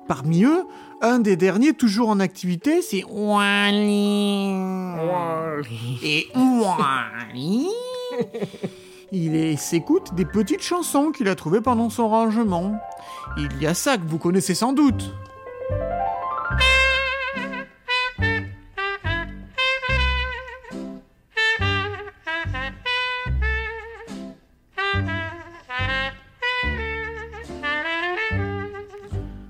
Parmi 0.06 0.44
eux, 0.44 0.66
un 1.00 1.18
des 1.18 1.36
derniers 1.36 1.72
toujours 1.72 2.10
en 2.10 2.20
activité, 2.20 2.82
c'est 2.82 3.04
Wally. 3.04 4.50
Et 6.02 6.28
Wally, 6.34 7.68
il 9.12 9.58
s'écoute 9.58 10.14
des 10.14 10.24
petites 10.24 10.62
chansons 10.62 11.12
qu'il 11.12 11.28
a 11.28 11.34
trouvées 11.34 11.60
pendant 11.60 11.90
son 11.90 12.08
rangement. 12.08 12.80
Il 13.36 13.62
y 13.62 13.66
a 13.66 13.74
ça 13.74 13.98
que 13.98 14.06
vous 14.06 14.18
connaissez 14.18 14.54
sans 14.54 14.72
doute. 14.72 15.14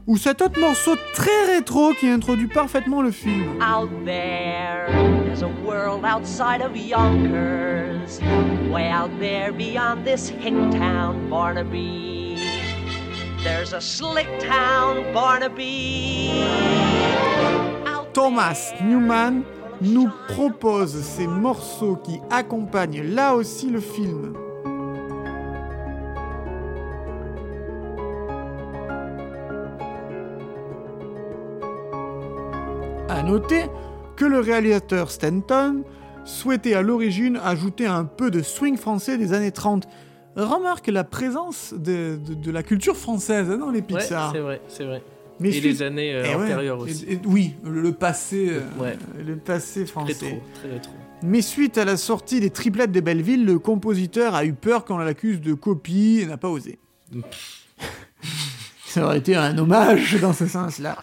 Ou 0.09 0.17
cet 0.19 0.43
autre 0.43 0.61
morceau 0.61 0.97
très 1.15 1.55
rétro 1.55 1.95
qui 1.95 2.09
introduit 2.09 2.49
parfaitement 2.49 3.01
le 3.01 3.13
film. 3.13 3.63
Out 3.63 3.89
there, 4.05 5.22
there's 5.43 5.59
a 5.59 5.61
world 5.67 6.05
outside 6.05 6.63
of 6.63 6.77
Yonkers, 6.77 8.21
way 8.71 8.87
out 8.87 9.11
there 9.19 9.53
beyond 9.53 10.05
this 10.05 10.29
hick 10.29 10.55
town, 10.71 11.29
Barnaby. 11.29 12.39
There's 13.43 13.73
a 13.73 13.81
slick 13.81 14.29
town, 14.39 15.13
Barnaby. 15.13 16.45
Thomas 18.13 18.73
Newman 18.85 19.43
nous 19.81 20.11
propose 20.29 20.95
ces 21.03 21.27
morceaux 21.27 21.97
qui 21.97 22.21
accompagnent 22.31 23.03
là 23.03 23.35
aussi 23.35 23.69
le 23.69 23.81
film. 23.81 24.37
À 33.09 33.23
noter 33.25 33.67
que 34.23 34.27
le 34.29 34.39
réalisateur 34.39 35.11
Stanton 35.11 35.83
souhaitait 36.25 36.75
à 36.75 36.83
l'origine 36.83 37.41
ajouter 37.43 37.87
un 37.87 38.05
peu 38.05 38.31
de 38.31 38.41
swing 38.41 38.77
français 38.77 39.19
des 39.19 39.33
années 39.33 39.51
30. 39.51 39.89
Remarque 40.37 40.87
la 40.87 41.03
présence 41.03 41.75
de, 41.77 42.21
de- 42.25 42.35
de 42.35 42.51
la 42.53 42.63
culture 42.63 42.97
française 42.97 43.51
hein, 43.51 43.57
dans 43.57 43.71
les 43.73 43.81
Ouais, 43.81 43.85
Pixar. 43.99 44.31
c'est 44.33 44.39
vrai, 44.39 44.61
c'est 44.69 44.85
vrai. 44.85 45.03
Mais 45.41 45.49
et 45.57 45.61
les 45.61 45.83
années 45.83 46.15
euh, 46.15 46.23
Eh 46.25 46.35
antérieures 46.37 46.79
aussi. 46.79 47.05
et- 47.09 47.19
oui, 47.27 47.55
le, 47.65 47.83
le 47.83 47.93
passé, 47.93 48.49
euh, 48.51 48.61
Ouais. 48.81 48.97
le 49.27 49.35
passé 49.35 49.87
français. 49.87 50.13
Rétro, 50.13 50.41
très 50.55 50.71
rétro. 50.71 50.93
Mais 51.25 51.43
suite 51.43 51.77
à 51.77 51.85
la 51.85 51.97
sortie 51.97 52.39
des 52.39 52.51
triplettes 52.51 52.93
de 52.93 53.01
Belleville, 53.01 53.45
le 53.45 53.59
compositeur 53.59 54.37
a 54.37 54.45
eu 54.45 54.53
peur 54.53 54.85
qu'on 54.85 54.99
l'accuse 54.99 55.41
de 55.41 55.53
copie 55.55 56.21
et 56.23 56.27
n'a 56.27 56.37
pas 56.37 56.49
osé. 56.49 56.79
Ça 58.87 59.05
aurait 59.07 59.19
été 59.19 59.35
un 59.35 59.57
hommage 59.59 60.21
dans 60.21 60.33
ce 60.35 60.47
sens-là. 60.47 60.97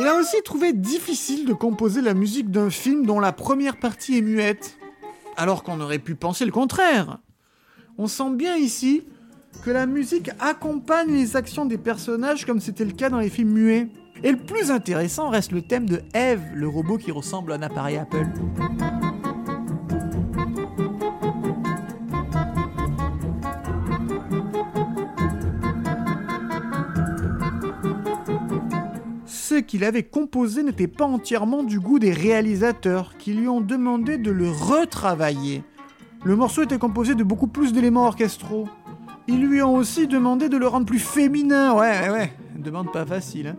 Il 0.00 0.06
a 0.06 0.14
aussi 0.14 0.40
trouvé 0.44 0.72
difficile 0.72 1.44
de 1.44 1.52
composer 1.52 2.00
la 2.00 2.14
musique 2.14 2.52
d'un 2.52 2.70
film 2.70 3.04
dont 3.04 3.18
la 3.18 3.32
première 3.32 3.80
partie 3.80 4.16
est 4.16 4.22
muette, 4.22 4.78
alors 5.36 5.64
qu'on 5.64 5.80
aurait 5.80 5.98
pu 5.98 6.14
penser 6.14 6.44
le 6.44 6.52
contraire. 6.52 7.18
On 7.98 8.06
sent 8.06 8.30
bien 8.34 8.56
ici 8.56 9.02
que 9.64 9.70
la 9.70 9.86
musique 9.86 10.30
accompagne 10.38 11.12
les 11.12 11.34
actions 11.34 11.66
des 11.66 11.78
personnages 11.78 12.46
comme 12.46 12.60
c'était 12.60 12.84
le 12.84 12.92
cas 12.92 13.10
dans 13.10 13.18
les 13.18 13.28
films 13.28 13.50
muets. 13.50 13.88
Et 14.22 14.30
le 14.30 14.38
plus 14.38 14.70
intéressant 14.70 15.30
reste 15.30 15.50
le 15.50 15.62
thème 15.62 15.88
de 15.88 16.00
Eve, 16.14 16.42
le 16.54 16.68
robot 16.68 16.98
qui 16.98 17.10
ressemble 17.10 17.52
à 17.52 17.56
un 17.56 17.62
appareil 17.62 17.96
Apple. 17.96 18.26
Qu'il 29.68 29.84
avait 29.84 30.02
composé 30.02 30.64
n'était 30.64 30.88
pas 30.88 31.04
entièrement 31.04 31.62
du 31.62 31.78
goût 31.78 32.00
des 32.00 32.12
réalisateurs, 32.12 33.12
qui 33.18 33.34
lui 33.34 33.46
ont 33.46 33.60
demandé 33.60 34.18
de 34.18 34.32
le 34.32 34.50
retravailler. 34.50 35.62
Le 36.24 36.34
morceau 36.34 36.62
était 36.62 36.78
composé 36.78 37.14
de 37.14 37.22
beaucoup 37.22 37.46
plus 37.46 37.72
d'éléments 37.72 38.06
orchestraux. 38.06 38.68
Ils 39.28 39.46
lui 39.46 39.62
ont 39.62 39.74
aussi 39.74 40.08
demandé 40.08 40.48
de 40.48 40.56
le 40.56 40.66
rendre 40.66 40.86
plus 40.86 40.98
féminin. 40.98 41.74
Ouais, 41.74 42.00
ouais, 42.00 42.10
ouais. 42.10 42.32
Demande 42.56 42.90
pas 42.90 43.06
facile. 43.06 43.48
hein. 43.48 43.56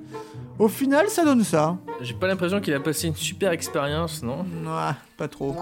Au 0.57 0.67
final, 0.67 1.07
ça 1.07 1.23
donne 1.23 1.43
ça. 1.45 1.77
J'ai 2.01 2.15
pas 2.15 2.27
l'impression 2.27 2.59
qu'il 2.59 2.73
a 2.73 2.79
passé 2.81 3.07
une 3.07 3.15
super 3.15 3.51
expérience, 3.51 4.21
non? 4.23 4.39
Ouais, 4.39 4.93
pas 5.15 5.29
trop. 5.29 5.55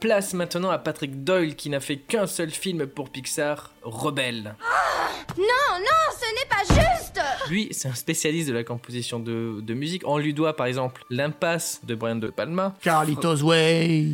Place 0.00 0.32
maintenant 0.32 0.70
à 0.70 0.78
Patrick 0.78 1.24
Doyle 1.24 1.56
qui 1.56 1.70
n'a 1.70 1.80
fait 1.80 1.96
qu'un 1.96 2.26
seul 2.26 2.50
film 2.50 2.86
pour 2.86 3.10
Pixar, 3.10 3.72
Rebelle. 3.82 4.54
Non, 5.36 5.44
non, 5.78 6.16
ce 6.16 6.24
n'est 6.34 6.48
pas 6.48 6.82
juste 6.82 7.20
Lui, 7.50 7.68
c'est 7.72 7.88
un 7.88 7.94
spécialiste 7.94 8.48
de 8.48 8.54
la 8.54 8.64
composition 8.64 9.18
de, 9.18 9.60
de 9.60 9.74
musique. 9.74 10.02
On 10.06 10.18
lui 10.18 10.34
doit 10.34 10.54
par 10.56 10.66
exemple 10.66 11.02
L'Impasse 11.10 11.80
de 11.84 11.94
Brian 11.94 12.16
De 12.16 12.28
Palma. 12.28 12.74
Carlitos 12.80 13.42
Way. 13.42 14.06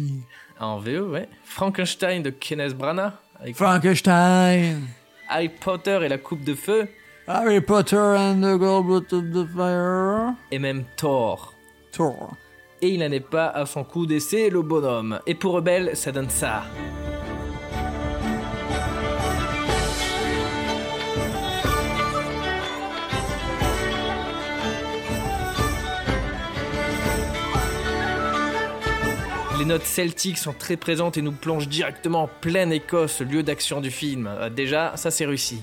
En 0.59 0.79
VO, 0.79 1.11
ouais. 1.11 1.29
Frankenstein 1.45 2.23
de 2.23 2.31
Kenneth 2.31 2.75
Branagh. 2.77 3.13
Avec 3.41 3.57
Frankenstein. 3.57 4.83
Harry 5.29 5.49
Potter 5.49 6.01
et 6.03 6.09
la 6.09 6.19
Coupe 6.19 6.45
de 6.45 6.55
Feu. 6.55 6.89
Harry 7.27 7.61
Potter 7.61 7.97
and 7.97 8.41
the 8.41 8.59
Goblet 8.59 9.13
of 9.13 9.25
the 9.33 9.47
Fire. 9.55 10.33
Et 10.51 10.59
même 10.59 10.85
Thor. 10.97 11.53
Thor. 11.93 12.35
Et 12.85 12.89
il 12.89 13.01
n'en 13.01 13.11
est 13.11 13.21
pas 13.21 13.47
à 13.47 13.65
son 13.65 13.83
coup 13.83 14.05
d'essai, 14.05 14.51
le 14.51 14.61
bonhomme. 14.61 15.19
Et 15.25 15.35
pour 15.35 15.55
Rebelle, 15.55 15.97
ça 15.97 16.13
donne 16.13 16.29
ça. 16.29 16.65
Les 29.59 29.65
notes 29.65 29.87
celtiques 29.87 30.37
sont 30.37 30.53
très 30.53 30.77
présentes 30.77 31.17
et 31.17 31.23
nous 31.23 31.33
plongent 31.33 31.69
directement 31.69 32.25
en 32.25 32.29
pleine 32.43 32.71
Écosse, 32.71 33.23
lieu 33.23 33.43
d'action 33.43 33.81
du 33.81 33.91
film. 33.91 34.27
Euh, 34.27 34.51
Déjà, 34.51 34.93
ça 34.97 35.11
c'est 35.11 35.25
réussi. 35.25 35.63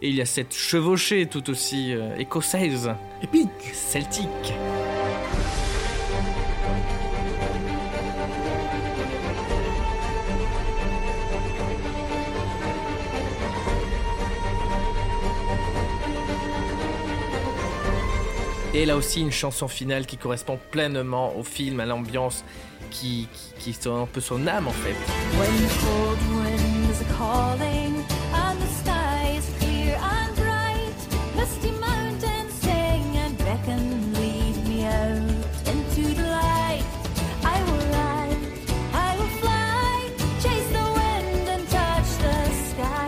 Et 0.00 0.08
il 0.08 0.14
y 0.14 0.22
a 0.22 0.26
cette 0.26 0.54
chevauchée 0.54 1.26
tout 1.26 1.50
aussi 1.50 1.92
euh, 1.92 2.16
écossaise. 2.16 2.92
Épique. 3.22 3.74
Celtique. 3.74 4.54
Et 18.74 18.86
là 18.86 18.96
aussi 18.96 19.20
une 19.20 19.30
chanson 19.30 19.68
finale 19.68 20.04
qui 20.04 20.16
correspond 20.16 20.58
pleinement 20.72 21.36
au 21.36 21.44
film, 21.44 21.78
à 21.78 21.86
l'ambiance, 21.86 22.44
qui, 22.90 23.28
qui, 23.60 23.76
un 23.88 24.06
peu 24.06 24.20
son 24.20 24.48
âme 24.48 24.66
en 24.66 24.72
fait. 24.72 24.94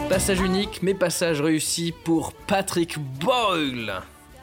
Passage 0.08 0.40
unique, 0.40 0.82
mais 0.82 0.94
passage 0.94 1.40
réussi 1.40 1.92
pour 2.04 2.32
Patrick 2.32 2.98
Boyle. 2.98 4.02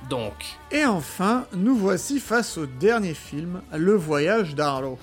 Donc, 0.09 0.57
Et 0.71 0.85
enfin, 0.85 1.47
nous 1.55 1.75
voici 1.75 2.19
face 2.19 2.57
au 2.57 2.65
dernier 2.65 3.13
film, 3.13 3.61
Le 3.73 3.93
Voyage 3.93 4.53
d'Arlo. 4.55 4.97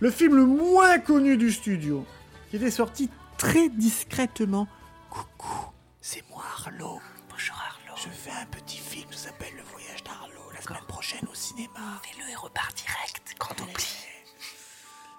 Le 0.00 0.10
film 0.10 0.36
le 0.36 0.46
moins 0.46 0.98
connu 0.98 1.36
du 1.36 1.52
studio, 1.52 2.04
qui 2.50 2.56
était 2.56 2.70
sorti 2.70 3.10
très 3.36 3.68
discrètement. 3.68 4.66
Coucou, 5.10 5.72
c'est 6.00 6.22
moi 6.30 6.42
Arlo. 6.64 7.00
Bonjour 7.28 7.56
Arlo. 7.56 7.96
Je 7.96 8.08
fais 8.08 8.30
un 8.30 8.46
petit 8.46 8.78
film 8.78 9.06
qui 9.10 9.18
s'appelle 9.18 9.52
Le 9.56 9.62
Voyage 9.70 10.02
d'Arlo 10.04 10.40
la 10.54 10.60
semaine 10.62 10.86
prochaine 10.88 11.26
au 11.30 11.34
cinéma. 11.34 12.00
Fais-le 12.02 12.30
et 12.30 12.36
repars 12.36 12.72
direct, 12.74 13.34
quand 13.38 13.60
oublie. 13.60 13.96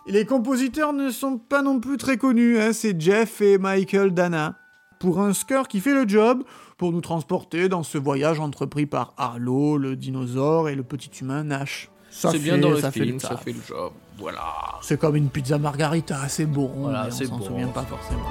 Et 0.07 0.11
les 0.11 0.25
compositeurs 0.25 0.93
ne 0.93 1.11
sont 1.11 1.37
pas 1.37 1.61
non 1.61 1.79
plus 1.79 1.97
très 1.97 2.17
connus, 2.17 2.59
hein, 2.59 2.73
c'est 2.73 2.99
Jeff 2.99 3.41
et 3.41 3.57
Michael 3.57 4.13
Dana. 4.13 4.57
Pour 4.99 5.19
un 5.19 5.33
score 5.33 5.67
qui 5.67 5.79
fait 5.79 5.93
le 5.93 6.07
job, 6.07 6.43
pour 6.79 6.91
nous 6.93 7.01
transporter 7.01 7.67
dans 7.69 7.83
ce 7.83 7.97
voyage 7.99 8.39
entrepris 8.39 8.85
par 8.87 9.13
Arlo, 9.17 9.77
le 9.77 9.95
dinosaure 9.97 10.69
et 10.69 10.75
le 10.75 10.81
petit 10.83 11.11
humain 11.21 11.43
Nash. 11.43 11.91
Ça 12.09 12.31
c'est 12.31 12.39
bien 12.39 12.55
fait- 12.55 12.61
dans 12.61 12.69
le 12.71 12.79
ça 12.79 12.89
fait 12.89 13.03
film, 13.03 13.19
ça 13.19 13.35
fait 13.37 13.51
le 13.51 13.59
job. 13.67 13.91
Voilà. 14.17 14.41
C'est 14.81 14.97
comme 14.99 15.15
une 15.17 15.29
pizza 15.29 15.57
margarita, 15.59 16.27
c'est 16.29 16.45
bon, 16.47 16.71
Voilà, 16.75 17.03
mais 17.07 17.25
on 17.25 17.27
s'en 17.29 17.37
bon. 17.37 17.45
souvient 17.45 17.67
pas 17.67 17.83
forcément. 17.83 18.23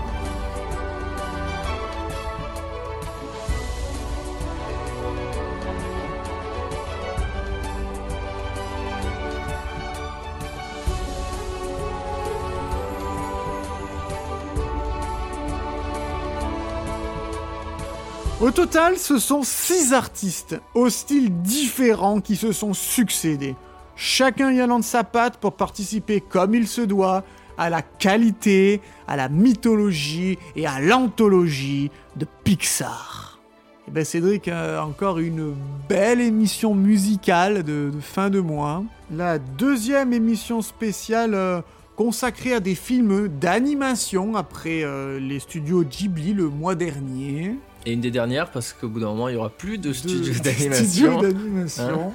Au 18.40 18.52
total, 18.52 18.98
ce 18.98 19.18
sont 19.18 19.42
six 19.42 19.92
artistes 19.92 20.60
aux 20.74 20.90
styles 20.90 21.42
différents 21.42 22.20
qui 22.20 22.36
se 22.36 22.52
sont 22.52 22.72
succédés, 22.72 23.56
chacun 23.96 24.52
y 24.52 24.60
allant 24.60 24.78
de 24.78 24.84
sa 24.84 25.02
patte 25.02 25.38
pour 25.38 25.54
participer 25.54 26.20
comme 26.20 26.54
il 26.54 26.68
se 26.68 26.80
doit 26.80 27.24
à 27.56 27.68
la 27.68 27.82
qualité, 27.82 28.80
à 29.08 29.16
la 29.16 29.28
mythologie 29.28 30.38
et 30.54 30.68
à 30.68 30.78
l'anthologie 30.78 31.90
de 32.14 32.28
Pixar. 32.44 33.40
Et 33.88 33.90
ben 33.90 34.04
Cédric, 34.04 34.46
euh, 34.46 34.80
encore 34.80 35.18
une 35.18 35.56
belle 35.88 36.20
émission 36.20 36.76
musicale 36.76 37.64
de, 37.64 37.90
de 37.92 38.00
fin 38.00 38.30
de 38.30 38.38
mois. 38.38 38.84
La 39.10 39.40
deuxième 39.40 40.12
émission 40.12 40.62
spéciale 40.62 41.34
euh, 41.34 41.60
consacrée 41.96 42.54
à 42.54 42.60
des 42.60 42.76
films 42.76 43.26
d'animation 43.26 44.36
après 44.36 44.84
euh, 44.84 45.18
les 45.18 45.40
studios 45.40 45.82
Ghibli 45.82 46.34
le 46.34 46.48
mois 46.48 46.76
dernier. 46.76 47.56
Et 47.88 47.92
une 47.92 48.02
des 48.02 48.10
dernières, 48.10 48.50
parce 48.50 48.74
qu'au 48.74 48.86
bout 48.86 49.00
d'un 49.00 49.06
moment, 49.06 49.28
il 49.28 49.34
y 49.34 49.38
aura 49.38 49.48
plus 49.48 49.78
de 49.78 49.94
studios 49.94 50.34
de 50.34 50.38
d'animation. 50.40 50.84
studios 50.84 51.22
d'animation. 51.22 52.10
Hein 52.10 52.12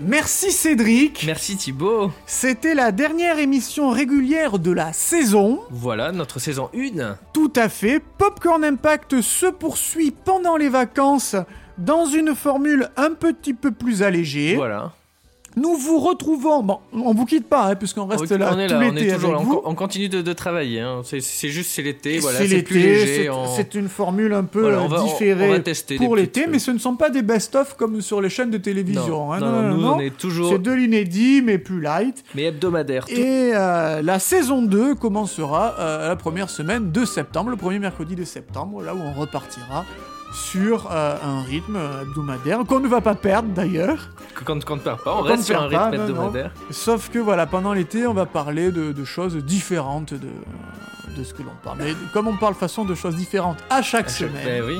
Merci 0.00 0.52
Cédric. 0.52 1.24
Merci 1.26 1.56
Thibaut. 1.56 2.12
C'était 2.24 2.76
la 2.76 2.92
dernière 2.92 3.40
émission 3.40 3.90
régulière 3.90 4.60
de 4.60 4.70
la 4.70 4.92
saison. 4.92 5.58
Voilà, 5.70 6.12
notre 6.12 6.38
saison 6.38 6.70
1. 6.72 7.16
Tout 7.32 7.52
à 7.56 7.68
fait. 7.68 8.00
Popcorn 8.16 8.62
Impact 8.62 9.20
se 9.22 9.46
poursuit 9.46 10.12
pendant 10.12 10.56
les 10.56 10.68
vacances 10.68 11.34
dans 11.78 12.06
une 12.06 12.36
formule 12.36 12.88
un 12.96 13.10
petit 13.10 13.54
peu 13.54 13.72
plus 13.72 14.04
allégée. 14.04 14.54
Voilà. 14.54 14.92
Nous 15.56 15.74
vous 15.76 15.98
retrouvons. 15.98 16.62
Bon, 16.62 16.78
on 16.92 17.12
vous 17.14 17.26
quitte 17.26 17.46
pas, 17.46 17.66
hein, 17.66 17.74
puisqu'on 17.74 18.06
reste 18.06 18.22
on 18.30 18.38
là 18.38 18.46
est 18.58 18.66
tout 18.68 18.72
là, 18.74 18.80
on 18.92 18.96
est 18.96 19.12
toujours 19.14 19.32
là, 19.32 19.38
on, 19.40 19.70
on 19.70 19.74
continue 19.74 20.08
de, 20.08 20.22
de 20.22 20.32
travailler. 20.32 20.80
hein. 20.80 21.02
C'est- 21.04 21.20
juste, 21.48 21.70
c'est 21.72 21.82
l'été, 21.82 22.18
voilà, 22.20 22.38
c'est 22.38 22.62
plus 22.62 22.76
l'été, 22.78 22.88
léger. 22.88 23.16
c'est- 23.24 23.28
on- 23.28 23.46
une 23.74 23.88
formule 23.88 24.32
un 24.32 24.44
peu 24.44 24.60
Voilà, 24.62 24.82
on 24.82 24.88
va- 24.88 25.02
on- 25.02 25.04
différée 25.04 25.62
on 25.64 25.96
pour 25.96 26.16
l'été, 26.16 26.46
mais 26.46 26.58
ce 26.58 26.70
ne 26.70 26.78
sont 26.78 26.96
pas 26.96 27.10
des 27.10 27.22
best-of 27.22 27.74
comme 27.76 28.00
sur 28.00 28.20
les 28.20 28.28
chaînes 28.30 28.50
de 28.50 28.58
télévision. 28.58 29.26
Non, 29.28 29.32
hein. 29.32 29.40
non, 29.40 29.62
nous, 29.76 29.86
on 29.86 29.98
est 30.00 30.16
toujours- 30.16 30.50
C'est 30.52 30.60
de 30.62 30.72
l'inédit, 30.72 31.42
mais 31.42 31.58
plus 31.58 31.80
light. 31.80 32.24
Mais 32.34 32.44
hebdomadaire. 32.44 33.06
tout- 33.06 33.12
Et 33.12 33.52
euh, 33.54 34.02
la 34.02 34.18
saison 34.18 34.62
2 34.62 34.94
commencera 34.94 35.74
euh, 35.78 36.08
la 36.08 36.16
première 36.16 36.50
semaine 36.50 36.92
de 36.92 37.04
septembre, 37.04 37.50
le 37.50 37.56
premier 37.56 37.78
mercredi 37.78 38.14
de 38.14 38.24
septembre, 38.24 38.82
là 38.82 38.94
où 38.94 38.98
on 38.98 39.18
repartira 39.20 39.84
sur 40.32 40.88
euh, 40.90 41.16
un 41.22 41.42
rythme 41.42 41.78
hebdomadaire 42.02 42.60
qu'on 42.66 42.80
ne 42.80 42.88
va 42.88 43.00
pas 43.00 43.14
perdre 43.14 43.48
d'ailleurs. 43.50 44.08
Quand, 44.44 44.64
quand 44.64 44.72
on 44.74 44.76
ne 44.76 44.80
perd 44.80 45.00
pas, 45.02 45.14
on 45.16 45.22
reste 45.22 45.44
sur 45.44 45.60
un 45.60 45.68
pas, 45.68 45.86
rythme 45.88 45.96
non, 45.98 46.02
non. 46.02 46.08
hebdomadaire. 46.08 46.50
Sauf 46.70 47.10
que 47.10 47.18
voilà, 47.18 47.46
pendant 47.46 47.72
l'été, 47.72 48.06
on 48.06 48.14
va 48.14 48.26
parler 48.26 48.70
de, 48.72 48.92
de 48.92 49.04
choses 49.04 49.36
différentes 49.36 50.14
de, 50.14 50.28
de 51.16 51.24
ce 51.24 51.34
que 51.34 51.42
l'on 51.42 51.52
parle. 51.62 51.78
Mais 51.80 51.92
comme 52.12 52.28
on 52.28 52.36
parle 52.36 52.54
façon 52.54 52.84
de 52.84 52.94
choses 52.94 53.16
différentes 53.16 53.58
à 53.70 53.82
chaque 53.82 54.10
semaine. 54.10 54.44
Ben 54.44 54.64
oui. 54.66 54.78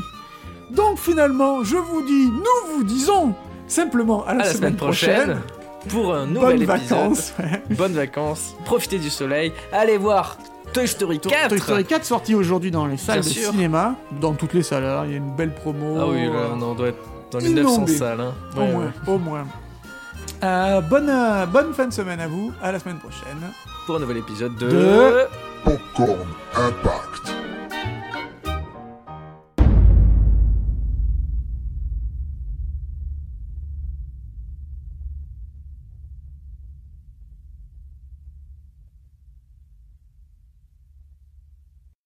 Donc 0.71 0.99
finalement, 0.99 1.63
je 1.65 1.77
vous 1.77 2.03
dis, 2.07 2.31
nous 2.31 2.75
vous 2.77 2.85
disons 2.85 3.35
simplement 3.67 4.25
à 4.27 4.35
la, 4.35 4.45
À 4.45 4.47
la 4.47 4.53
semaine 4.53 4.77
prochaine. 4.77 5.41
Pour 5.89 6.15
un 6.15 6.27
nouvel 6.27 6.65
Bonnes 6.65 6.77
épisode. 6.79 6.91
vacances. 6.91 7.35
ouais. 7.41 7.63
Bonnes 7.77 7.95
vacances. 7.95 8.55
Profitez 8.65 8.99
du 9.01 9.11
soleil. 9.11 9.53
Allez 9.73 9.99
voir 9.99 10.37
Toy 10.73 10.89
Story 10.89 11.19
4. 11.21 11.49
Toy 11.49 11.59
Story 11.61 11.85
4 11.85 12.05
sorti 12.05 12.35
aujourd'hui 12.35 12.71
dans 12.71 12.87
les 12.87 12.97
salles 12.97 13.21
Bien 13.21 13.29
de 13.29 13.35
sûr. 13.35 13.51
cinéma, 13.51 13.95
dans 14.21 14.33
toutes 14.33 14.55
les 14.55 14.63
salles. 14.63 14.85
hein. 14.85 15.03
Il 15.07 15.11
y 15.11 15.15
a 15.15 15.19
une 15.19 15.35
belle 15.37 15.55
promo. 15.55 15.97
Ah 16.01 16.07
oui, 16.09 16.25
là, 16.27 16.33
euh, 16.33 16.49
on 16.61 16.75
doit 16.75 16.89
être 16.89 16.99
dans 17.31 17.39
les 17.39 17.51
900 17.51 17.75
inondé. 17.75 17.97
salles. 17.97 18.21
hein. 18.21 18.33
Au 18.57 18.61
Ouais, 18.61 18.73
moins, 18.73 18.85
ouais. 18.85 18.91
au 19.13 19.19
moins. 19.19 19.45
Euh, 20.45 20.81
bonne, 20.81 21.09
euh, 21.11 21.47
bonne 21.47 21.73
fin 21.75 21.87
de 21.87 21.93
semaine 21.93 22.21
à 22.21 22.27
vous. 22.29 22.53
À 22.63 22.73
la 22.73 22.79
semaine 22.79 22.99
prochaine. 22.99 23.39
Pour 23.87 23.97
un 23.97 24.01
nouvel 24.01 24.17
épisode 24.19 24.57
de... 24.57 24.69
De- 24.69 25.27
Popcorn 25.65 26.19
Impact. 26.57 27.22